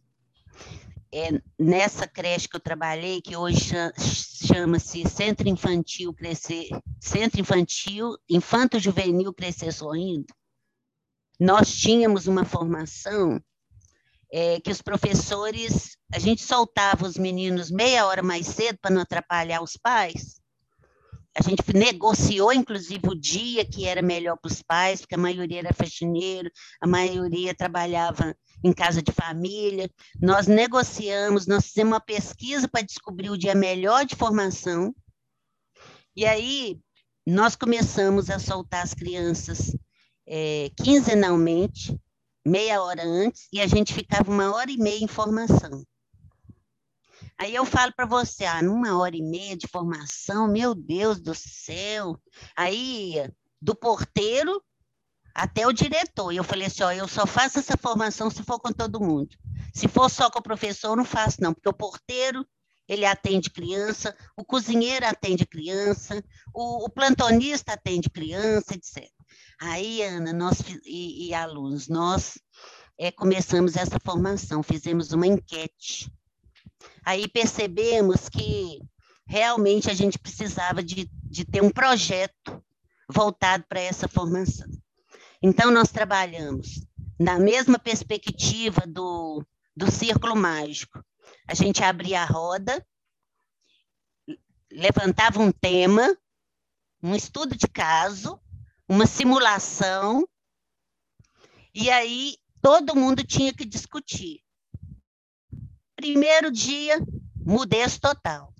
É, 1.15 1.29
nessa 1.59 2.07
creche 2.07 2.49
que 2.49 2.57
eu 2.57 2.61
trabalhei, 2.61 3.21
que 3.21 3.37
hoje 3.37 3.75
chama-se 4.47 5.07
Centro 5.09 5.47
Infantil 5.47 6.13
Crescer, 6.15 6.69
Centro 6.99 7.39
Infantil, 7.41 8.17
Infanto 8.29 8.79
Juvenil 8.79 9.33
Crescer 9.35 9.73
Sorrindo, 9.73 10.27
nós 11.41 11.75
tínhamos 11.75 12.27
uma 12.27 12.45
formação 12.45 13.41
é, 14.33 14.61
que 14.61 14.71
os 14.71 14.81
professores, 14.81 15.97
a 16.13 16.19
gente 16.19 16.43
soltava 16.43 17.07
os 17.07 17.17
meninos 17.17 17.71
meia 17.71 18.07
hora 18.07 18.23
mais 18.23 18.47
cedo 18.47 18.79
para 18.81 18.91
não 18.91 19.03
atrapalhar 19.03 19.63
os 19.63 19.77
pais, 19.77 20.43
a 21.35 21.43
gente 21.43 21.75
negociou, 21.75 22.53
inclusive, 22.53 23.09
o 23.09 23.15
dia 23.15 23.65
que 23.65 23.87
era 23.87 24.03
melhor 24.03 24.37
para 24.37 24.51
os 24.51 24.61
pais, 24.63 25.01
porque 25.01 25.15
a 25.15 25.19
maioria 25.19 25.61
era 25.61 25.73
faxineiro, 25.73 26.51
a 26.81 26.87
maioria 26.87 27.55
trabalhava 27.55 28.37
em 28.63 28.73
casa 28.73 29.03
de 29.03 29.11
família. 29.13 29.91
Nós 30.21 30.47
negociamos, 30.47 31.47
nós 31.47 31.67
fizemos 31.67 31.93
uma 31.93 32.01
pesquisa 32.01 32.69
para 32.69 32.83
descobrir 32.83 33.31
o 33.31 33.39
dia 33.39 33.55
melhor 33.55 34.05
de 34.05 34.15
formação. 34.15 34.95
E 36.15 36.27
aí, 36.27 36.79
nós 37.27 37.57
começamos 37.57 38.29
a 38.29 38.39
soltar 38.39 38.83
as 38.83 38.93
crianças 38.93 39.75
é, 40.27 40.71
quinzenalmente, 40.77 41.99
meia 42.45 42.83
hora 42.83 43.03
antes, 43.05 43.49
e 43.53 43.61
a 43.61 43.67
gente 43.67 43.93
ficava 43.93 44.31
uma 44.31 44.55
hora 44.55 44.71
e 44.71 44.77
meia 44.77 45.03
em 45.03 45.09
formação. 45.09 45.85
Aí 47.39 47.55
eu 47.55 47.65
falo 47.65 47.93
para 47.95 48.07
você, 48.07 48.45
ah, 48.45 48.63
numa 48.63 48.99
hora 48.99 49.17
e 49.17 49.23
meia 49.23 49.57
de 49.57 49.67
formação, 49.67 50.47
meu 50.49 50.75
Deus 50.75 51.21
do 51.21 51.35
céu. 51.35 52.21
Aí, 52.57 53.17
do 53.61 53.75
porteiro 53.75 54.63
até 55.35 55.67
o 55.67 55.73
diretor. 55.73 56.33
E 56.33 56.37
eu 56.37 56.45
falei 56.45 56.67
assim, 56.67 56.83
ó, 56.83 56.93
eu 56.93 57.09
só 57.09 57.27
faço 57.27 57.59
essa 57.59 57.77
formação 57.77 58.31
se 58.31 58.43
for 58.43 58.59
com 58.61 58.73
todo 58.73 59.01
mundo. 59.01 59.37
Se 59.73 59.89
for 59.89 60.11
só 60.11 60.31
com 60.31 60.39
o 60.39 60.43
professor, 60.43 60.89
eu 60.89 60.97
não 60.97 61.05
faço 61.05 61.41
não, 61.41 61.55
porque 61.55 61.69
o 61.69 61.73
porteiro, 61.73 62.47
ele 62.87 63.07
atende 63.07 63.49
criança, 63.49 64.15
o 64.37 64.45
cozinheiro 64.45 65.07
atende 65.07 65.47
criança, 65.47 66.23
o, 66.55 66.85
o 66.85 66.91
plantonista 66.91 67.73
atende 67.73 68.11
criança, 68.11 68.75
etc. 68.75 69.11
Aí, 69.65 70.03
Ana, 70.03 70.33
nós 70.33 70.61
e, 70.85 71.29
e 71.29 71.35
alunos, 71.35 71.89
nós 71.89 72.39
é, 72.99 73.11
começamos 73.13 73.77
essa 73.77 73.99
formação, 74.01 74.63
fizemos 74.63 75.13
uma 75.13 75.27
enquete 75.27 76.11
Aí 77.05 77.29
percebemos 77.29 78.29
que 78.29 78.81
realmente 79.27 79.91
a 79.91 79.95
gente 79.95 80.19
precisava 80.19 80.83
de, 80.83 81.11
de 81.25 81.45
ter 81.45 81.63
um 81.63 81.71
projeto 81.71 82.63
voltado 83.09 83.65
para 83.69 83.81
essa 83.81 84.09
formação. 84.09 84.69
Então, 85.43 85.71
nós 85.71 85.91
trabalhamos 85.91 86.87
na 87.19 87.39
mesma 87.39 87.79
perspectiva 87.79 88.83
do, 88.87 89.45
do 89.77 89.91
círculo 89.91 90.37
mágico. 90.37 91.05
A 91.49 91.55
gente 91.55 91.83
abria 91.83 92.23
a 92.23 92.27
roda, 92.27 92.85
levantava 94.71 95.41
um 95.41 95.51
tema, 95.51 96.17
um 97.03 97.15
estudo 97.15 97.57
de 97.57 97.67
caso, 97.67 98.41
uma 98.93 99.07
simulação, 99.07 100.29
e 101.75 101.89
aí 101.89 102.37
todo 102.61 102.95
mundo 102.95 103.25
tinha 103.25 103.51
que 103.51 103.65
discutir. 103.65 104.43
Primeiro 105.97 106.51
dia, 106.53 107.01
mudez 107.35 107.99
total. 107.99 108.53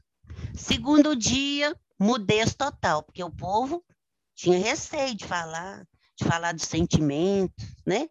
Segundo 0.55 1.15
dia, 1.15 1.79
mudez 2.01 2.55
total, 2.55 3.03
porque 3.03 3.23
o 3.23 3.31
povo 3.31 3.85
tinha 4.35 4.59
receio 4.59 5.15
de 5.15 5.27
falar, 5.27 5.87
de 6.17 6.25
falar 6.25 6.53
dos 6.53 6.65
sentimentos, 6.65 7.67
né? 7.87 8.09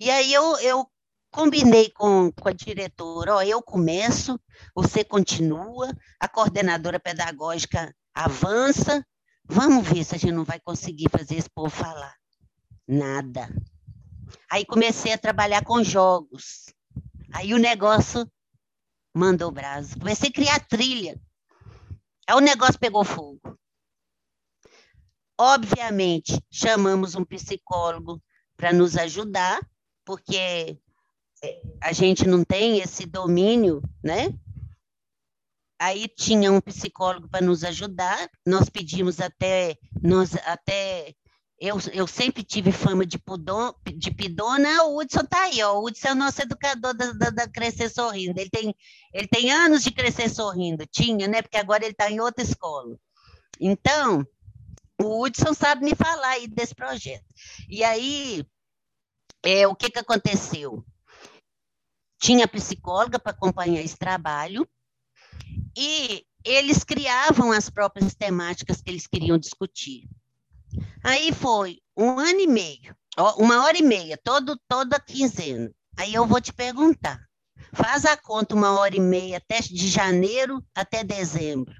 E 0.00 0.10
aí 0.10 0.32
eu, 0.32 0.58
eu 0.60 0.90
combinei 1.30 1.90
com, 1.90 2.32
com 2.32 2.48
a 2.48 2.52
diretora, 2.52 3.34
ó, 3.36 3.42
eu 3.42 3.60
começo, 3.60 4.40
você 4.74 5.04
continua, 5.04 5.94
a 6.18 6.26
coordenadora 6.26 6.98
pedagógica 6.98 7.94
avança, 8.14 9.04
vamos 9.48 9.88
ver 9.88 10.04
se 10.04 10.14
a 10.14 10.18
gente 10.18 10.32
não 10.32 10.44
vai 10.44 10.60
conseguir 10.60 11.08
fazer 11.10 11.36
esse 11.36 11.50
povo 11.50 11.70
falar. 11.70 12.14
Nada. 12.86 13.48
Aí 14.50 14.64
comecei 14.64 15.12
a 15.12 15.18
trabalhar 15.18 15.64
com 15.64 15.82
jogos. 15.82 16.66
Aí 17.32 17.54
o 17.54 17.58
negócio 17.58 18.30
mandou 19.14 19.48
o 19.48 19.52
braço. 19.52 19.98
Comecei 19.98 20.28
a 20.28 20.32
criar 20.32 20.60
trilha. 20.66 21.20
Aí 22.26 22.36
o 22.36 22.40
negócio 22.40 22.78
pegou 22.78 23.04
fogo. 23.04 23.40
Obviamente, 25.40 26.40
chamamos 26.50 27.14
um 27.14 27.24
psicólogo 27.24 28.20
para 28.56 28.72
nos 28.72 28.96
ajudar, 28.96 29.60
porque 30.04 30.78
é, 31.42 31.62
a 31.80 31.92
gente 31.92 32.26
não 32.26 32.44
tem 32.44 32.80
esse 32.80 33.06
domínio, 33.06 33.80
né? 34.02 34.36
Aí 35.78 36.08
tinha 36.08 36.50
um 36.50 36.60
psicólogo 36.60 37.28
para 37.28 37.44
nos 37.44 37.62
ajudar. 37.62 38.28
Nós 38.46 38.68
pedimos 38.68 39.20
até, 39.20 39.76
nós 40.02 40.34
até 40.44 41.14
eu, 41.60 41.76
eu 41.92 42.06
sempre 42.06 42.44
tive 42.44 42.70
fama 42.70 43.04
de, 43.04 43.18
pudon, 43.18 43.74
de 43.96 44.12
pidona, 44.12 44.84
o 44.84 44.98
Hudson 44.98 45.22
está 45.22 45.42
aí, 45.42 45.60
ó. 45.62 45.74
o 45.74 45.86
Hudson 45.86 46.08
é 46.08 46.12
o 46.12 46.14
nosso 46.14 46.40
educador 46.40 46.94
da, 46.94 47.12
da, 47.12 47.30
da, 47.30 47.48
Crescer 47.48 47.90
Sorrindo, 47.90 48.38
ele 48.38 48.48
tem, 48.48 48.74
ele 49.12 49.26
tem 49.26 49.50
anos 49.50 49.82
de 49.82 49.90
Crescer 49.90 50.28
Sorrindo, 50.28 50.86
tinha, 50.86 51.26
né, 51.26 51.42
porque 51.42 51.56
agora 51.56 51.84
ele 51.84 51.92
está 51.92 52.08
em 52.08 52.20
outra 52.20 52.44
escola. 52.44 52.96
Então, 53.60 54.24
o 55.00 55.24
Hudson 55.24 55.52
sabe 55.52 55.84
me 55.84 55.96
falar 55.96 56.28
aí 56.28 56.46
desse 56.46 56.74
projeto. 56.74 57.26
E 57.68 57.82
aí, 57.82 58.46
é, 59.42 59.66
o 59.66 59.74
que, 59.74 59.90
que 59.90 59.98
aconteceu? 59.98 60.84
Tinha 62.20 62.46
psicóloga 62.46 63.18
para 63.18 63.32
acompanhar 63.32 63.80
esse 63.80 63.96
trabalho, 63.96 64.68
e 65.76 66.24
eles 66.44 66.84
criavam 66.84 67.52
as 67.52 67.68
próprias 67.68 68.14
temáticas 68.14 68.80
que 68.80 68.90
eles 68.90 69.06
queriam 69.06 69.38
discutir. 69.38 70.08
Aí 71.02 71.32
foi 71.32 71.80
um 71.96 72.18
ano 72.18 72.40
e 72.40 72.46
meio, 72.46 72.96
uma 73.36 73.64
hora 73.64 73.78
e 73.78 73.82
meia, 73.82 74.18
todo, 74.22 74.58
toda 74.68 75.00
quinzena. 75.00 75.70
Aí 75.96 76.14
eu 76.14 76.26
vou 76.26 76.40
te 76.40 76.52
perguntar, 76.52 77.20
faz 77.72 78.04
a 78.04 78.16
conta 78.16 78.54
uma 78.54 78.78
hora 78.78 78.96
e 78.96 79.00
meia 79.00 79.38
até 79.38 79.60
de 79.60 79.88
janeiro 79.88 80.64
até 80.74 81.02
dezembro. 81.02 81.74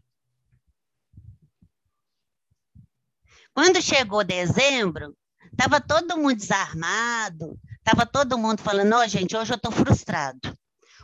Quando 3.55 3.83
chegou 3.83 4.23
dezembro, 4.23 5.17
estava 5.51 5.81
todo 5.81 6.17
mundo 6.17 6.37
desarmado, 6.37 7.59
estava 7.79 8.07
todo 8.07 8.39
mundo 8.39 8.63
falando, 8.63 8.93
ó, 8.93 9.03
oh, 9.03 9.09
gente, 9.09 9.37
hoje 9.37 9.53
eu 9.53 9.57
estou 9.57 9.73
frustrado. 9.73 10.57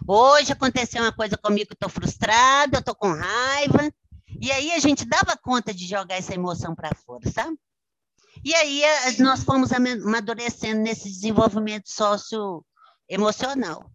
Hoje 0.06 0.52
aconteceu 0.52 1.02
uma 1.02 1.12
coisa 1.12 1.36
comigo 1.36 1.72
estou 1.72 1.88
frustrado, 1.88 2.76
eu 2.76 2.80
estou 2.80 2.94
com 2.94 3.12
raiva. 3.12 3.92
E 4.40 4.50
aí 4.50 4.72
a 4.72 4.78
gente 4.78 5.04
dava 5.04 5.36
conta 5.36 5.72
de 5.72 5.86
jogar 5.86 6.16
essa 6.16 6.34
emoção 6.34 6.74
para 6.74 6.94
fora, 6.94 7.30
sabe? 7.30 7.56
E 8.44 8.54
aí 8.54 8.82
eh, 8.82 9.16
nós 9.20 9.44
fomos 9.44 9.70
amadurecendo 9.72 10.80
nesse 10.80 11.08
desenvolvimento 11.08 11.88
socioemocional. 11.88 13.90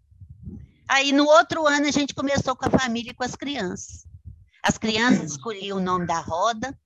Aí 0.88 1.12
no 1.12 1.26
outro 1.26 1.68
ano 1.68 1.88
a 1.88 1.92
gente 1.92 2.16
começou 2.16 2.56
com 2.56 2.66
a 2.66 2.80
família 2.80 3.12
e 3.12 3.14
com 3.14 3.24
as 3.24 3.36
crianças. 3.36 4.08
As 4.64 4.78
crianças 4.78 5.32
escolhiam 5.32 5.78
o 5.78 5.82
nome 5.82 6.06
da 6.06 6.20
roda, 6.20 6.78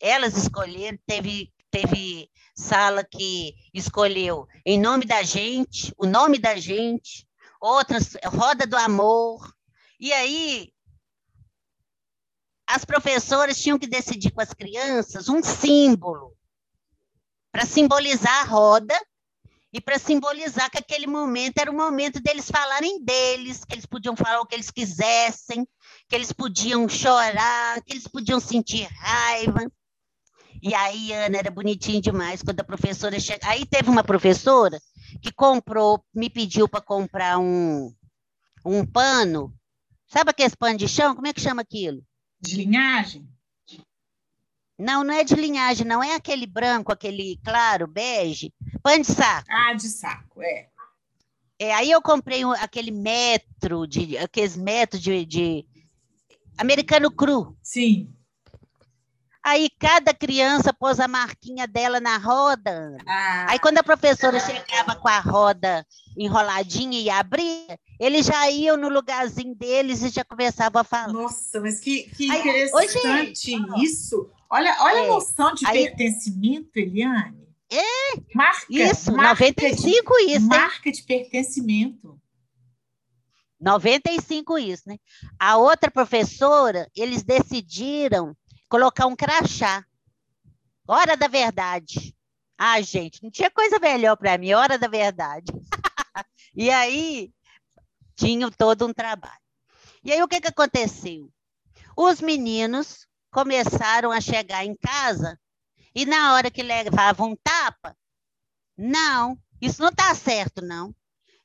elas 0.00 0.36
escolheram, 0.36 0.98
teve, 1.06 1.52
teve 1.70 2.28
sala 2.56 3.04
que 3.04 3.54
escolheu 3.72 4.46
em 4.64 4.80
nome 4.80 5.04
da 5.04 5.22
gente, 5.22 5.92
o 5.98 6.06
nome 6.06 6.38
da 6.38 6.56
gente, 6.56 7.26
outras, 7.64 8.16
roda 8.26 8.66
do 8.66 8.76
amor. 8.76 9.52
E 9.98 10.12
aí 10.12 10.72
as 12.66 12.84
professoras 12.84 13.60
tinham 13.60 13.78
que 13.78 13.86
decidir 13.86 14.30
com 14.30 14.40
as 14.40 14.52
crianças 14.52 15.28
um 15.28 15.42
símbolo 15.42 16.34
para 17.52 17.66
simbolizar 17.66 18.40
a 18.40 18.44
roda 18.44 18.94
e 19.72 19.80
para 19.80 19.98
simbolizar 19.98 20.70
que 20.70 20.78
aquele 20.78 21.06
momento 21.06 21.58
era 21.58 21.70
o 21.70 21.74
momento 21.74 22.20
deles 22.22 22.50
falarem 22.50 23.04
deles, 23.04 23.64
que 23.64 23.74
eles 23.74 23.86
podiam 23.86 24.16
falar 24.16 24.40
o 24.40 24.46
que 24.46 24.54
eles 24.54 24.70
quisessem, 24.70 25.66
que 26.08 26.14
eles 26.14 26.32
podiam 26.32 26.88
chorar, 26.88 27.82
que 27.82 27.92
eles 27.92 28.06
podiam 28.06 28.38
sentir 28.38 28.84
raiva. 28.84 29.70
E 30.62 30.74
aí, 30.74 31.12
Ana, 31.12 31.38
era 31.38 31.50
bonitinho 31.50 32.00
demais 32.00 32.42
quando 32.42 32.60
a 32.60 32.64
professora 32.64 33.18
chega. 33.18 33.46
Aí 33.48 33.66
teve 33.66 33.90
uma 33.90 34.04
professora 34.04 34.80
que 35.20 35.32
comprou, 35.32 36.04
me 36.14 36.28
pediu 36.30 36.68
para 36.68 36.80
comprar 36.80 37.38
um, 37.38 37.94
um 38.64 38.86
pano. 38.86 39.54
Sabe 40.06 40.30
aquele 40.30 40.56
pano 40.56 40.78
de 40.78 40.88
chão? 40.88 41.14
Como 41.14 41.26
é 41.26 41.32
que 41.32 41.40
chama 41.40 41.62
aquilo? 41.62 42.02
De 42.40 42.56
linhagem? 42.56 43.28
Não, 44.78 45.04
não 45.04 45.14
é 45.14 45.22
de 45.22 45.34
linhagem, 45.34 45.86
não 45.86 46.02
é 46.02 46.14
aquele 46.14 46.46
branco, 46.46 46.92
aquele 46.92 47.38
claro, 47.44 47.86
bege. 47.86 48.52
Pano 48.82 49.02
de 49.02 49.12
saco. 49.12 49.46
Ah, 49.50 49.72
de 49.72 49.88
saco, 49.88 50.42
é. 50.42 50.68
É, 51.58 51.72
aí 51.74 51.90
eu 51.90 52.02
comprei 52.02 52.44
um, 52.44 52.50
aquele 52.52 52.90
metro, 52.90 53.86
de, 53.86 54.18
aqueles 54.18 54.56
metros 54.56 55.00
de, 55.00 55.24
de 55.24 55.66
americano 56.58 57.10
cru. 57.10 57.56
Sim. 57.62 58.13
Aí 59.44 59.68
cada 59.78 60.14
criança 60.14 60.72
pôs 60.72 60.98
a 60.98 61.06
marquinha 61.06 61.66
dela 61.66 62.00
na 62.00 62.16
roda. 62.16 62.96
Ah. 63.06 63.46
Aí 63.50 63.58
quando 63.58 63.76
a 63.76 63.82
professora 63.82 64.40
chegava 64.40 64.96
com 64.96 65.06
a 65.06 65.20
roda 65.20 65.86
enroladinha 66.16 66.98
e 66.98 67.10
abria, 67.10 67.78
eles 68.00 68.24
já 68.24 68.50
iam 68.50 68.78
no 68.78 68.88
lugarzinho 68.88 69.54
deles 69.54 70.02
e 70.02 70.08
já 70.08 70.24
começavam 70.24 70.80
a 70.80 70.84
falar. 70.84 71.12
Nossa, 71.12 71.60
mas 71.60 71.78
que, 71.78 72.04
que 72.16 72.30
Aí, 72.30 72.40
interessante 72.40 73.52
isso. 73.82 74.30
Olha, 74.48 74.74
olha 74.80 74.98
é. 74.98 75.04
a 75.04 75.08
noção 75.08 75.52
de 75.52 75.66
Aí, 75.66 75.88
pertencimento, 75.88 76.70
Eliane. 76.76 77.44
É, 77.70 78.20
marca, 78.34 78.66
isso, 78.70 79.12
marca 79.12 79.44
95 79.44 80.16
de, 80.16 80.32
isso. 80.32 80.46
Marca 80.46 80.90
de 80.90 81.02
pertencimento. 81.02 82.18
95 83.60 84.58
isso, 84.58 84.82
né? 84.86 84.96
A 85.38 85.56
outra 85.56 85.90
professora, 85.90 86.88
eles 86.94 87.22
decidiram 87.22 88.36
colocar 88.68 89.06
um 89.06 89.16
crachá. 89.16 89.84
Hora 90.86 91.16
da 91.16 91.28
verdade. 91.28 92.14
Ah, 92.56 92.80
gente, 92.80 93.22
não 93.22 93.30
tinha 93.30 93.50
coisa 93.50 93.78
melhor 93.78 94.16
para 94.16 94.38
mim, 94.38 94.52
hora 94.52 94.78
da 94.78 94.86
verdade. 94.86 95.52
e 96.54 96.70
aí, 96.70 97.32
tinha 98.14 98.50
todo 98.50 98.86
um 98.86 98.92
trabalho. 98.92 99.40
E 100.02 100.12
aí, 100.12 100.22
o 100.22 100.28
que, 100.28 100.40
que 100.40 100.48
aconteceu? 100.48 101.30
Os 101.96 102.20
meninos 102.20 103.06
começaram 103.30 104.12
a 104.12 104.20
chegar 104.20 104.64
em 104.64 104.76
casa 104.76 105.38
e 105.94 106.04
na 106.04 106.34
hora 106.34 106.50
que 106.50 106.62
levavam 106.62 107.30
um 107.30 107.36
tapa, 107.36 107.96
não, 108.76 109.38
isso 109.60 109.80
não 109.80 109.90
está 109.90 110.14
certo, 110.14 110.60
não. 110.60 110.94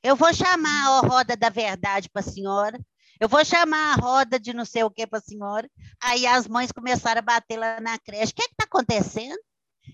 Eu 0.02 0.16
vou 0.16 0.32
chamar 0.34 0.88
a 0.88 1.00
roda 1.00 1.36
da 1.36 1.48
verdade 1.48 2.08
para 2.08 2.20
a 2.20 2.30
senhora, 2.30 2.80
eu 3.20 3.28
vou 3.28 3.44
chamar 3.44 3.92
a 3.92 4.00
roda 4.00 4.40
de 4.40 4.54
não 4.54 4.64
sei 4.64 4.82
o 4.82 4.90
que 4.90 5.06
para 5.06 5.18
a 5.18 5.22
senhora. 5.22 5.70
Aí 6.02 6.26
as 6.26 6.48
mães 6.48 6.72
começaram 6.72 7.18
a 7.18 7.22
bater 7.22 7.58
lá 7.58 7.78
na 7.78 7.98
creche. 7.98 8.32
O 8.32 8.34
que 8.34 8.42
é 8.42 8.46
está 8.46 8.64
acontecendo? 8.64 9.38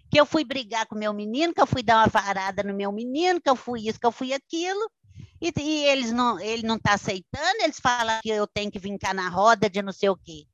Que 0.09 0.21
eu 0.21 0.25
fui 0.25 0.45
brigar 0.45 0.87
com 0.87 0.95
meu 0.95 1.13
menino, 1.13 1.53
que 1.53 1.61
eu 1.61 1.67
fui 1.67 1.83
dar 1.83 1.99
uma 1.99 2.07
varada 2.07 2.63
no 2.63 2.73
meu 2.73 2.93
menino, 2.93 3.41
que 3.41 3.51
eu 3.51 3.57
fui 3.57 3.89
isso, 3.89 3.99
que 3.99 4.07
eu 4.07 4.13
fui 4.13 4.33
aquilo. 4.33 4.89
E, 5.41 5.53
e 5.61 5.85
eles 5.87 6.13
não, 6.13 6.39
ele 6.39 6.63
não 6.63 6.77
está 6.77 6.95
aceitando, 6.95 7.63
eles 7.63 7.81
falam 7.81 8.21
que 8.23 8.31
eu 8.31 8.47
tenho 8.47 8.71
que 8.71 8.79
vir 8.79 8.97
cá 8.97 9.13
na 9.13 9.29
roda 9.29 9.69
de 9.69 9.83
não 9.83 9.93
sei 9.93 10.09
o 10.09 10.17
quê. 10.17 10.47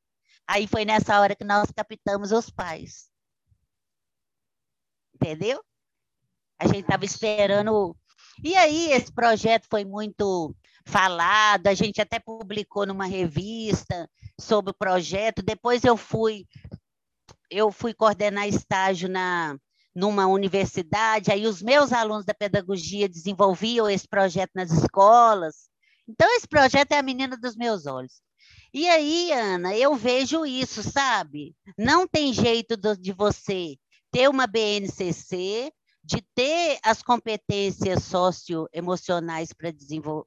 Aí 0.49 0.67
foi 0.67 0.85
nessa 0.87 1.21
hora 1.21 1.37
que 1.37 1.45
nós 1.45 1.71
captamos 1.71 2.33
os 2.33 2.49
pais. 2.49 3.11
Entendeu? 5.15 5.63
A 6.59 6.67
gente 6.67 6.81
estava 6.81 7.05
esperando. 7.05 7.95
E 8.43 8.57
aí, 8.57 8.93
esse 8.93 9.13
projeto 9.13 9.67
foi 9.71 9.85
muito 9.85 10.55
falado, 10.87 11.67
a 11.69 11.75
gente 11.75 12.01
até 12.01 12.19
publicou 12.19 12.87
numa 12.87 13.07
revista 13.07 14.09
sobre 14.41 14.71
o 14.71 14.77
projeto. 14.77 15.43
Depois 15.43 15.85
eu 15.85 15.97
fui 15.97 16.47
eu 17.51 17.71
fui 17.71 17.93
coordenar 17.93 18.49
estágio 18.49 19.09
na 19.09 19.57
numa 19.95 20.27
universidade, 20.27 21.31
aí 21.31 21.47
os 21.47 21.61
meus 21.61 21.93
alunos 21.93 22.25
da 22.25 22.33
pedagogia 22.33 23.07
desenvolviam 23.07 23.91
esse 23.91 24.09
projeto 24.09 24.53
nas 24.55 24.71
escolas. 24.71 25.69
Então 26.09 26.27
esse 26.35 26.49
projeto 26.49 26.93
é 26.93 26.99
a 26.99 27.03
menina 27.03 27.37
dos 27.37 27.55
meus 27.57 27.87
olhos. 27.87 28.23
E 28.73 28.89
aí, 28.89 29.31
Ana, 29.33 29.77
eu 29.77 29.95
vejo 29.95 30.47
isso, 30.47 30.83
sabe? 30.83 31.55
Não 31.77 32.09
tem 32.09 32.33
jeito 32.33 32.75
de 32.97 33.13
você 33.13 33.77
ter 34.11 34.31
uma 34.31 34.47
BNCC, 34.47 35.71
de 36.05 36.21
ter 36.35 36.79
as 36.83 37.03
competências 37.03 38.03
socioemocionais 38.05 39.53
para, 39.53 39.73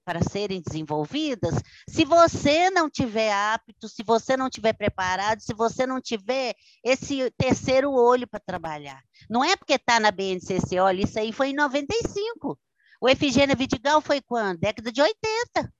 para 0.03 0.23
serem 0.23 0.61
desenvolvidas, 0.61 1.55
se 1.87 2.05
você 2.05 2.69
não 2.69 2.89
tiver 2.89 3.31
apto, 3.31 3.89
se 3.89 4.03
você 4.03 4.37
não 4.37 4.49
tiver 4.49 4.73
preparado, 4.73 5.41
se 5.41 5.53
você 5.53 5.85
não 5.85 5.99
tiver 5.99 6.55
esse 6.83 7.29
terceiro 7.37 7.91
olho 7.91 8.27
para 8.27 8.39
trabalhar. 8.39 9.01
Não 9.29 9.43
é 9.43 9.55
porque 9.55 9.73
está 9.73 9.99
na 9.99 10.11
BNCC, 10.11 10.79
olha, 10.79 11.03
isso 11.03 11.19
aí 11.19 11.31
foi 11.31 11.49
em 11.49 11.55
95. 11.55 12.57
O 13.01 13.09
Efigênia 13.09 13.55
Vidigal 13.55 14.01
foi 14.01 14.21
quando? 14.21 14.59
Década 14.59 14.91
de 14.91 15.01
80 15.01 15.73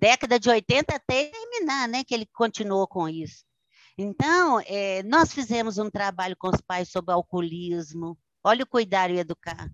década 0.00 0.40
de 0.40 0.48
80 0.48 0.96
até 0.96 1.30
terminar, 1.30 1.86
né, 1.86 2.02
que 2.02 2.14
ele 2.14 2.26
continuou 2.32 2.88
com 2.88 3.06
isso. 3.06 3.44
Então, 4.02 4.58
é, 4.60 5.02
nós 5.02 5.30
fizemos 5.30 5.76
um 5.76 5.90
trabalho 5.90 6.34
com 6.34 6.48
os 6.48 6.58
pais 6.62 6.88
sobre 6.88 7.12
alcoolismo. 7.12 8.18
Olha 8.42 8.64
o 8.64 8.66
cuidar 8.66 9.10
e 9.10 9.18
educar. 9.18 9.70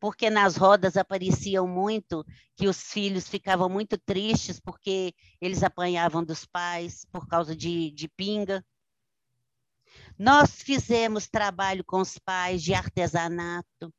Porque 0.00 0.30
nas 0.30 0.56
rodas 0.56 0.96
apareciam 0.96 1.68
muito 1.68 2.24
que 2.56 2.66
os 2.66 2.84
filhos 2.84 3.28
ficavam 3.28 3.68
muito 3.68 3.98
tristes 3.98 4.58
porque 4.58 5.12
eles 5.42 5.62
apanhavam 5.62 6.24
dos 6.24 6.46
pais 6.46 7.04
por 7.12 7.28
causa 7.28 7.54
de, 7.54 7.90
de 7.90 8.08
pinga. 8.08 8.64
Nós 10.18 10.62
fizemos 10.62 11.28
trabalho 11.28 11.84
com 11.84 12.00
os 12.00 12.16
pais 12.16 12.62
de 12.62 12.72
artesanato. 12.72 13.92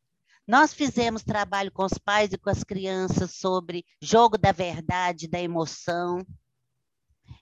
Nós 0.47 0.73
fizemos 0.73 1.21
trabalho 1.21 1.71
com 1.71 1.85
os 1.85 1.99
pais 1.99 2.33
e 2.33 2.37
com 2.39 2.49
as 2.49 2.63
crianças 2.63 3.35
sobre 3.35 3.85
jogo 4.01 4.39
da 4.39 4.51
verdade, 4.51 5.27
da 5.27 5.39
emoção. 5.39 6.25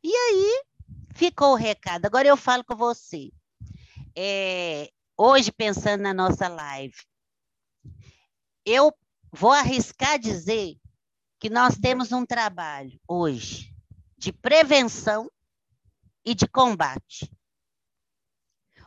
E 0.03 0.13
aí 0.13 0.68
ficou 1.13 1.53
o 1.53 1.55
recado. 1.55 2.05
Agora 2.05 2.27
eu 2.27 2.37
falo 2.37 2.63
com 2.63 2.75
você. 2.75 3.31
É, 4.15 4.89
hoje, 5.17 5.51
pensando 5.51 6.01
na 6.01 6.13
nossa 6.13 6.47
live, 6.47 6.95
eu 8.65 8.93
vou 9.31 9.51
arriscar 9.51 10.19
dizer 10.19 10.77
que 11.39 11.49
nós 11.49 11.77
temos 11.77 12.11
um 12.11 12.25
trabalho 12.25 12.99
hoje 13.07 13.73
de 14.17 14.33
prevenção 14.33 15.31
e 16.25 16.35
de 16.35 16.47
combate. 16.47 17.31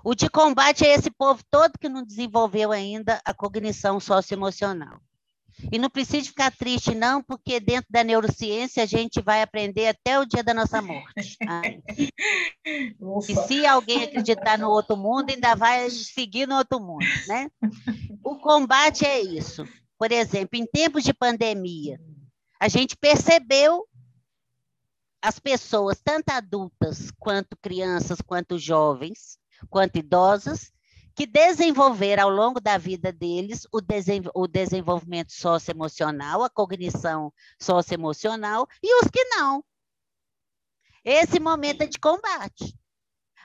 O 0.05 0.15
de 0.15 0.29
combate 0.29 0.85
é 0.85 0.95
esse 0.95 1.11
povo 1.11 1.43
todo 1.51 1.79
que 1.79 1.89
não 1.89 2.05
desenvolveu 2.05 2.73
ainda 2.73 3.21
a 3.25 3.33
cognição 3.33 4.01
socioemocional. 4.01 5.01
E 5.71 5.79
não 5.79 5.91
precisa 5.91 6.27
ficar 6.27 6.51
triste, 6.51 6.95
não, 6.95 7.23
porque 7.23 7.61
dentro 7.61 7.87
da 7.91 8.03
neurociência 8.03 8.83
a 8.83 8.87
gente 8.87 9.21
vai 9.21 9.43
aprender 9.43 9.89
até 9.89 10.19
o 10.19 10.25
dia 10.25 10.43
da 10.43 10.55
nossa 10.55 10.81
morte. 10.83 11.39
e 12.65 13.35
se 13.47 13.67
alguém 13.67 14.05
acreditar 14.05 14.59
no 14.59 14.69
outro 14.69 14.97
mundo, 14.97 15.31
ainda 15.31 15.55
vai 15.55 15.89
seguir 15.91 16.47
no 16.47 16.57
outro 16.57 16.81
mundo, 16.81 17.07
né? 17.27 17.51
O 18.25 18.37
combate 18.37 19.05
é 19.05 19.21
isso. 19.21 19.67
Por 19.99 20.11
exemplo, 20.11 20.59
em 20.59 20.67
tempos 20.67 21.05
de 21.05 21.15
pandemia, 21.15 22.01
a 22.59 22.69
gente 22.69 22.97
percebeu 22.97 23.87
as 25.23 25.39
pessoas, 25.39 26.01
tanto 26.03 26.31
adultas 26.31 27.13
quanto 27.19 27.57
crianças, 27.57 28.21
quanto 28.21 28.59
jovens, 28.59 29.39
quanto 29.71 29.97
idosas, 29.97 30.73
que 31.15 31.27
desenvolveram 31.27 32.25
ao 32.25 32.31
longo 32.31 32.61
da 32.61 32.79
vida 32.79 33.13
deles 33.13 33.67
o, 33.73 33.81
desen 33.81 34.23
o 34.35 34.47
desenvolvimento 34.47 35.33
socioemocional, 35.33 36.43
a 36.43 36.51
cognição 36.51 37.33
socioemocional, 37.61 38.67
e 38.83 39.03
os 39.03 39.11
que 39.11 39.25
não. 39.25 39.65
Esse 41.05 41.41
momento 41.41 41.83
é 41.83 41.87
de 41.87 41.99
combate. 41.99 42.77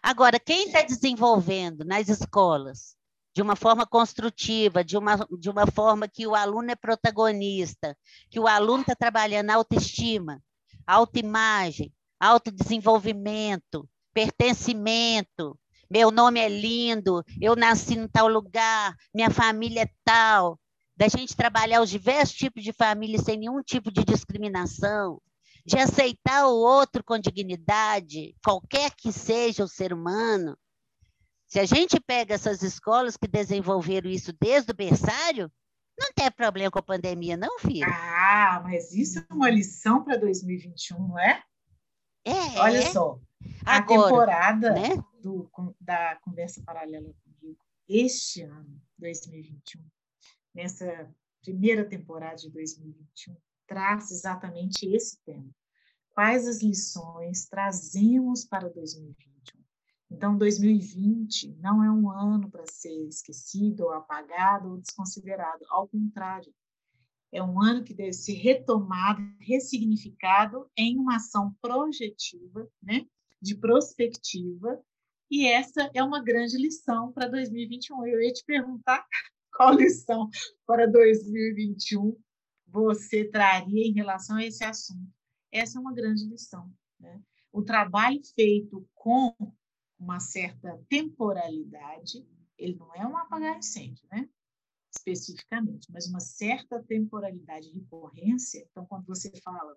Agora, 0.01 0.39
quem 0.39 0.68
está 0.68 0.82
desenvolvendo 0.84 1.84
nas 1.84 2.07
escolas 2.07 2.95
de 3.34 3.41
uma 3.41 3.55
forma 3.55 3.86
construtiva, 3.86 4.84
de 4.84 4.97
uma, 4.97 5.15
de 5.39 5.49
uma 5.49 5.68
forma 5.68 6.07
que 6.07 6.26
o 6.26 6.34
aluno 6.34 6.72
é 6.72 6.76
protagonista, 6.76 7.95
que 8.32 8.39
o 8.39 8.47
aluno 8.47 8.82
está 8.82 8.95
trabalhando 8.95 9.51
autoestima, 9.51 10.41
autoimagem, 10.88 11.93
autodesenvolvimento, 12.20 13.88
pertencimento, 14.11 15.55
meu 15.89 16.11
nome 16.11 16.39
é 16.39 16.49
lindo, 16.49 17.23
eu 17.41 17.55
nasci 17.55 17.97
em 17.97 18.07
tal 18.07 18.27
lugar, 18.27 18.95
minha 19.13 19.29
família 19.29 19.83
é 19.83 19.89
tal. 20.03 20.59
Da 20.95 21.07
gente 21.07 21.35
trabalhar 21.35 21.81
os 21.81 21.89
diversos 21.89 22.35
tipos 22.35 22.63
de 22.63 22.73
família 22.73 23.19
sem 23.19 23.38
nenhum 23.38 23.61
tipo 23.61 23.91
de 23.91 24.03
discriminação, 24.03 25.21
de 25.65 25.77
aceitar 25.77 26.47
o 26.47 26.55
outro 26.55 27.03
com 27.03 27.19
dignidade, 27.19 28.35
qualquer 28.43 28.91
que 28.95 29.11
seja 29.11 29.63
o 29.63 29.67
ser 29.67 29.93
humano. 29.93 30.57
Se 31.47 31.59
a 31.59 31.65
gente 31.65 31.99
pega 31.99 32.35
essas 32.35 32.61
escolas 32.61 33.15
que 33.15 33.27
desenvolveram 33.27 34.09
isso 34.09 34.33
desde 34.41 34.71
o 34.71 34.75
berçário, 34.75 35.51
não 35.97 36.11
tem 36.13 36.29
problema 36.31 36.69
com 36.69 36.79
a 36.79 36.83
pandemia, 36.83 37.38
não, 37.38 37.59
filho. 37.59 37.88
Ah, 37.89 38.61
mas 38.63 38.93
isso 38.93 39.19
é 39.19 39.33
uma 39.33 39.49
lição 39.49 40.03
para 40.03 40.17
2021, 40.17 41.07
não 41.07 41.19
é? 41.19 41.41
É. 42.25 42.59
Olha 42.59 42.91
só, 42.91 43.19
a 43.65 43.77
Agora, 43.77 44.03
temporada 44.03 44.71
né? 44.71 44.89
Do, 45.22 45.49
da 45.80 46.15
Conversa 46.18 46.61
Paralela 46.63 47.13
comigo, 47.24 47.59
este 47.88 48.41
ano, 48.41 48.82
2021, 48.97 49.82
nessa 50.53 51.13
primeira 51.41 51.86
temporada 51.86 52.36
de 52.36 52.49
2021, 52.49 53.36
traz 53.65 54.11
exatamente 54.11 54.86
esse 54.86 55.22
tema. 55.24 55.49
Quais 56.09 56.47
as 56.47 56.61
lições 56.61 57.45
trazemos 57.45 58.43
para 58.43 58.70
2021? 58.70 59.61
Então, 60.09 60.38
2020 60.38 61.57
não 61.59 61.84
é 61.84 61.91
um 61.91 62.09
ano 62.09 62.49
para 62.49 62.65
ser 62.65 63.07
esquecido, 63.07 63.82
ou 63.82 63.91
apagado, 63.91 64.70
ou 64.70 64.78
desconsiderado. 64.78 65.65
Ao 65.70 65.88
contrário, 65.88 66.53
é 67.32 67.43
um 67.43 67.61
ano 67.61 67.84
que 67.84 67.93
deve 67.93 68.13
ser 68.13 68.34
retomado, 68.34 69.22
ressignificado 69.39 70.70
em 70.78 70.97
uma 70.97 71.18
ação 71.18 71.53
projetiva, 71.61 72.68
né? 72.82 73.05
de 73.41 73.55
prospectiva, 73.55 74.82
e 75.30 75.45
essa 75.47 75.89
é 75.93 76.03
uma 76.03 76.23
grande 76.23 76.57
lição 76.57 77.11
para 77.11 77.28
2021. 77.28 78.05
Eu 78.07 78.21
ia 78.21 78.32
te 78.32 78.43
perguntar 78.45 79.05
qual 79.55 79.73
lição 79.73 80.30
para 80.65 80.88
2021 80.88 82.17
você 82.67 83.25
traria 83.25 83.86
em 83.86 83.93
relação 83.93 84.38
a 84.38 84.45
esse 84.45 84.63
assunto. 84.63 85.11
Essa 85.51 85.78
é 85.78 85.82
uma 85.82 85.93
grande 85.93 86.25
lição. 86.25 86.71
Né? 86.99 87.21
O 87.51 87.61
trabalho 87.61 88.19
feito 88.36 88.88
com 88.93 89.34
uma 89.99 90.19
certa 90.19 90.80
temporalidade, 90.88 92.25
ele 92.57 92.75
não 92.75 92.93
é 92.93 93.05
um 93.05 93.17
apagar 93.17 93.57
incêndio, 93.57 94.05
né? 94.11 94.30
especificamente, 94.95 95.91
mas 95.91 96.07
uma 96.07 96.19
certa 96.19 96.82
temporalidade 96.84 97.71
de 97.71 97.80
recorrência. 97.80 98.65
Então, 98.69 98.86
quando 98.86 99.05
você 99.05 99.32
fala 99.41 99.75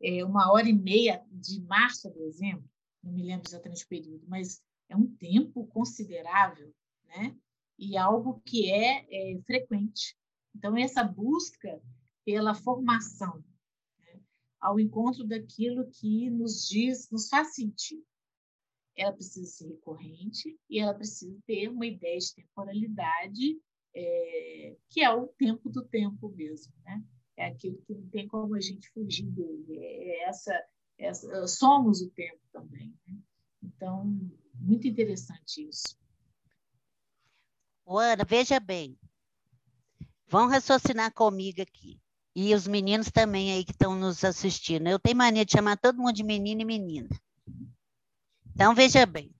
é, 0.00 0.24
uma 0.24 0.52
hora 0.52 0.68
e 0.68 0.72
meia 0.72 1.24
de 1.30 1.60
março 1.62 2.08
a 2.08 2.10
dezembro, 2.10 2.68
não 3.02 3.12
me 3.12 3.22
lembro 3.22 3.48
exatamente 3.48 3.84
o 3.84 3.88
período, 3.88 4.24
mas 4.28 4.62
é 4.88 4.96
um 4.96 5.06
tempo 5.16 5.66
considerável, 5.66 6.72
né? 7.06 7.36
E 7.78 7.96
algo 7.96 8.40
que 8.44 8.70
é, 8.70 9.06
é 9.10 9.40
frequente. 9.42 10.16
Então, 10.54 10.76
essa 10.76 11.02
busca 11.02 11.80
pela 12.24 12.54
formação, 12.54 13.42
né? 13.98 14.20
ao 14.60 14.78
encontro 14.78 15.26
daquilo 15.26 15.90
que 15.90 16.30
nos 16.30 16.68
diz, 16.68 17.10
nos 17.10 17.28
faz 17.28 17.54
sentido. 17.54 18.04
Ela 18.94 19.12
precisa 19.12 19.50
ser 19.50 19.68
recorrente 19.68 20.56
e 20.68 20.78
ela 20.78 20.94
precisa 20.94 21.36
ter 21.46 21.68
uma 21.68 21.86
ideia 21.86 22.18
de 22.18 22.34
temporalidade, 22.34 23.60
é, 23.94 24.76
que 24.90 25.02
é 25.02 25.10
o 25.10 25.26
tempo 25.26 25.70
do 25.70 25.82
tempo 25.84 26.28
mesmo, 26.28 26.72
né? 26.84 27.02
é 27.36 27.46
aquilo 27.46 27.78
que 27.82 27.94
não 27.94 28.08
tem 28.08 28.28
como 28.28 28.54
a 28.54 28.60
gente 28.60 28.88
fugir 28.90 29.26
dele. 29.26 29.78
É 29.78 30.28
essa, 30.28 30.52
essa 31.02 31.46
somos 31.46 32.00
o 32.00 32.10
tempo 32.10 32.40
também. 32.52 32.94
Né? 33.06 33.16
Então, 33.62 34.06
muito 34.54 34.86
interessante 34.86 35.68
isso. 35.68 35.96
Ana, 37.86 38.24
veja 38.24 38.60
bem. 38.60 38.98
Vão 40.28 40.48
raciocinar 40.48 41.12
comigo 41.12 41.60
aqui. 41.60 42.00
E 42.34 42.54
os 42.54 42.66
meninos 42.66 43.10
também 43.10 43.52
aí 43.52 43.64
que 43.64 43.72
estão 43.72 43.94
nos 43.94 44.24
assistindo. 44.24 44.88
Eu 44.88 44.98
tenho 44.98 45.16
mania 45.16 45.44
de 45.44 45.52
chamar 45.52 45.76
todo 45.76 45.98
mundo 45.98 46.14
de 46.14 46.22
menino 46.22 46.62
e 46.62 46.64
menina. 46.64 47.08
Então, 48.54 48.74
veja 48.74 49.04
bem. 49.04 49.34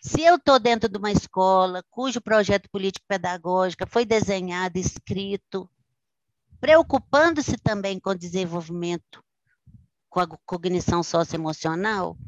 Se 0.00 0.22
eu 0.22 0.36
estou 0.36 0.58
dentro 0.58 0.88
de 0.88 0.96
uma 0.96 1.12
escola 1.12 1.84
cujo 1.90 2.20
projeto 2.20 2.68
político-pedagógico 2.70 3.86
foi 3.86 4.04
desenhado, 4.04 4.78
escrito, 4.78 5.70
preocupando-se 6.60 7.56
também 7.58 8.00
com 8.00 8.10
o 8.10 8.18
desenvolvimento, 8.18 9.22
com 10.08 10.20
a 10.20 10.26
cognição 10.46 11.02
socioemocional, 11.02 12.12
o 12.12 12.18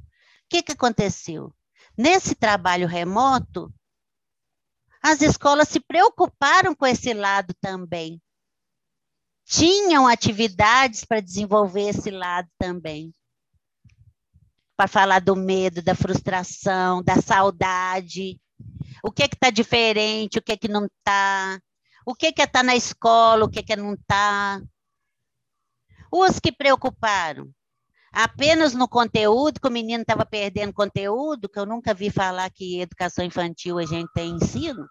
que, 0.49 0.63
que 0.63 0.73
aconteceu? 0.73 1.55
Nesse 1.97 2.35
trabalho 2.35 2.87
remoto, 2.87 3.73
as 5.03 5.23
escolas 5.23 5.69
se 5.69 5.81
preocuparam 5.81 6.75
com 6.75 6.87
esse 6.87 7.13
lado 7.13 7.55
também. 7.61 8.21
Tinham 9.45 10.07
atividades 10.07 11.05
para 11.05 11.21
desenvolver 11.21 11.89
esse 11.89 12.11
lado 12.11 12.49
também. 12.59 13.15
Para 14.77 14.87
falar 14.87 15.21
do 15.21 15.35
medo, 15.35 15.83
da 15.83 15.95
frustração, 15.95 17.03
da 17.03 17.17
saudade. 17.21 18.41
O 19.03 19.11
que 19.11 19.23
é 19.23 19.27
está 19.27 19.51
diferente, 19.51 20.39
o 20.39 20.43
que 20.43 20.53
é 20.53 20.57
que 20.57 20.69
não 20.69 20.85
está 20.87 21.61
o 22.05 22.15
que, 22.15 22.33
que 22.33 22.43
é 22.43 22.45
estar 22.45 22.61
tá 22.61 22.63
na 22.65 22.75
escola, 22.75 23.45
o 23.45 23.49
que, 23.49 23.63
que 23.63 23.73
é 23.73 23.77
não 23.77 23.95
estar. 23.95 24.61
Tá. 24.61 24.67
Os 26.13 26.41
que 26.41 26.51
preocuparam 26.51 27.49
apenas 28.13 28.75
no 28.75 28.89
conteúdo, 28.89 29.61
que 29.61 29.69
o 29.69 29.71
menino 29.71 30.03
estava 30.03 30.27
perdendo 30.27 30.73
conteúdo, 30.73 31.49
que 31.49 31.59
eu 31.59 31.67
nunca 31.67 31.95
vi 31.95 32.11
falar 32.11 32.51
que 32.51 32.81
educação 32.81 33.25
infantil 33.25 33.79
a 33.79 33.87
gente 33.87 34.11
tem 34.13 34.31
ensino, 34.31 34.87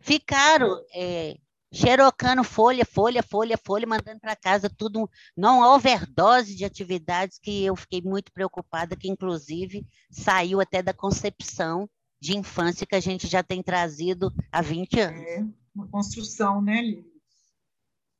ficaram 0.00 0.80
é, 0.94 1.36
xerocando 1.72 2.44
folha, 2.44 2.84
folha, 2.84 3.22
folha, 3.22 3.56
folha, 3.56 3.86
mandando 3.86 4.20
para 4.20 4.36
casa 4.36 4.68
tudo, 4.68 5.08
não 5.36 5.62
overdose 5.74 6.54
de 6.54 6.64
atividades 6.64 7.38
que 7.38 7.64
eu 7.64 7.74
fiquei 7.74 8.02
muito 8.02 8.30
preocupada, 8.32 8.96
que 8.96 9.08
inclusive 9.08 9.86
saiu 10.10 10.60
até 10.60 10.82
da 10.82 10.92
concepção 10.92 11.88
de 12.20 12.36
infância 12.36 12.86
que 12.86 12.94
a 12.94 13.00
gente 13.00 13.26
já 13.26 13.42
tem 13.42 13.62
trazido 13.62 14.32
há 14.50 14.60
20 14.60 15.00
anos. 15.00 15.22
É 15.22 15.44
uma 15.74 15.88
construção, 15.88 16.60
né, 16.60 16.82
Liz? 16.82 17.04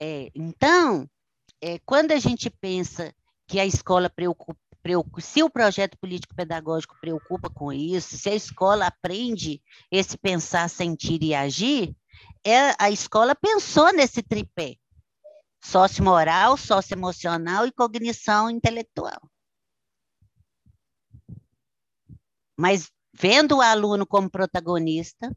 É, 0.01 0.31
então, 0.35 1.09
é, 1.63 1.79
quando 1.87 2.11
a 2.11 2.19
gente 2.19 2.51
pensa 2.51 3.15
que 3.47 3.61
a 3.61 3.65
escola 3.65 4.11
se 5.21 5.43
o 5.45 5.49
projeto 5.49 5.97
político-pedagógico 5.97 6.97
preocupa 7.01 7.49
com 7.49 7.73
isso, 7.73 8.19
se 8.19 8.29
a 8.29 8.35
escola 8.35 8.89
aprende 8.89 9.63
esse 9.89 10.19
pensar, 10.19 10.69
sentir 10.69 11.23
e 11.23 11.33
agir, 11.33 11.95
é, 12.45 12.75
a 12.77 12.91
escola 12.91 13.33
pensou 13.37 13.93
nesse 13.93 14.23
tripé: 14.25 14.75
sócio-moral, 15.63 16.57
sócio-emocional 16.57 17.65
e 17.65 17.73
cognição 17.73 18.51
intelectual. 18.51 19.21
Mas 22.59 22.91
vendo 23.15 23.59
o 23.59 23.61
aluno 23.61 24.05
como 24.05 24.29
protagonista, 24.29 25.31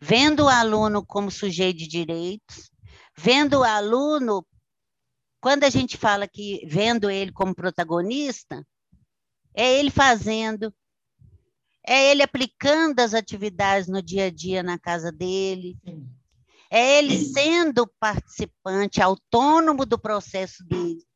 vendo 0.00 0.44
o 0.44 0.48
aluno 0.48 1.06
como 1.06 1.30
sujeito 1.30 1.78
de 1.78 1.86
direitos, 1.86 2.68
vendo 3.16 3.60
o 3.60 3.64
aluno 3.64 4.44
quando 5.46 5.62
a 5.62 5.70
gente 5.70 5.96
fala 5.96 6.26
que 6.26 6.66
vendo 6.66 7.08
ele 7.08 7.30
como 7.30 7.54
protagonista, 7.54 8.66
é 9.54 9.78
ele 9.78 9.92
fazendo, 9.92 10.74
é 11.86 12.10
ele 12.10 12.20
aplicando 12.20 12.98
as 12.98 13.14
atividades 13.14 13.86
no 13.86 14.02
dia 14.02 14.24
a 14.24 14.30
dia 14.30 14.60
na 14.60 14.76
casa 14.76 15.12
dele, 15.12 15.78
é 16.68 16.98
ele 16.98 17.16
sendo 17.16 17.86
participante 18.00 19.00
autônomo 19.00 19.86
do 19.86 19.96
processo 19.96 20.64
dele. 20.66 21.06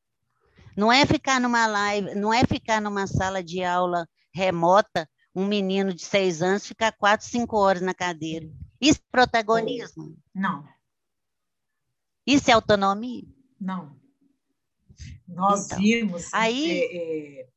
Não 0.77 0.93
é 0.93 1.05
ficar 1.05 1.41
numa 1.41 1.67
live, 1.67 2.15
não 2.15 2.33
é 2.33 2.45
ficar 2.45 2.81
numa 2.81 3.09
sala 3.09 3.43
de 3.43 3.65
aula 3.65 4.09
remota, 4.33 5.11
um 5.35 5.45
menino 5.45 5.93
de 5.93 6.05
seis 6.05 6.41
anos 6.41 6.69
ficar 6.69 6.93
quatro, 6.93 7.27
cinco 7.27 7.57
horas 7.57 7.83
na 7.83 7.95
cadeira. 7.95 8.49
Isso 8.81 9.01
é 9.01 9.11
protagonismo? 9.11 10.17
Não. 10.33 10.65
Isso 12.25 12.49
é 12.49 12.55
autonomia? 12.55 13.25
Não. 13.61 13.99
Nós 15.27 15.67
então, 15.67 15.79
vimos, 15.79 16.33
aí... 16.33 16.71
É, 16.71 17.41
é, 17.41 17.49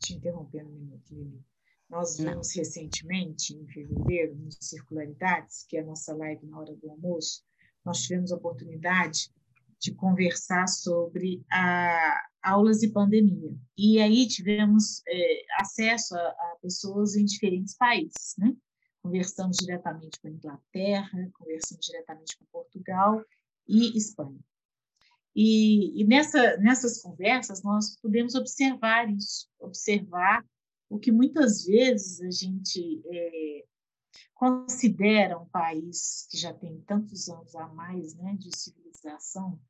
te 0.00 0.14
interrompendo 0.14 0.70
um 0.70 0.74
minuto, 0.74 1.12
Lili. 1.12 1.42
Nós 1.88 2.18
vimos 2.18 2.54
Não. 2.54 2.62
recentemente, 2.62 3.54
em 3.54 3.66
fevereiro, 3.66 4.36
no 4.36 4.50
Circularidades, 4.52 5.64
que 5.66 5.76
é 5.76 5.80
a 5.80 5.84
nossa 5.84 6.14
live 6.14 6.46
na 6.46 6.60
hora 6.60 6.74
do 6.74 6.90
almoço, 6.90 7.42
nós 7.84 8.02
tivemos 8.02 8.30
a 8.30 8.36
oportunidade 8.36 9.30
de 9.80 9.94
conversar 9.94 10.66
sobre 10.68 11.42
a, 11.50 12.26
aulas 12.42 12.82
e 12.82 12.92
pandemia. 12.92 13.56
E 13.76 14.00
aí 14.00 14.26
tivemos 14.26 15.02
é, 15.08 15.42
acesso 15.60 16.16
a, 16.16 16.20
a, 16.20 16.56
pessoas 16.60 17.16
em 17.16 17.24
diferentes 17.24 17.76
países, 17.76 18.34
né? 18.36 18.54
Conversamos 19.00 19.56
diretamente 19.56 20.20
com 20.20 20.28
a 20.28 20.30
Inglaterra, 20.30 21.30
conversamos 21.32 21.86
diretamente 21.86 22.36
com 22.36 22.44
Portugal 22.46 23.22
e 23.66 23.96
Espanha. 23.96 24.38
E, 25.40 26.02
e 26.02 26.04
nessa, 26.04 26.56
nessas 26.56 27.00
conversas 27.00 27.62
nós 27.62 27.96
podemos 28.00 28.34
observar 28.34 29.08
isso, 29.08 29.48
observar 29.60 30.44
o 30.90 30.98
que 30.98 31.12
muitas 31.12 31.64
vezes 31.64 32.20
a 32.20 32.28
gente 32.28 33.00
é, 33.06 33.64
considera 34.34 35.38
um 35.38 35.46
país 35.46 36.26
que 36.28 36.36
já 36.36 36.52
tem 36.52 36.80
tantos 36.80 37.28
anos 37.28 37.54
a 37.54 37.68
mais 37.68 38.16
né, 38.16 38.34
de 38.36 38.50
civilização 38.58 39.60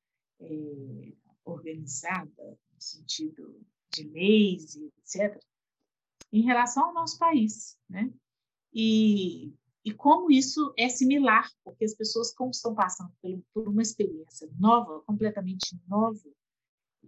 é, 0.41 1.13
organizada, 1.45 2.59
no 2.73 2.81
sentido 2.81 3.61
de 3.93 4.05
leis 4.05 4.75
e 4.75 4.91
etc., 5.01 5.39
em 6.33 6.47
relação 6.47 6.87
ao 6.87 6.95
nosso 6.95 7.19
país. 7.19 7.79
Né? 7.91 8.11
E 8.73 9.53
e 9.89 9.95
como 9.95 10.31
isso 10.31 10.75
é 10.77 10.87
similar, 10.91 11.51
porque 11.65 11.83
as 11.83 11.95
pessoas, 11.95 12.31
como 12.35 12.51
estão 12.51 12.75
passando 12.75 13.11
por, 13.55 13.67
uma 13.67 13.81
experiência 13.81 14.47
nova, 14.59 15.01
completamente 15.07 15.81
nova, 15.89 16.21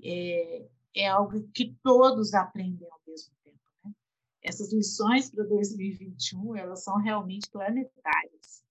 é, 0.03 0.67
é, 0.95 1.07
algo 1.07 1.47
que 1.49 1.77
todos 1.83 2.33
aprendem 2.33 2.89
ao 2.91 2.99
mesmo 3.07 3.35
tempo. 3.45 3.61
Né? 3.85 3.93
Essas 4.41 4.73
lições 4.73 5.29
para 5.29 5.45
2021, 5.45 6.57
elas 6.57 6.83
são 6.83 6.97
realmente 6.97 7.51
planetárias. 7.51 8.65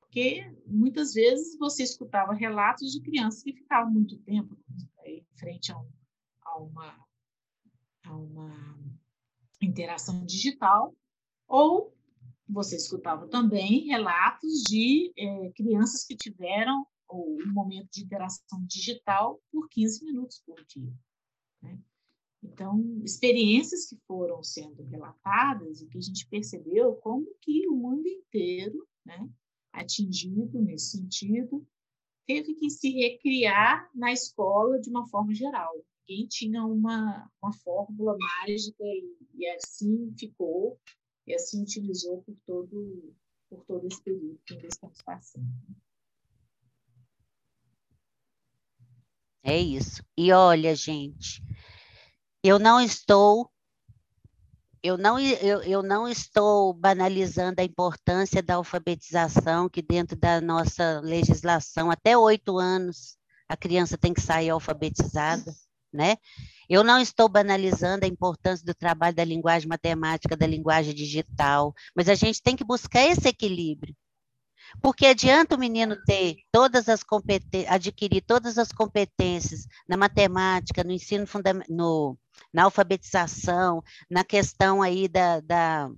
Porque 0.00 0.50
muitas 0.66 1.12
vezes 1.12 1.58
você 1.58 1.82
escutava 1.82 2.32
relatos 2.32 2.90
de 2.90 3.02
crianças 3.02 3.42
que 3.42 3.52
ficavam 3.52 3.92
muito 3.92 4.16
tempo 4.20 4.56
em 5.04 5.22
frente 5.34 5.70
a, 5.72 5.78
um, 5.78 5.92
a, 6.40 6.56
uma, 6.56 7.06
a 8.02 8.16
uma 8.16 8.78
interação 9.60 10.24
digital, 10.24 10.96
ou 11.46 11.95
você 12.48 12.76
escutava 12.76 13.26
também 13.28 13.86
relatos 13.86 14.62
de 14.68 15.12
é, 15.16 15.50
crianças 15.52 16.04
que 16.04 16.16
tiveram 16.16 16.86
um 17.10 17.52
momento 17.52 17.88
de 17.90 18.02
interação 18.02 18.64
digital 18.66 19.40
por 19.50 19.68
15 19.68 20.04
minutos 20.04 20.42
por 20.44 20.64
dia. 20.64 20.92
Né? 21.62 21.78
Então, 22.42 23.00
experiências 23.04 23.86
que 23.88 23.96
foram 24.06 24.42
sendo 24.42 24.82
relatadas 24.84 25.80
e 25.80 25.86
que 25.86 25.98
a 25.98 26.00
gente 26.00 26.26
percebeu 26.28 26.94
como 26.96 27.26
que 27.40 27.66
o 27.68 27.74
mundo 27.74 28.06
inteiro, 28.06 28.86
né, 29.04 29.28
atingido 29.72 30.60
nesse 30.60 30.98
sentido, 30.98 31.66
teve 32.26 32.54
que 32.54 32.70
se 32.70 32.90
recriar 32.90 33.88
na 33.94 34.12
escola 34.12 34.80
de 34.80 34.90
uma 34.90 35.06
forma 35.08 35.34
geral. 35.34 35.72
Ninguém 36.08 36.26
tinha 36.26 36.64
uma, 36.64 37.30
uma 37.42 37.52
fórmula 37.52 38.16
mágica 38.18 38.84
e, 38.84 39.16
e 39.34 39.48
assim 39.50 40.12
ficou 40.16 40.78
e 41.26 41.34
assim 41.34 41.62
utilizou 41.62 42.22
por 42.22 42.36
todo, 42.46 43.14
por 43.48 43.64
todo 43.64 43.86
esse 43.86 44.02
período 44.02 44.40
que 44.46 44.54
ainda 44.54 44.68
estamos 44.68 45.02
passando. 45.02 45.46
É 49.42 49.58
isso. 49.58 50.02
E 50.16 50.32
olha, 50.32 50.74
gente, 50.74 51.42
eu 52.42 52.58
não 52.58 52.80
estou 52.80 53.50
eu 54.82 54.96
não, 54.96 55.18
eu, 55.18 55.62
eu 55.62 55.82
não 55.82 56.06
estou 56.06 56.72
banalizando 56.72 57.60
a 57.60 57.64
importância 57.64 58.40
da 58.40 58.54
alfabetização, 58.54 59.68
que 59.68 59.82
dentro 59.82 60.16
da 60.16 60.40
nossa 60.40 61.00
legislação, 61.00 61.90
até 61.90 62.16
oito 62.16 62.56
anos, 62.56 63.16
a 63.48 63.56
criança 63.56 63.98
tem 63.98 64.14
que 64.14 64.20
sair 64.20 64.50
alfabetizada, 64.50 65.52
né? 65.92 66.16
Eu 66.68 66.82
não 66.82 66.98
estou 66.98 67.28
banalizando 67.28 68.04
a 68.04 68.08
importância 68.08 68.64
do 68.64 68.74
trabalho 68.74 69.14
da 69.14 69.24
linguagem 69.24 69.68
matemática, 69.68 70.36
da 70.36 70.46
linguagem 70.46 70.94
digital, 70.94 71.74
mas 71.94 72.08
a 72.08 72.14
gente 72.14 72.42
tem 72.42 72.56
que 72.56 72.64
buscar 72.64 73.02
esse 73.06 73.28
equilíbrio. 73.28 73.94
Porque 74.82 75.06
adianta 75.06 75.54
o 75.54 75.58
menino 75.58 75.96
ter 76.04 76.36
todas 76.50 76.88
as 76.88 77.00
adquirir 77.68 78.22
todas 78.22 78.58
as 78.58 78.72
competências 78.72 79.66
na 79.88 79.96
matemática, 79.96 80.82
no 80.82 80.92
ensino 80.92 81.26
fundamental, 81.26 82.18
na 82.52 82.64
alfabetização, 82.64 83.82
na 84.10 84.24
questão 84.24 84.82
aí 84.82 85.08
da, 85.08 85.40
da, 85.40 85.90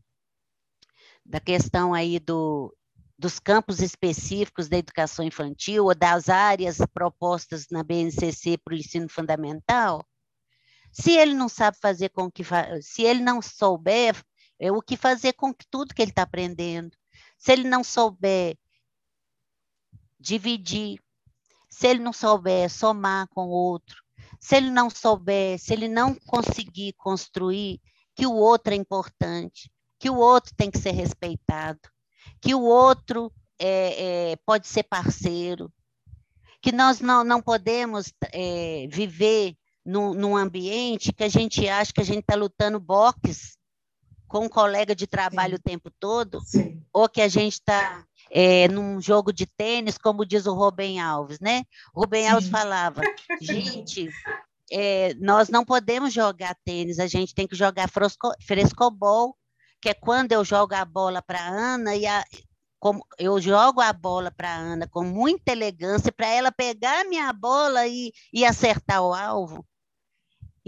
da 1.25 1.41
questão 1.41 1.95
aí 1.95 2.19
do, 2.19 2.75
dos 3.19 3.39
campos 3.39 3.81
específicos 3.81 4.69
da 4.69 4.79
educação 4.79 5.25
infantil 5.25 5.87
ou 5.87 5.95
das 5.95 6.29
áreas 6.29 6.79
propostas 6.93 7.67
na 7.71 7.83
BNCC 7.83 8.59
para 8.59 8.75
o 8.75 8.77
ensino 8.77 9.09
fundamental, 9.09 10.07
se 11.01 11.13
ele 11.13 11.33
não 11.33 11.49
sabe 11.49 11.79
fazer 11.81 12.09
com 12.09 12.29
que, 12.31 12.43
se 12.83 13.03
ele 13.03 13.21
não 13.21 13.41
souber 13.41 14.21
é, 14.59 14.73
o 14.73 14.83
que 14.83 14.97
fazer 14.97 15.33
com 15.35 15.53
tudo 15.71 15.95
que 15.95 16.03
ele 16.03 16.11
está 16.11 16.23
aprendendo, 16.23 16.97
se 17.39 17.53
ele 17.53 17.69
não 17.69 17.85
souber 17.85 18.59
dividir, 20.19 20.99
se 21.71 21.87
ele 21.87 22.01
não 22.01 22.13
souber 22.13 22.69
somar 22.69 23.29
com 23.29 23.47
o 23.47 23.51
outro, 23.51 24.03
se 24.41 24.57
ele 24.57 24.71
não 24.71 24.91
souber, 24.91 25.59
se 25.61 25.73
ele 25.73 25.87
não 25.87 26.15
conseguir 26.15 26.95
construir 26.95 27.81
que 28.17 28.27
o 28.27 28.35
outro 28.35 28.73
é 28.73 28.77
importante, 28.77 29.71
que 30.01 30.11
o 30.11 30.17
outro 30.17 30.53
tem 30.57 30.69
que 30.69 30.79
ser 30.79 30.91
respeitado, 30.91 31.81
que 32.41 32.57
o 32.57 32.63
outro 32.63 33.33
é, 33.57 34.33
é, 34.33 34.37
pode 34.45 34.67
ser 34.67 34.83
parceiro, 34.83 35.73
que 36.61 36.73
nós 36.73 37.01
não, 37.01 37.23
não 37.23 37.41
podemos 37.41 38.13
é, 38.33 38.89
viver 38.91 39.57
num, 39.89 40.13
num 40.13 40.37
ambiente 40.37 41.15
que 41.15 41.25
a 41.25 41.29
gente 41.29 41.67
acha 41.67 41.93
que 41.93 42.03
a 42.03 42.05
gente 42.05 42.21
está 42.21 42.35
lutando 42.35 42.79
boxe 42.79 43.57
com 44.27 44.45
um 44.45 44.49
colega 44.49 44.95
de 44.95 45.07
trabalho 45.07 45.57
Sim. 45.57 45.61
o 45.61 45.63
tempo 45.63 45.91
todo, 45.99 46.43
Sim. 46.43 46.83
ou 46.93 47.09
que 47.09 47.23
a 47.23 47.29
gente 47.29 47.55
está 47.55 48.05
é, 48.31 48.69
num 48.69 49.01
jogo 49.01 49.33
de 49.33 49.47
tênis, 49.47 49.97
como 49.97 50.27
diz 50.27 50.45
o 50.45 50.53
Rubem 50.53 51.01
Alves, 51.01 51.41
né? 51.41 51.65
O 51.95 52.03
Rubem 52.03 52.25
Sim. 52.25 52.29
Alves 52.29 52.51
falava, 52.51 53.01
gente, 53.41 54.11
é, 54.71 55.15
nós 55.15 55.49
não 55.49 55.65
podemos 55.65 56.13
jogar 56.13 56.55
tênis, 56.63 56.99
a 56.99 57.07
gente 57.07 57.35
tem 57.35 57.49
que 57.49 57.57
jogar 57.57 57.89
fresco, 57.89 58.31
frescobol, 58.47 59.35
que 59.81 59.89
é 59.89 59.95
quando 59.95 60.33
eu 60.33 60.45
jogo 60.45 60.75
a 60.75 60.85
bola 60.85 61.23
para 61.23 61.41
Ana 61.41 61.97
e 61.97 62.05
a, 62.05 62.23
como, 62.79 63.03
eu 63.19 63.41
jogo 63.41 63.81
a 63.81 63.95
bola 63.95 64.31
para 64.31 64.51
a 64.51 64.57
Ana 64.59 64.87
com 64.87 65.03
muita 65.03 65.53
elegância 65.53 66.13
para 66.13 66.27
ela 66.27 66.53
pegar 66.53 67.01
a 67.01 67.09
minha 67.09 67.33
bola 67.33 67.87
e, 67.87 68.13
e 68.31 68.45
acertar 68.45 69.03
o 69.03 69.15
alvo. 69.15 69.65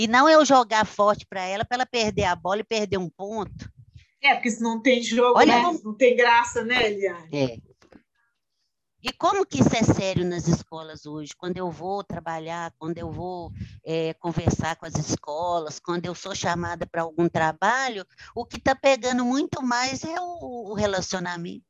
E 0.01 0.09
não 0.09 0.27
eu 0.27 0.47
jogar 0.47 0.87
forte 0.87 1.27
para 1.27 1.43
ela, 1.43 1.63
para 1.63 1.77
ela 1.77 1.85
perder 1.85 2.25
a 2.25 2.35
bola 2.35 2.61
e 2.61 2.65
perder 2.65 2.97
um 2.97 3.11
ponto. 3.11 3.71
É, 4.23 4.33
porque 4.33 4.51
se 4.51 4.63
não 4.63 4.81
tem 4.81 5.03
jogo, 5.03 5.39
Olha, 5.39 5.71
né? 5.71 5.79
não 5.85 5.95
tem 5.95 6.17
graça, 6.17 6.65
né, 6.65 6.91
Eliane? 6.91 7.29
É. 7.31 7.59
E 9.03 9.13
como 9.13 9.45
que 9.45 9.61
isso 9.61 9.77
é 9.77 9.83
sério 9.83 10.25
nas 10.25 10.49
escolas 10.49 11.05
hoje? 11.05 11.35
Quando 11.37 11.59
eu 11.59 11.71
vou 11.71 12.03
trabalhar, 12.03 12.73
quando 12.79 12.97
eu 12.97 13.13
vou 13.13 13.53
é, 13.85 14.15
conversar 14.15 14.75
com 14.77 14.87
as 14.87 14.95
escolas, 14.95 15.79
quando 15.79 16.07
eu 16.07 16.15
sou 16.15 16.35
chamada 16.35 16.87
para 16.87 17.03
algum 17.03 17.29
trabalho, 17.29 18.07
o 18.35 18.47
que 18.47 18.57
está 18.57 18.75
pegando 18.75 19.23
muito 19.23 19.63
mais 19.63 20.03
é 20.03 20.19
o, 20.19 20.71
o, 20.71 20.73
relacionamento. 20.73 21.67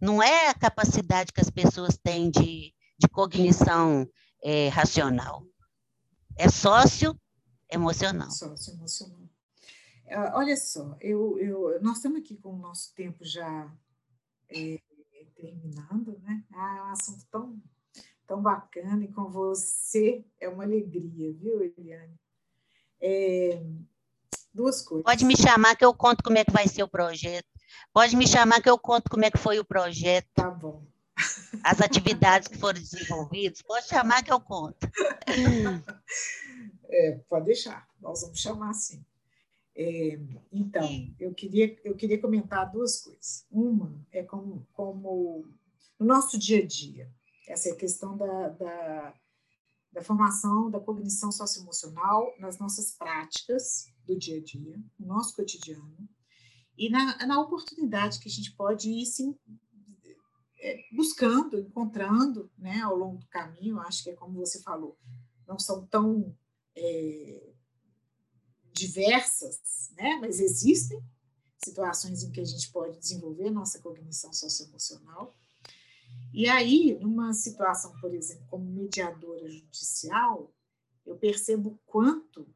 Não 0.00 0.22
é 0.22 0.50
a 0.50 0.54
capacidade 0.54 1.32
que 1.32 1.40
as 1.40 1.50
pessoas 1.50 1.98
têm 2.00 2.30
de, 2.30 2.72
de 2.96 3.08
cognição 3.08 4.08
é, 4.40 4.68
racional. 4.68 5.42
É 6.36 6.48
sócio 6.48 7.18
emocional. 7.74 8.30
Sócio 8.30 8.74
emocional. 8.74 9.20
Uh, 10.06 10.30
olha 10.34 10.56
só, 10.56 10.96
eu, 11.00 11.38
eu, 11.38 11.82
nós 11.82 11.96
estamos 11.96 12.20
aqui 12.20 12.36
com 12.36 12.54
o 12.54 12.58
nosso 12.58 12.94
tempo 12.94 13.24
já 13.24 13.72
é, 14.50 14.78
terminando, 15.34 16.18
né? 16.22 16.44
Ah, 16.52 16.76
é 16.78 16.82
um 16.82 16.92
assunto 16.92 17.26
tão, 17.30 17.62
tão 18.26 18.42
bacana 18.42 19.04
e 19.04 19.12
com 19.12 19.30
você 19.30 20.24
é 20.38 20.48
uma 20.48 20.64
alegria, 20.64 21.32
viu, 21.32 21.62
Eliane? 21.62 22.14
É, 23.00 23.62
duas 24.52 24.82
coisas. 24.82 25.04
Pode 25.04 25.24
me 25.24 25.36
chamar 25.36 25.76
que 25.76 25.84
eu 25.84 25.92
conto 25.92 26.22
como 26.22 26.38
é 26.38 26.44
que 26.44 26.52
vai 26.52 26.68
ser 26.68 26.82
o 26.82 26.88
projeto. 26.88 27.48
Pode 27.92 28.16
me 28.16 28.26
chamar 28.26 28.62
que 28.62 28.70
eu 28.70 28.78
conto 28.78 29.10
como 29.10 29.24
é 29.24 29.30
que 29.30 29.38
foi 29.38 29.58
o 29.58 29.64
projeto. 29.64 30.28
Tá 30.34 30.50
bom. 30.50 30.86
As 31.62 31.80
atividades 31.80 32.48
que 32.48 32.58
foram 32.58 32.80
desenvolvidas. 32.80 33.62
Pode 33.62 33.86
chamar 33.86 34.22
que 34.22 34.32
eu 34.32 34.40
conto. 34.40 34.76
É, 36.94 37.18
pode 37.28 37.46
deixar. 37.46 37.88
Nós 38.00 38.22
vamos 38.22 38.38
chamar 38.38 38.72
sim. 38.72 39.04
É, 39.76 40.20
então, 40.52 40.88
eu 41.18 41.34
queria, 41.34 41.76
eu 41.84 41.96
queria 41.96 42.20
comentar 42.20 42.70
duas 42.70 43.02
coisas. 43.02 43.44
Uma 43.50 44.00
é 44.12 44.22
como, 44.22 44.66
como 44.72 45.48
no 45.98 46.06
nosso 46.06 46.38
dia 46.38 46.62
a 46.62 46.66
dia, 46.66 47.10
essa 47.48 47.68
é 47.68 47.72
a 47.72 47.76
questão 47.76 48.16
da, 48.16 48.48
da, 48.50 49.14
da 49.92 50.02
formação 50.02 50.70
da 50.70 50.78
cognição 50.78 51.32
socioemocional 51.32 52.32
nas 52.38 52.58
nossas 52.58 52.92
práticas 52.92 53.92
do 54.06 54.16
dia 54.16 54.38
a 54.38 54.44
dia, 54.44 54.80
no 54.98 55.06
nosso 55.06 55.34
cotidiano, 55.34 56.08
e 56.76 56.88
na, 56.90 57.26
na 57.26 57.40
oportunidade 57.40 58.20
que 58.20 58.28
a 58.28 58.32
gente 58.32 58.52
pode 58.52 58.90
ir 58.90 59.06
sim, 59.06 59.36
é, 60.58 60.84
buscando, 60.92 61.58
encontrando 61.58 62.50
né, 62.56 62.80
ao 62.80 62.96
longo 62.96 63.18
do 63.18 63.26
caminho, 63.26 63.78
acho 63.80 64.02
que 64.02 64.10
é 64.10 64.14
como 64.14 64.38
você 64.38 64.62
falou, 64.62 64.96
não 65.46 65.58
são 65.58 65.86
tão. 65.86 66.36
É, 66.76 67.54
diversas, 68.72 69.90
né? 69.96 70.18
mas 70.20 70.40
existem 70.40 71.00
situações 71.64 72.22
em 72.22 72.30
que 72.30 72.40
a 72.40 72.44
gente 72.44 72.70
pode 72.70 72.98
desenvolver 72.98 73.50
nossa 73.50 73.78
cognição 73.78 74.32
socioemocional. 74.32 75.34
E 76.32 76.48
aí, 76.48 76.98
numa 77.00 77.32
situação, 77.32 77.96
por 78.00 78.12
exemplo, 78.12 78.44
como 78.48 78.64
mediadora 78.64 79.48
judicial, 79.48 80.52
eu 81.06 81.16
percebo 81.16 81.78
quanto 81.86 82.46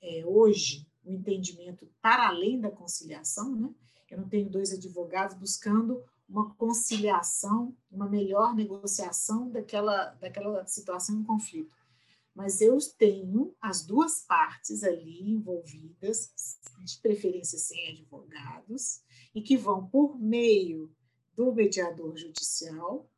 é, 0.00 0.24
hoje 0.26 0.86
o 1.04 1.10
entendimento 1.10 1.88
para 2.00 2.28
além 2.28 2.60
da 2.60 2.70
conciliação, 2.70 3.54
né? 3.56 3.74
Eu 4.10 4.18
não 4.18 4.28
tenho 4.28 4.48
dois 4.48 4.72
advogados 4.72 5.36
buscando 5.36 6.04
uma 6.28 6.54
conciliação, 6.54 7.76
uma 7.90 8.08
melhor 8.08 8.54
negociação 8.54 9.50
daquela, 9.50 10.10
daquela 10.20 10.64
situação 10.66 11.16
em 11.16 11.24
conflito 11.24 11.83
mas 12.34 12.60
eu 12.60 12.76
tenho 12.98 13.54
as 13.60 13.86
duas 13.86 14.22
partes 14.22 14.82
ali 14.82 15.30
envolvidas, 15.30 16.32
de 16.84 16.98
preferência 17.00 17.58
sem 17.58 17.90
advogados, 17.90 19.02
e 19.34 19.40
que 19.40 19.56
vão, 19.56 19.88
por 19.88 20.18
meio 20.20 20.92
do 21.36 21.52
mediador 21.52 22.16
judicial, 22.16 23.08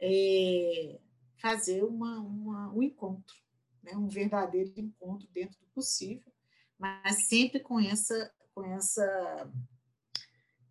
é, 0.00 1.00
fazer 1.36 1.84
uma, 1.84 2.20
uma, 2.20 2.74
um 2.74 2.82
encontro, 2.82 3.36
né? 3.82 3.96
um 3.96 4.08
verdadeiro 4.08 4.72
encontro 4.76 5.28
dentro 5.32 5.58
do 5.60 5.66
possível, 5.68 6.32
mas 6.78 7.28
sempre 7.28 7.60
com 7.60 7.78
essa, 7.78 8.32
com 8.52 8.64
essa, 8.64 9.52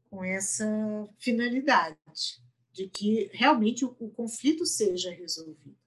com 0.09 0.24
essa 0.24 1.09
finalidade 1.17 2.41
de 2.74 2.88
que 2.89 3.30
realmente 3.34 3.86
o, 3.86 3.95
o 3.99 4.09
conflito 4.09 4.65
seja 4.65 5.11
resolvido, 5.11 5.78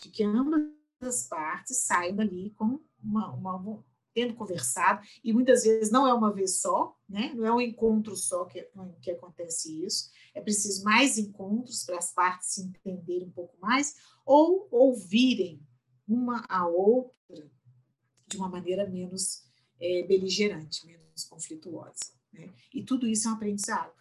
de 0.00 0.10
que 0.10 0.22
ambas 0.22 0.62
as 1.04 1.26
partes 1.26 1.78
saem 1.78 2.14
dali 2.14 2.50
com 2.50 2.80
uma, 3.02 3.32
uma, 3.32 3.84
tendo 4.14 4.34
conversado, 4.34 5.04
e 5.24 5.32
muitas 5.32 5.64
vezes 5.64 5.90
não 5.90 6.06
é 6.06 6.12
uma 6.12 6.32
vez 6.32 6.60
só, 6.60 6.96
né? 7.08 7.32
não 7.34 7.44
é 7.44 7.52
um 7.52 7.60
encontro 7.60 8.16
só 8.16 8.44
que, 8.44 8.68
que 9.00 9.10
acontece 9.10 9.84
isso, 9.84 10.10
é 10.34 10.40
preciso 10.40 10.84
mais 10.84 11.18
encontros 11.18 11.84
para 11.84 11.98
as 11.98 12.12
partes 12.12 12.54
se 12.54 12.62
entenderem 12.62 13.28
um 13.28 13.32
pouco 13.32 13.56
mais, 13.60 13.96
ou 14.24 14.68
ouvirem 14.70 15.60
uma 16.06 16.44
a 16.48 16.66
outra 16.66 17.50
de 18.26 18.36
uma 18.36 18.48
maneira 18.48 18.88
menos 18.88 19.44
é, 19.80 20.02
beligerante, 20.04 20.86
menos 20.86 21.24
conflituosa. 21.24 22.14
Né? 22.32 22.52
E 22.72 22.82
tudo 22.82 23.06
isso 23.06 23.28
é 23.28 23.30
um 23.30 23.34
aprendizado. 23.34 23.92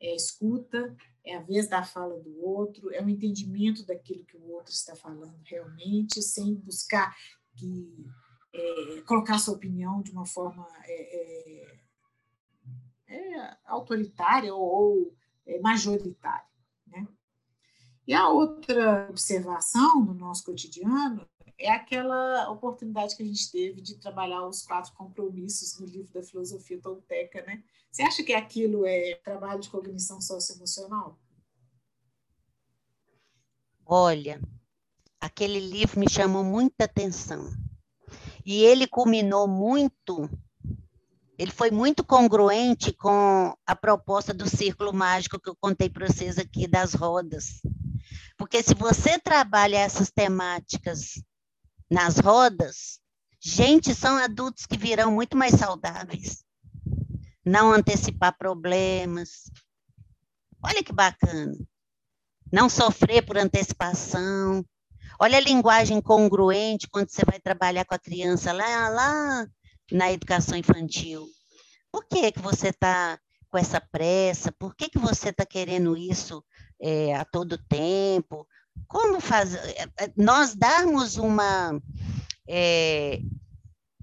É 0.00 0.14
escuta, 0.14 0.94
é 1.24 1.36
a 1.36 1.40
vez 1.40 1.66
da 1.66 1.82
fala 1.82 2.20
do 2.20 2.44
outro, 2.44 2.92
é 2.92 3.02
o 3.02 3.08
entendimento 3.08 3.84
daquilo 3.86 4.24
que 4.24 4.36
o 4.36 4.50
outro 4.52 4.72
está 4.72 4.94
falando 4.94 5.40
realmente, 5.44 6.20
sem 6.22 6.54
buscar 6.54 7.16
que, 7.56 8.06
é, 8.52 9.00
colocar 9.06 9.38
sua 9.38 9.54
opinião 9.54 10.02
de 10.02 10.10
uma 10.10 10.26
forma 10.26 10.66
é, 10.84 11.66
é, 13.08 13.16
é 13.16 13.56
autoritária 13.64 14.54
ou, 14.54 14.62
ou 14.62 15.16
é, 15.46 15.58
majoritária. 15.60 16.46
Né? 16.86 17.08
E 18.06 18.12
a 18.12 18.28
outra 18.28 19.08
observação 19.08 20.04
no 20.04 20.12
nosso 20.12 20.44
cotidiano 20.44 21.26
é 21.58 21.70
aquela 21.70 22.50
oportunidade 22.50 23.16
que 23.16 23.22
a 23.22 23.26
gente 23.26 23.50
teve 23.50 23.80
de 23.80 23.96
trabalhar 23.96 24.46
os 24.46 24.62
quatro 24.62 24.92
compromissos 24.94 25.78
no 25.78 25.86
livro 25.86 26.12
da 26.12 26.22
filosofia 26.22 26.80
tolteca, 26.80 27.42
né? 27.42 27.62
Você 27.90 28.02
acha 28.02 28.22
que 28.24 28.32
aquilo 28.32 28.84
é 28.84 29.14
trabalho 29.22 29.60
de 29.60 29.70
cognição 29.70 30.20
socioemocional? 30.20 31.18
Olha, 33.86 34.40
aquele 35.20 35.60
livro 35.60 36.00
me 36.00 36.10
chamou 36.10 36.42
muita 36.42 36.84
atenção. 36.84 37.52
E 38.44 38.62
ele 38.62 38.86
culminou 38.86 39.46
muito, 39.46 40.28
ele 41.38 41.50
foi 41.50 41.70
muito 41.70 42.04
congruente 42.04 42.92
com 42.92 43.56
a 43.66 43.76
proposta 43.76 44.34
do 44.34 44.48
círculo 44.48 44.92
mágico 44.92 45.40
que 45.40 45.48
eu 45.48 45.56
contei 45.56 45.88
para 45.88 46.06
vocês 46.06 46.38
aqui 46.38 46.66
das 46.66 46.94
rodas. 46.94 47.62
Porque 48.36 48.62
se 48.62 48.74
você 48.74 49.18
trabalha 49.18 49.78
essas 49.78 50.10
temáticas 50.10 51.22
nas 51.90 52.18
rodas, 52.18 52.98
gente, 53.40 53.94
são 53.94 54.16
adultos 54.16 54.66
que 54.66 54.76
virão 54.76 55.10
muito 55.12 55.36
mais 55.36 55.54
saudáveis 55.54 56.44
não 57.44 57.72
antecipar 57.72 58.36
problemas. 58.38 59.50
Olha 60.62 60.82
que 60.82 60.92
bacana. 60.92 61.54
Não 62.50 62.68
sofrer 62.68 63.24
por 63.24 63.36
antecipação. 63.36 64.64
Olha 65.20 65.36
a 65.38 65.42
linguagem 65.42 66.00
congruente 66.00 66.88
quando 66.88 67.10
você 67.10 67.24
vai 67.24 67.38
trabalhar 67.38 67.84
com 67.84 67.94
a 67.94 67.98
criança 67.98 68.52
lá, 68.52 68.88
lá 68.88 69.46
na 69.92 70.10
educação 70.10 70.56
infantil. 70.56 71.26
Por 71.92 72.06
que, 72.06 72.32
que 72.32 72.40
você 72.40 72.68
está 72.68 73.18
com 73.50 73.58
essa 73.58 73.80
pressa? 73.80 74.50
Por 74.52 74.74
que, 74.74 74.88
que 74.88 74.98
você 74.98 75.28
está 75.28 75.44
querendo 75.44 75.96
isso 75.96 76.42
é, 76.80 77.14
a 77.14 77.24
todo 77.24 77.62
tempo? 77.68 78.46
Como 78.86 79.20
fazer? 79.20 79.60
Nós 80.16 80.54
darmos 80.54 81.16
uma 81.16 81.80
é, 82.48 83.20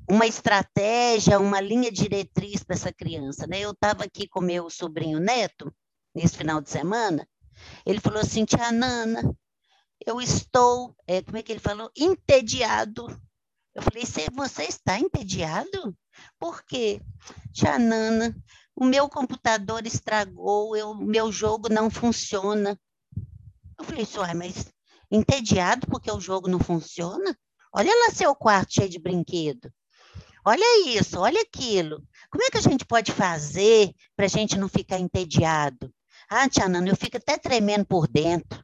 uma 0.09 0.25
estratégia, 0.27 1.39
uma 1.39 1.61
linha 1.61 1.91
diretriz 1.91 2.63
para 2.63 2.75
essa 2.75 2.91
criança. 2.91 3.47
Né? 3.47 3.61
Eu 3.61 3.71
estava 3.71 4.03
aqui 4.03 4.27
com 4.27 4.41
meu 4.41 4.69
sobrinho 4.69 5.19
neto, 5.19 5.73
nesse 6.13 6.37
final 6.37 6.61
de 6.61 6.69
semana, 6.69 7.27
ele 7.85 7.99
falou 7.99 8.19
assim, 8.19 8.45
tia 8.45 8.71
Nana, 8.71 9.21
eu 10.05 10.19
estou, 10.19 10.95
é, 11.07 11.21
como 11.21 11.37
é 11.37 11.43
que 11.43 11.51
ele 11.51 11.59
falou? 11.59 11.91
Entediado. 11.95 13.07
Eu 13.73 13.81
falei, 13.81 14.03
você 14.33 14.63
está 14.63 14.99
entediado? 14.99 15.95
Por 16.37 16.63
quê? 16.63 17.01
Tia 17.53 17.79
Nana, 17.79 18.35
o 18.75 18.83
meu 18.83 19.07
computador 19.07 19.85
estragou, 19.85 20.75
o 20.75 20.95
meu 20.95 21.31
jogo 21.31 21.69
não 21.69 21.89
funciona. 21.89 22.77
Eu 23.81 23.85
falei, 23.85 24.07
uai, 24.15 24.33
mas 24.35 24.71
entediado 25.09 25.87
porque 25.87 26.11
o 26.11 26.19
jogo 26.19 26.47
não 26.47 26.59
funciona? 26.59 27.35
Olha 27.73 27.91
lá 27.91 28.13
seu 28.13 28.35
quarto 28.35 28.75
cheio 28.75 28.87
de 28.87 28.99
brinquedo. 28.99 29.73
Olha 30.45 30.87
isso, 30.87 31.19
olha 31.19 31.41
aquilo. 31.41 32.03
Como 32.29 32.43
é 32.43 32.51
que 32.51 32.59
a 32.59 32.61
gente 32.61 32.85
pode 32.85 33.11
fazer 33.11 33.91
para 34.15 34.25
a 34.25 34.29
gente 34.29 34.55
não 34.55 34.69
ficar 34.69 34.99
entediado? 34.99 35.91
Ah, 36.29 36.47
tia 36.47 36.69
Nana, 36.69 36.89
eu 36.89 36.95
fico 36.95 37.17
até 37.17 37.39
tremendo 37.39 37.85
por 37.85 38.07
dentro. 38.07 38.63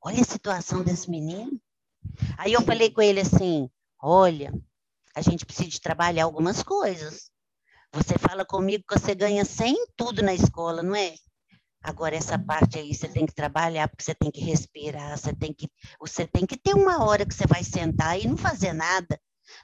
Olha 0.00 0.20
a 0.20 0.24
situação 0.24 0.84
desse 0.84 1.10
menino. 1.10 1.60
Aí 2.38 2.52
eu 2.52 2.62
falei 2.62 2.90
com 2.90 3.02
ele 3.02 3.20
assim: 3.20 3.68
olha, 4.00 4.52
a 5.14 5.22
gente 5.22 5.44
precisa 5.44 5.68
de 5.68 5.80
trabalhar 5.80 6.24
algumas 6.24 6.62
coisas. 6.62 7.30
Você 7.92 8.16
fala 8.16 8.44
comigo 8.44 8.84
que 8.88 8.98
você 8.98 9.12
ganha 9.12 9.44
100 9.44 9.72
em 9.72 9.86
tudo 9.96 10.22
na 10.22 10.32
escola, 10.32 10.82
não 10.82 10.94
é? 10.94 11.14
Agora, 11.82 12.14
essa 12.14 12.38
parte 12.38 12.78
aí 12.78 12.94
você 12.94 13.08
tem 13.08 13.24
que 13.24 13.34
trabalhar, 13.34 13.88
porque 13.88 14.04
você 14.04 14.14
tem 14.14 14.30
que 14.30 14.40
respirar, 14.40 15.16
você 15.16 15.34
tem 15.34 15.52
que, 15.52 15.68
você 15.98 16.26
tem 16.26 16.44
que 16.44 16.56
ter 16.56 16.74
uma 16.74 17.04
hora 17.04 17.24
que 17.24 17.34
você 17.34 17.46
vai 17.46 17.64
sentar 17.64 18.20
e 18.20 18.28
não 18.28 18.36
fazer 18.36 18.72
nada. 18.72 19.18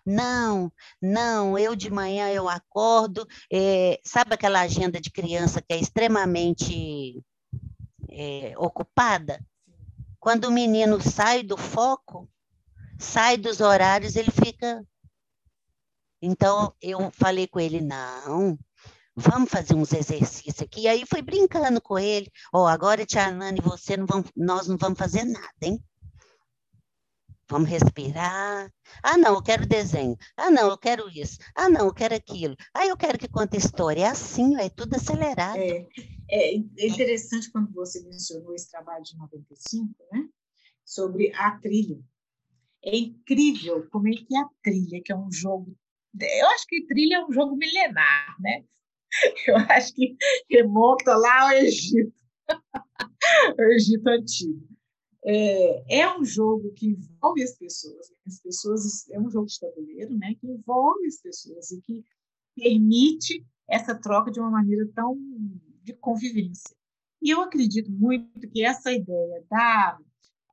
Não, 0.05 0.73
não, 1.01 1.59
eu 1.59 1.77
de 1.77 1.91
manhã 1.91 2.29
eu 2.31 2.49
acordo, 2.49 3.27
é, 3.53 4.01
sabe 4.05 4.35
aquela 4.35 4.61
agenda 4.61 5.01
de 5.01 5.11
criança 5.11 5.61
que 5.63 5.73
é 5.75 5.79
extremamente 5.79 7.23
é, 8.11 8.55
ocupada? 8.57 9.45
Quando 10.19 10.47
o 10.47 10.51
menino 10.51 11.01
sai 11.01 11.43
do 11.43 11.57
foco, 11.57 12.29
sai 12.99 13.37
dos 13.37 13.61
horários, 13.61 14.17
ele 14.17 14.31
fica. 14.31 14.85
Então, 16.21 16.75
eu 16.81 17.11
falei 17.13 17.47
com 17.47 17.61
ele: 17.61 17.81
não, 17.81 18.59
vamos 19.17 19.51
fazer 19.51 19.75
uns 19.75 19.93
exercícios 19.93 20.61
aqui. 20.61 20.83
E 20.83 20.89
aí 20.89 21.05
fui 21.07 21.23
brincando 21.23 21.81
com 21.81 21.99
ele. 21.99 22.31
Ó, 22.53 22.65
oh, 22.65 22.67
agora, 22.67 23.07
Tia 23.07 23.31
Nani, 23.31 23.61
você 23.61 23.97
não 23.97 24.05
vão, 24.05 24.23
nós 24.37 24.69
não 24.69 24.77
vamos 24.77 24.99
fazer 24.99 25.25
nada, 25.25 25.55
hein? 25.63 25.83
Vamos 27.49 27.71
respirar. 27.71 28.73
Ah, 29.03 29.17
não, 29.17 29.35
eu 29.35 29.43
quero 29.43 29.67
desenho. 29.67 30.17
Ah, 30.37 30.51
não, 30.51 30.69
eu 30.69 30.77
quero 30.77 31.09
isso. 31.09 31.39
Ah, 31.55 31.69
não, 31.69 31.87
eu 31.87 31.95
quero 31.95 32.15
aquilo. 32.15 32.57
Ah, 32.75 32.87
eu 32.87 32.97
quero 32.97 33.19
que 33.19 33.29
conte 33.29 33.57
história. 33.57 34.03
É 34.03 34.09
assim, 34.09 34.57
é 34.57 34.69
tudo 34.69 34.97
acelerado. 34.97 35.57
É, 35.57 35.87
é 36.29 36.57
interessante 36.57 37.51
quando 37.53 37.73
você 37.73 38.03
mencionou 38.03 38.53
esse 38.53 38.69
trabalho 38.69 39.05
de 39.05 39.17
95, 39.17 39.95
né? 40.13 40.29
Sobre 40.85 41.33
a 41.37 41.53
trilha. 41.59 42.01
É 42.85 42.97
incrível 42.97 43.89
como 43.91 44.09
é 44.09 44.13
que 44.13 44.37
a 44.37 44.49
trilha, 44.63 45.01
que 45.05 45.13
é 45.13 45.17
um 45.17 45.31
jogo. 45.31 45.77
Eu 46.21 46.49
acho 46.49 46.67
que 46.67 46.87
trilha 46.87 47.17
é 47.17 47.25
um 47.25 47.33
jogo 47.33 47.55
milenar, 47.55 48.35
né? 48.41 48.65
Eu 49.47 49.57
acho 49.57 49.95
que 49.95 50.17
remonta 50.51 51.17
lá 51.17 51.43
ao 51.43 51.53
Egito, 51.53 52.13
o 53.59 53.63
Egito 53.73 54.07
antigo. 54.09 54.67
É, 55.25 56.01
é, 56.01 56.19
um 56.19 56.25
jogo 56.25 56.73
que 56.73 56.87
envolve 56.87 57.43
as 57.43 57.57
pessoas, 57.59 58.11
né? 58.11 58.17
as 58.29 58.41
pessoas 58.41 59.09
é 59.11 59.19
um 59.19 59.29
jogo 59.29 59.47
de 59.47 59.59
tabuleiro, 59.59 60.17
né, 60.17 60.37
que 60.41 60.47
envolve 60.47 61.05
as 61.05 61.21
pessoas 61.21 61.73
e 61.73 61.81
que 61.81 62.05
permite 62.55 63.45
essa 63.69 63.93
troca 63.93 64.31
de 64.31 64.39
uma 64.39 64.51
maneira 64.51 64.89
tão 64.95 65.19
de 65.83 65.93
convivência. 65.95 66.77
E 67.21 67.31
eu 67.31 67.41
acredito 67.41 67.91
muito 67.91 68.49
que 68.49 68.63
essa 68.63 68.93
ideia 68.93 69.45
da 69.51 69.99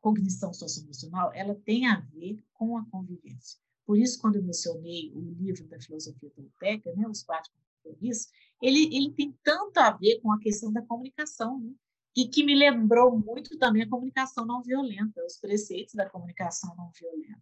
cognição 0.02 0.54
socioemocional, 0.54 1.32
ela 1.34 1.56
tem 1.56 1.88
a 1.88 2.00
ver 2.14 2.44
com 2.54 2.78
a 2.78 2.86
convivência. 2.90 3.60
Por 3.86 3.98
isso, 3.98 4.20
quando 4.20 4.36
eu 4.36 4.44
mencionei 4.44 5.12
o 5.14 5.22
livro 5.22 5.68
da 5.68 5.80
filosofia 5.80 6.30
tolteca, 6.32 6.94
né, 6.94 7.08
Os 7.08 7.24
Quatro 7.24 7.52
Compromissos, 7.84 8.32
ele, 8.64 8.96
ele 8.96 9.12
tem 9.12 9.38
tanto 9.44 9.78
a 9.78 9.92
ver 9.92 10.22
com 10.22 10.32
a 10.32 10.40
questão 10.40 10.72
da 10.72 10.82
comunicação, 10.82 11.60
né? 11.60 11.74
e 12.16 12.30
que 12.30 12.46
me 12.46 12.56
lembrou 12.56 13.20
muito 13.20 13.58
também 13.58 13.84
a 13.84 13.90
comunicação 13.90 14.46
não 14.46 14.64
violenta, 14.64 15.22
os 15.26 15.38
preceitos 15.38 15.94
da 15.94 16.10
comunicação 16.10 16.74
não 16.78 16.90
violenta, 16.98 17.42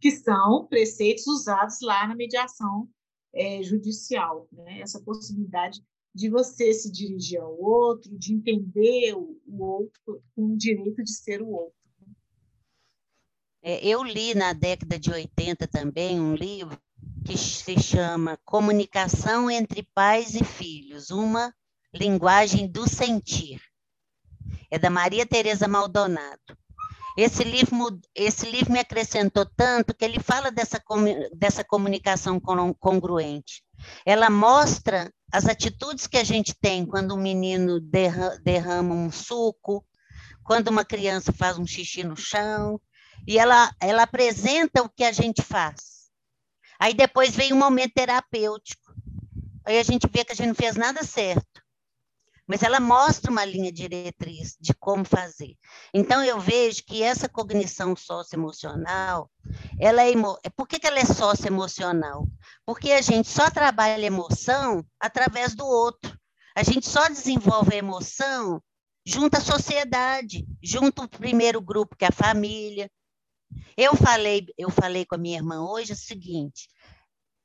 que 0.00 0.10
são 0.10 0.66
preceitos 0.66 1.26
usados 1.26 1.80
lá 1.82 2.08
na 2.08 2.14
mediação 2.14 2.88
é, 3.34 3.62
judicial, 3.62 4.48
né? 4.50 4.80
essa 4.80 4.98
possibilidade 5.02 5.84
de 6.14 6.30
você 6.30 6.72
se 6.72 6.90
dirigir 6.90 7.38
ao 7.38 7.60
outro, 7.60 8.16
de 8.16 8.32
entender 8.32 9.14
o, 9.14 9.38
o 9.46 9.62
outro 9.62 10.22
com 10.34 10.54
o 10.54 10.56
direito 10.56 11.04
de 11.04 11.12
ser 11.12 11.42
o 11.42 11.50
outro. 11.50 11.76
É, 13.60 13.86
eu 13.86 14.02
li 14.02 14.34
na 14.34 14.54
década 14.54 14.98
de 14.98 15.10
80 15.10 15.66
também 15.66 16.18
um 16.18 16.34
livro 16.34 16.80
que 17.24 17.36
se 17.36 17.80
chama 17.80 18.38
Comunicação 18.44 19.50
entre 19.50 19.82
Pais 19.94 20.34
e 20.34 20.44
Filhos, 20.44 21.10
uma 21.10 21.52
linguagem 21.92 22.68
do 22.68 22.88
sentir. 22.88 23.60
É 24.70 24.78
da 24.78 24.90
Maria 24.90 25.26
Tereza 25.26 25.66
Maldonado. 25.66 26.56
Esse 27.16 27.42
livro, 27.44 27.98
esse 28.14 28.50
livro 28.50 28.72
me 28.72 28.78
acrescentou 28.78 29.46
tanto 29.56 29.94
que 29.94 30.04
ele 30.04 30.20
fala 30.20 30.50
dessa, 30.50 30.80
dessa 31.34 31.64
comunicação 31.64 32.38
congruente. 32.78 33.64
Ela 34.04 34.28
mostra 34.28 35.10
as 35.32 35.46
atitudes 35.46 36.06
que 36.06 36.18
a 36.18 36.24
gente 36.24 36.54
tem 36.54 36.84
quando 36.84 37.14
um 37.14 37.20
menino 37.20 37.80
derrama 37.80 38.94
um 38.94 39.10
suco, 39.10 39.84
quando 40.44 40.68
uma 40.68 40.84
criança 40.84 41.32
faz 41.32 41.58
um 41.58 41.66
xixi 41.66 42.04
no 42.04 42.16
chão, 42.16 42.80
e 43.26 43.38
ela, 43.38 43.74
ela 43.80 44.02
apresenta 44.02 44.82
o 44.82 44.88
que 44.88 45.02
a 45.02 45.10
gente 45.10 45.42
faz. 45.42 45.95
Aí 46.78 46.94
depois 46.94 47.34
vem 47.34 47.52
um 47.52 47.58
momento 47.58 47.92
terapêutico. 47.94 48.94
Aí 49.64 49.78
a 49.78 49.82
gente 49.82 50.06
vê 50.10 50.24
que 50.24 50.32
a 50.32 50.34
gente 50.34 50.48
não 50.48 50.54
fez 50.54 50.76
nada 50.76 51.02
certo. 51.02 51.62
Mas 52.46 52.62
ela 52.62 52.78
mostra 52.78 53.30
uma 53.30 53.44
linha 53.44 53.72
diretriz 53.72 54.56
de 54.60 54.72
como 54.72 55.04
fazer. 55.04 55.56
Então 55.92 56.22
eu 56.22 56.38
vejo 56.38 56.84
que 56.84 57.02
essa 57.02 57.28
cognição 57.28 57.96
socioemocional, 57.96 59.28
ela 59.80 60.02
é 60.02 60.12
emo... 60.12 60.38
por 60.54 60.68
que, 60.68 60.78
que 60.78 60.86
ela 60.86 61.00
é 61.00 61.04
socioemocional? 61.04 62.24
Porque 62.64 62.92
a 62.92 63.02
gente 63.02 63.28
só 63.28 63.50
trabalha 63.50 64.06
emoção 64.06 64.86
através 65.00 65.56
do 65.56 65.66
outro. 65.66 66.16
A 66.54 66.62
gente 66.62 66.88
só 66.88 67.08
desenvolve 67.08 67.74
a 67.74 67.78
emoção 67.78 68.62
junto 69.04 69.36
à 69.36 69.40
sociedade, 69.40 70.46
junto 70.62 71.02
ao 71.02 71.08
primeiro 71.08 71.60
grupo 71.60 71.96
que 71.96 72.04
é 72.04 72.08
a 72.08 72.12
família, 72.12 72.90
eu 73.76 73.94
falei, 73.96 74.46
eu 74.56 74.70
falei 74.70 75.04
com 75.04 75.14
a 75.14 75.18
minha 75.18 75.38
irmã 75.38 75.60
hoje 75.60 75.92
o 75.92 75.96
seguinte: 75.96 76.68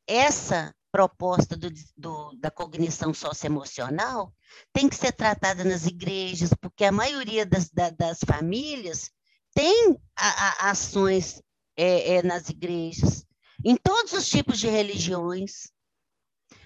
essa 0.08 0.74
proposta 0.92 1.56
do, 1.56 1.72
do, 1.96 2.38
da 2.38 2.52
cognição 2.52 3.14
socioemocional 3.14 4.34
tem 4.74 4.90
que 4.90 4.96
ser 4.96 5.14
tratada 5.14 5.64
nas 5.64 5.86
igrejas, 5.86 6.50
porque 6.60 6.84
a 6.84 6.92
maioria 6.92 7.46
das, 7.46 7.70
da, 7.70 7.90
das 7.90 8.20
famílias 8.26 9.10
tem 9.54 9.98
a, 10.16 10.28
a 10.68 10.72
ações 10.72 11.42
é, 11.78 12.16
é, 12.16 12.24
nas 12.24 12.50
igrejas, 12.50 13.26
em 13.64 13.76
todos 13.76 14.14
os 14.14 14.28
tipos 14.28 14.60
de 14.60 14.68
religiões, 14.68 15.72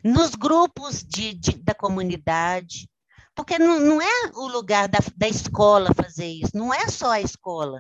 nos 0.04 0.34
grupos 0.34 1.04
de, 1.04 1.34
de 1.34 1.58
da 1.58 1.76
comunidade, 1.76 2.90
porque 3.36 3.60
não, 3.60 3.80
não 3.80 4.02
é 4.02 4.32
o 4.34 4.48
lugar 4.48 4.88
da, 4.88 5.00
da 5.16 5.28
escola 5.28 5.94
fazer 5.94 6.28
isso, 6.28 6.52
não 6.56 6.74
é 6.74 6.88
só 6.88 7.12
a 7.12 7.22
escola. 7.22 7.80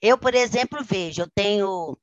Eu, 0.00 0.18
por 0.18 0.34
exemplo, 0.34 0.84
vejo, 0.84 1.22
eu 1.22 1.30
tenho, 1.34 1.98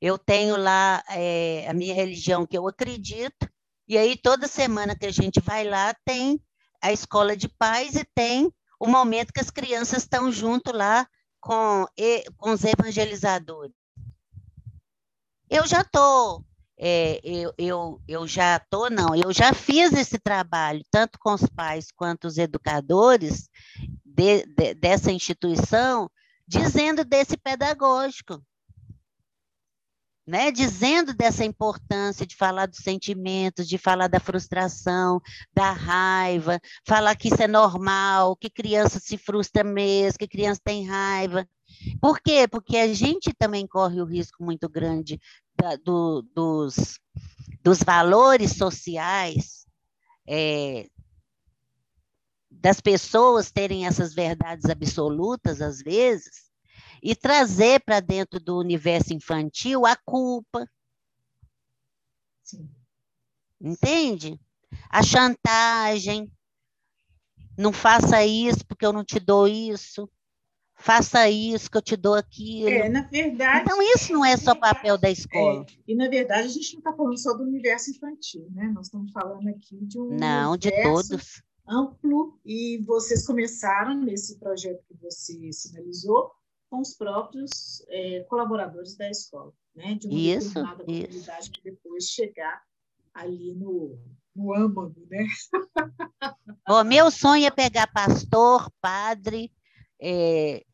eu 0.00 0.18
tenho 0.18 0.56
lá 0.56 1.02
é, 1.10 1.66
a 1.68 1.74
minha 1.74 1.94
religião 1.94 2.46
que 2.46 2.56
eu 2.56 2.66
acredito, 2.66 3.48
e 3.88 3.96
aí 3.96 4.16
toda 4.16 4.48
semana 4.48 4.96
que 4.96 5.06
a 5.06 5.12
gente 5.12 5.40
vai 5.40 5.64
lá 5.64 5.94
tem 6.04 6.40
a 6.82 6.92
escola 6.92 7.36
de 7.36 7.48
paz 7.48 7.94
e 7.94 8.04
tem 8.14 8.52
o 8.80 8.86
momento 8.86 9.32
que 9.32 9.40
as 9.40 9.50
crianças 9.50 10.02
estão 10.02 10.32
junto 10.32 10.72
lá 10.72 11.06
com, 11.40 11.86
com 12.36 12.50
os 12.50 12.64
evangelizadores. 12.64 13.74
Eu 15.48 15.66
já 15.66 15.82
estou, 15.82 16.44
é, 16.78 17.20
eu, 17.22 17.52
eu, 17.56 18.02
eu 18.08 18.26
já 18.26 18.56
estou, 18.56 18.90
não, 18.90 19.14
eu 19.14 19.32
já 19.32 19.52
fiz 19.52 19.92
esse 19.92 20.18
trabalho, 20.18 20.82
tanto 20.90 21.18
com 21.20 21.34
os 21.34 21.46
pais 21.46 21.92
quanto 21.94 22.26
os 22.26 22.38
educadores 22.38 23.48
de, 24.04 24.44
de, 24.46 24.74
dessa 24.74 25.12
instituição, 25.12 26.10
dizendo 26.52 27.02
desse 27.02 27.36
pedagógico, 27.36 28.42
né? 30.26 30.52
dizendo 30.52 31.14
dessa 31.14 31.44
importância 31.44 32.26
de 32.26 32.36
falar 32.36 32.66
dos 32.66 32.80
sentimentos, 32.80 33.66
de 33.66 33.78
falar 33.78 34.06
da 34.06 34.20
frustração, 34.20 35.20
da 35.54 35.72
raiva, 35.72 36.60
falar 36.86 37.16
que 37.16 37.28
isso 37.28 37.42
é 37.42 37.48
normal, 37.48 38.36
que 38.36 38.50
criança 38.50 39.00
se 39.00 39.16
frustra 39.16 39.64
mesmo, 39.64 40.18
que 40.18 40.28
criança 40.28 40.60
tem 40.62 40.86
raiva. 40.86 41.48
Por 42.00 42.20
quê? 42.20 42.46
Porque 42.46 42.76
a 42.76 42.92
gente 42.92 43.32
também 43.32 43.66
corre 43.66 44.00
o 44.02 44.06
risco 44.06 44.44
muito 44.44 44.68
grande 44.68 45.18
da, 45.56 45.76
do, 45.76 46.22
dos, 46.34 47.00
dos 47.62 47.82
valores 47.82 48.52
sociais 48.52 49.66
é, 50.28 50.86
das 52.62 52.80
pessoas 52.80 53.50
terem 53.50 53.86
essas 53.86 54.14
verdades 54.14 54.70
absolutas, 54.70 55.60
às 55.60 55.82
vezes, 55.82 56.48
e 57.02 57.16
trazer 57.16 57.80
para 57.80 57.98
dentro 57.98 58.38
do 58.38 58.56
universo 58.56 59.12
infantil 59.12 59.84
a 59.84 59.96
culpa. 59.96 60.64
Sim. 62.44 62.70
Entende? 63.60 64.40
A 64.88 65.02
chantagem. 65.02 66.30
Não 67.58 67.72
faça 67.72 68.24
isso 68.24 68.64
porque 68.64 68.86
eu 68.86 68.92
não 68.92 69.04
te 69.04 69.18
dou 69.18 69.48
isso. 69.48 70.08
Faça 70.76 71.28
isso 71.28 71.68
que 71.68 71.76
eu 71.76 71.82
te 71.82 71.96
dou 71.96 72.14
aquilo. 72.14 72.68
É, 72.68 72.88
na 72.88 73.02
verdade. 73.02 73.62
Então, 73.62 73.82
isso 73.82 74.12
não 74.12 74.24
é 74.24 74.36
só 74.36 74.54
papel 74.54 74.96
da 74.96 75.10
escola. 75.10 75.66
É, 75.68 75.74
e, 75.88 75.94
na 75.96 76.08
verdade, 76.08 76.46
a 76.46 76.50
gente 76.50 76.74
não 76.74 76.78
está 76.78 76.92
falando 76.92 77.18
só 77.18 77.34
do 77.34 77.42
universo 77.42 77.90
infantil, 77.90 78.48
né? 78.52 78.70
Nós 78.72 78.86
estamos 78.86 79.10
falando 79.10 79.48
aqui 79.48 79.84
de 79.84 79.98
um. 79.98 80.16
Não, 80.16 80.56
de 80.56 80.70
todos 80.82 81.42
amplo 81.66 82.38
e 82.44 82.78
vocês 82.86 83.26
começaram 83.26 83.94
nesse 83.94 84.38
projeto 84.38 84.84
que 84.86 84.94
você 84.94 85.52
sinalizou 85.52 86.32
com 86.68 86.80
os 86.80 86.94
próprios 86.94 87.84
é, 87.88 88.20
colaboradores 88.28 88.96
da 88.96 89.08
escola, 89.10 89.52
né? 89.74 89.94
De 89.94 90.06
uma 90.06 90.18
isso, 90.18 90.48
determinada 90.48 90.84
comunidade 90.84 91.50
para 91.50 91.62
depois 91.70 92.04
chegar 92.04 92.62
ali 93.12 93.54
no, 93.54 93.98
no 94.34 94.54
âmago, 94.54 95.06
né? 95.10 95.26
O 96.68 96.84
meu 96.84 97.10
sonho 97.10 97.44
é 97.44 97.50
pegar 97.50 97.88
pastor, 97.88 98.70
padre, 98.80 99.52
é, 100.00 100.64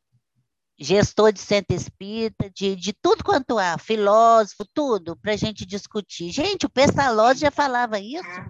gestor 0.79 1.33
de 1.33 1.41
centro 1.41 1.75
espírita, 1.75 2.49
de, 2.51 2.77
de 2.77 2.93
tudo 2.93 3.25
quanto 3.25 3.59
há, 3.59 3.77
filósofo, 3.79 4.65
tudo, 4.73 5.17
para 5.17 5.33
a 5.33 5.37
gente 5.37 5.67
discutir. 5.67 6.31
Gente, 6.31 6.67
o 6.67 6.71
Pestalozzi 6.71 7.41
já 7.41 7.51
falava 7.51 7.99
isso. 7.99 8.23
Ah, 8.25 8.49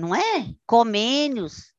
não 0.00 0.14
é? 0.14 0.54
Comênios. 0.66 1.72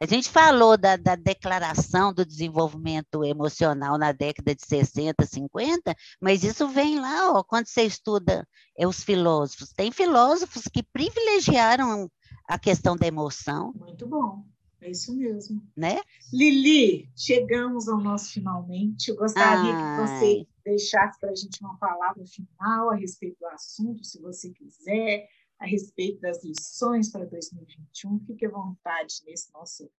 A 0.00 0.06
gente 0.06 0.28
falou 0.28 0.78
da, 0.78 0.96
da, 0.96 1.16
declaração 1.16 2.14
do 2.14 2.24
desenvolvimento 2.24 3.24
emocional 3.24 3.98
na 3.98 4.12
década 4.12 4.54
de 4.54 4.64
60, 4.64 5.26
50, 5.26 5.92
mas 6.20 6.44
isso 6.44 6.68
vem 6.68 7.00
lá, 7.00 7.32
ó, 7.32 7.42
quando 7.42 7.66
você 7.66 7.82
estuda 7.82 8.46
é, 8.78 8.86
os 8.86 9.02
filósofos. 9.02 9.72
Tem 9.72 9.90
filósofos 9.90 10.62
que 10.72 10.84
privilegiaram 10.84 12.08
a 12.46 12.56
questão 12.56 12.96
da 12.96 13.08
emoção. 13.08 13.72
Muito 13.74 14.06
bom. 14.06 14.44
É 14.80 14.90
isso 14.90 15.12
mesmo. 15.16 15.60
Né? 15.76 16.00
Lili, 16.32 17.10
chegamos 17.16 17.88
ao 17.88 17.98
nosso 17.98 18.32
finalmente. 18.32 19.08
Eu 19.08 19.16
gostaria 19.16 19.74
Ai. 19.74 19.96
que 19.96 20.06
você 20.06 20.46
deixasse 20.64 21.18
para 21.18 21.30
a 21.30 21.34
gente 21.34 21.60
uma 21.60 21.76
palavra 21.78 22.24
final 22.24 22.90
a 22.90 22.94
respeito 22.94 23.36
do 23.40 23.46
assunto, 23.46 24.04
se 24.04 24.20
você 24.20 24.50
quiser, 24.50 25.28
a 25.58 25.66
respeito 25.66 26.20
das 26.20 26.44
lições 26.44 27.10
para 27.10 27.24
2021. 27.26 28.20
Fique 28.20 28.46
à 28.46 28.50
vontade 28.50 29.22
nesse 29.26 29.52
nosso 29.52 29.90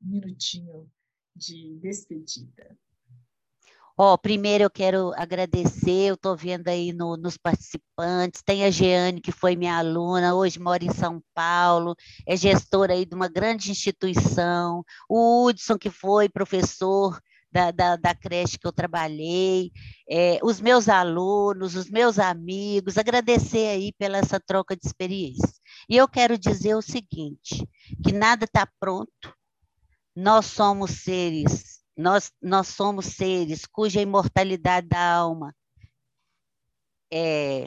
minutinho 0.00 0.90
de 1.34 1.76
despedida. 1.80 2.76
Ó, 4.00 4.14
oh, 4.14 4.18
primeiro 4.18 4.62
eu 4.62 4.70
quero 4.70 5.12
agradecer, 5.16 6.10
eu 6.10 6.14
estou 6.14 6.36
vendo 6.36 6.68
aí 6.68 6.92
no, 6.92 7.16
nos 7.16 7.36
participantes, 7.36 8.42
tem 8.42 8.64
a 8.64 8.70
Jeane, 8.70 9.20
que 9.20 9.32
foi 9.32 9.56
minha 9.56 9.76
aluna, 9.76 10.36
hoje 10.36 10.60
mora 10.60 10.84
em 10.84 10.92
São 10.92 11.20
Paulo, 11.34 11.96
é 12.24 12.36
gestora 12.36 12.92
aí 12.92 13.04
de 13.04 13.12
uma 13.12 13.26
grande 13.26 13.72
instituição, 13.72 14.84
o 15.08 15.44
Hudson, 15.44 15.76
que 15.76 15.90
foi 15.90 16.28
professor 16.28 17.20
da, 17.50 17.70
da, 17.70 17.96
da 17.96 18.14
creche 18.14 18.58
que 18.58 18.66
eu 18.66 18.72
trabalhei, 18.72 19.70
é, 20.08 20.38
os 20.42 20.60
meus 20.60 20.88
alunos, 20.88 21.74
os 21.74 21.90
meus 21.90 22.18
amigos, 22.18 22.98
agradecer 22.98 23.68
aí 23.68 23.92
pela 23.98 24.18
essa 24.18 24.38
troca 24.38 24.76
de 24.76 24.86
experiência. 24.86 25.48
E 25.88 25.96
eu 25.96 26.08
quero 26.08 26.38
dizer 26.38 26.74
o 26.74 26.82
seguinte, 26.82 27.66
que 28.04 28.12
nada 28.12 28.44
está 28.44 28.68
pronto, 28.78 29.34
nós 30.14 30.46
somos 30.46 30.90
seres 31.02 31.78
nós, 31.98 32.30
nós 32.40 32.68
somos 32.68 33.06
seres 33.06 33.66
cuja 33.66 34.00
imortalidade 34.00 34.86
da 34.86 35.14
alma 35.14 35.52
é, 37.12 37.66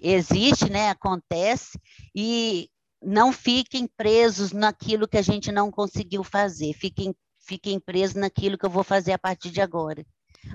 existe, 0.00 0.70
né, 0.70 0.88
acontece, 0.88 1.78
e 2.14 2.70
não 3.02 3.32
fiquem 3.32 3.86
presos 3.86 4.52
naquilo 4.52 5.08
que 5.08 5.18
a 5.18 5.22
gente 5.22 5.52
não 5.52 5.70
conseguiu 5.70 6.24
fazer, 6.24 6.72
fiquem, 6.72 7.14
fiquem 7.50 7.80
presos 7.80 8.14
naquilo 8.14 8.56
que 8.56 8.64
eu 8.64 8.70
vou 8.70 8.84
fazer 8.84 9.10
a 9.10 9.18
partir 9.18 9.50
de 9.50 9.60
agora. 9.60 10.06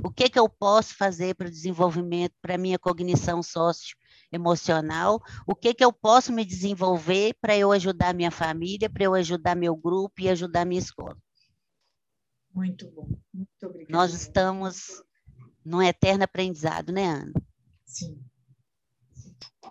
O 0.02 0.10
que, 0.10 0.30
que 0.30 0.40
eu 0.40 0.48
posso 0.48 0.96
fazer 0.96 1.36
para 1.36 1.48
o 1.48 1.52
desenvolvimento, 1.52 2.34
para 2.42 2.56
a 2.56 2.58
minha 2.58 2.80
cognição 2.80 3.44
socioemocional? 3.44 5.22
O 5.46 5.54
que, 5.54 5.74
que 5.74 5.84
eu 5.84 5.92
posso 5.92 6.32
me 6.32 6.46
desenvolver 6.46 7.36
para 7.42 7.56
eu 7.58 7.74
ajudar 7.74 8.16
minha 8.16 8.32
família, 8.32 8.90
para 8.90 9.04
eu 9.04 9.14
ajudar 9.14 9.56
meu 9.56 9.76
grupo 9.76 10.22
e 10.22 10.30
ajudar 10.30 10.66
minha 10.66 10.80
escola? 10.80 11.18
Muito 12.54 12.90
bom. 12.92 13.10
Muito 13.34 13.66
obrigada. 13.66 13.92
Nós 13.92 14.14
estamos 14.14 15.04
num 15.66 15.82
eterno 15.82 16.24
aprendizado, 16.24 16.94
né, 16.94 17.08
Ana? 17.08 17.34
Sim. 17.86 18.24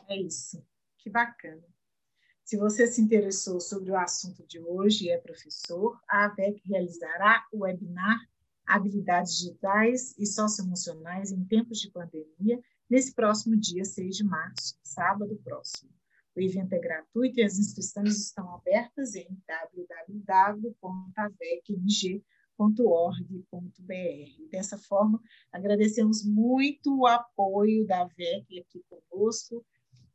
É 0.09 0.21
isso. 0.21 0.63
Que 0.99 1.09
bacana. 1.09 1.63
Se 2.45 2.57
você 2.59 2.87
se 2.87 3.01
interessou 3.01 3.59
sobre 3.59 3.91
o 3.91 3.97
assunto 3.97 4.47
de 4.47 4.61
hoje 4.61 5.07
e 5.07 5.11
é 5.11 5.17
professor, 5.17 5.99
a 6.07 6.27
AVEC 6.27 6.61
realizará 6.67 7.43
o 7.51 7.61
webinar 7.61 8.21
Habilidades 8.67 9.39
Digitais 9.39 10.15
e 10.19 10.27
Socioemocionais 10.27 11.33
em 11.33 11.43
Tempos 11.45 11.81
de 11.81 11.91
Pandemia, 11.91 12.61
nesse 12.89 13.15
próximo 13.15 13.57
dia 13.57 13.85
6 13.85 14.17
de 14.17 14.25
março, 14.25 14.77
sábado 14.83 15.41
próximo. 15.43 15.91
O 16.37 16.41
evento 16.41 16.75
é 16.75 16.79
gratuito 16.79 17.41
e 17.41 17.43
as 17.43 17.59
inscrições 17.59 18.19
estão 18.19 18.55
abertas 18.55 19.15
em 19.15 19.27
www.avecmg.com 19.49 22.23
www.org.br. 22.57 24.49
Dessa 24.51 24.79
forma, 24.79 25.21
agradecemos 25.53 26.25
muito 26.25 26.97
o 26.97 27.07
apoio 27.07 27.87
da 27.87 28.05
VEC 28.05 28.61
aqui 28.61 28.83
conosco, 28.89 29.65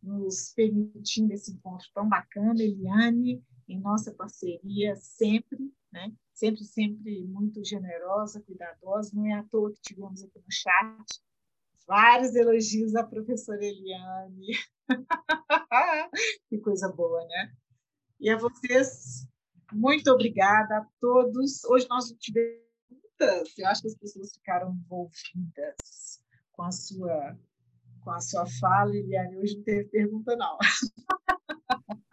nos 0.02 0.54
permitindo 0.54 1.34
esse 1.34 1.52
encontro 1.52 1.88
tão 1.94 2.08
bacana, 2.08 2.62
Eliane, 2.62 3.44
em 3.68 3.80
nossa 3.80 4.14
parceria 4.14 4.96
sempre, 4.96 5.72
né? 5.92 6.12
sempre, 6.34 6.64
sempre 6.64 7.26
muito 7.26 7.64
generosa, 7.64 8.42
cuidadosa, 8.42 9.12
não 9.14 9.26
é 9.26 9.34
à 9.34 9.44
toa 9.44 9.74
que 9.74 9.82
tivemos 9.82 10.24
aqui 10.24 10.40
no 10.40 10.52
chat 10.52 11.22
vários 11.90 12.36
elogios 12.36 12.96
à 12.96 13.04
professora 13.04 13.66
Eliane. 13.66 14.52
que 16.48 16.60
coisa 16.60 16.88
boa, 16.88 17.26
né? 17.26 17.52
E 18.20 18.30
a 18.30 18.38
vocês, 18.38 19.28
muito 19.74 20.12
obrigada 20.12 20.78
a 20.78 20.88
todos. 21.02 21.64
Hoje 21.66 21.88
nós 21.90 22.14
tivemos 22.20 22.62
muitas, 22.92 23.58
eu 23.58 23.68
acho 23.68 23.82
que 23.82 23.88
as 23.88 23.96
pessoas 23.96 24.34
ficaram 24.34 24.72
envolvidas 24.72 26.24
com 26.52 26.62
a 26.62 26.72
sua 26.72 27.38
com 28.00 28.12
a 28.12 28.20
sua 28.20 28.46
fala, 28.60 28.96
Eliane. 28.96 29.38
Hoje 29.38 29.58
não 29.58 29.64
teve 29.64 29.86
pergunta, 29.86 30.36
não. 30.36 30.58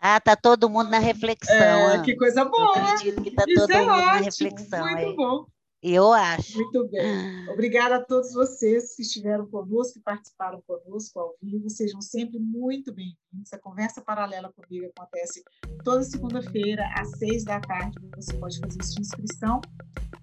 Ah, 0.00 0.18
tá 0.18 0.34
todo 0.34 0.70
mundo 0.70 0.88
na 0.88 0.98
reflexão. 0.98 1.90
É, 1.90 2.02
que 2.02 2.16
coisa 2.16 2.46
boa. 2.46 2.78
Eu 2.78 2.82
acredito 2.82 3.22
que 3.22 3.30
tá 3.30 3.44
Isso 3.46 3.60
todo 3.60 3.70
é 3.72 3.80
mundo 3.80 3.90
ótimo, 3.90 4.06
na 4.06 4.16
reflexão. 4.20 4.86
Muito 4.86 4.98
é. 5.00 5.14
bom. 5.14 5.46
Eu 5.82 6.12
acho. 6.14 6.56
Muito 6.56 6.88
bem. 6.88 7.46
Ah. 7.46 7.52
Obrigada 7.52 7.96
a 7.96 8.02
todos 8.02 8.32
vocês 8.32 8.96
que 8.96 9.02
estiveram 9.02 9.46
conosco, 9.46 9.94
que 9.94 10.00
participaram 10.00 10.62
conosco 10.66 11.20
ao 11.20 11.36
vivo. 11.42 11.68
Sejam 11.68 12.00
sempre 12.00 12.38
muito 12.38 12.90
bem-vindos. 12.90 13.23
A 13.52 13.58
conversa 13.58 14.00
paralela 14.00 14.52
comigo 14.52 14.90
acontece 14.96 15.44
toda 15.84 16.02
segunda-feira, 16.02 16.88
às 16.96 17.10
seis 17.18 17.44
da 17.44 17.60
tarde. 17.60 17.96
Você 18.16 18.36
pode 18.36 18.58
fazer 18.58 18.82
sua 18.82 19.00
inscrição 19.00 19.60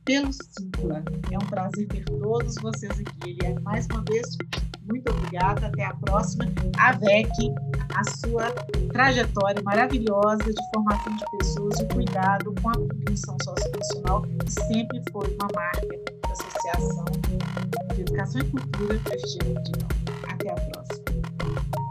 pelo 0.05 0.31
Simpla. 0.33 1.03
É 1.31 1.37
um 1.37 1.47
prazer 1.47 1.87
ter 1.87 2.03
todos 2.05 2.55
vocês 2.55 2.91
aqui. 2.99 3.29
Eliane, 3.29 3.61
mais 3.61 3.85
uma 3.87 4.03
vez, 4.09 4.27
muito 4.89 5.11
obrigada. 5.11 5.67
Até 5.67 5.85
a 5.85 5.93
próxima. 5.95 6.45
AVEC, 6.77 7.31
a 7.95 8.03
sua 8.17 8.51
trajetória 8.91 9.61
maravilhosa 9.63 10.43
de 10.43 10.69
formação 10.73 11.15
de 11.15 11.25
pessoas 11.37 11.79
e 11.79 11.87
cuidado 11.93 12.53
com 12.61 12.69
a 12.69 12.73
cognição 12.73 13.37
socioemocional, 13.43 14.21
que 14.23 14.51
sempre 14.51 15.01
foi 15.11 15.27
uma 15.35 15.47
marca 15.55 15.87
da 15.87 16.31
Associação 16.31 17.05
de 17.95 18.01
Educação 18.01 18.41
e 18.41 18.51
Cultura 18.51 18.99
FGM 18.99 19.63
de 19.63 19.71
Até 20.27 20.51
a 20.51 20.55
próxima. 20.55 21.90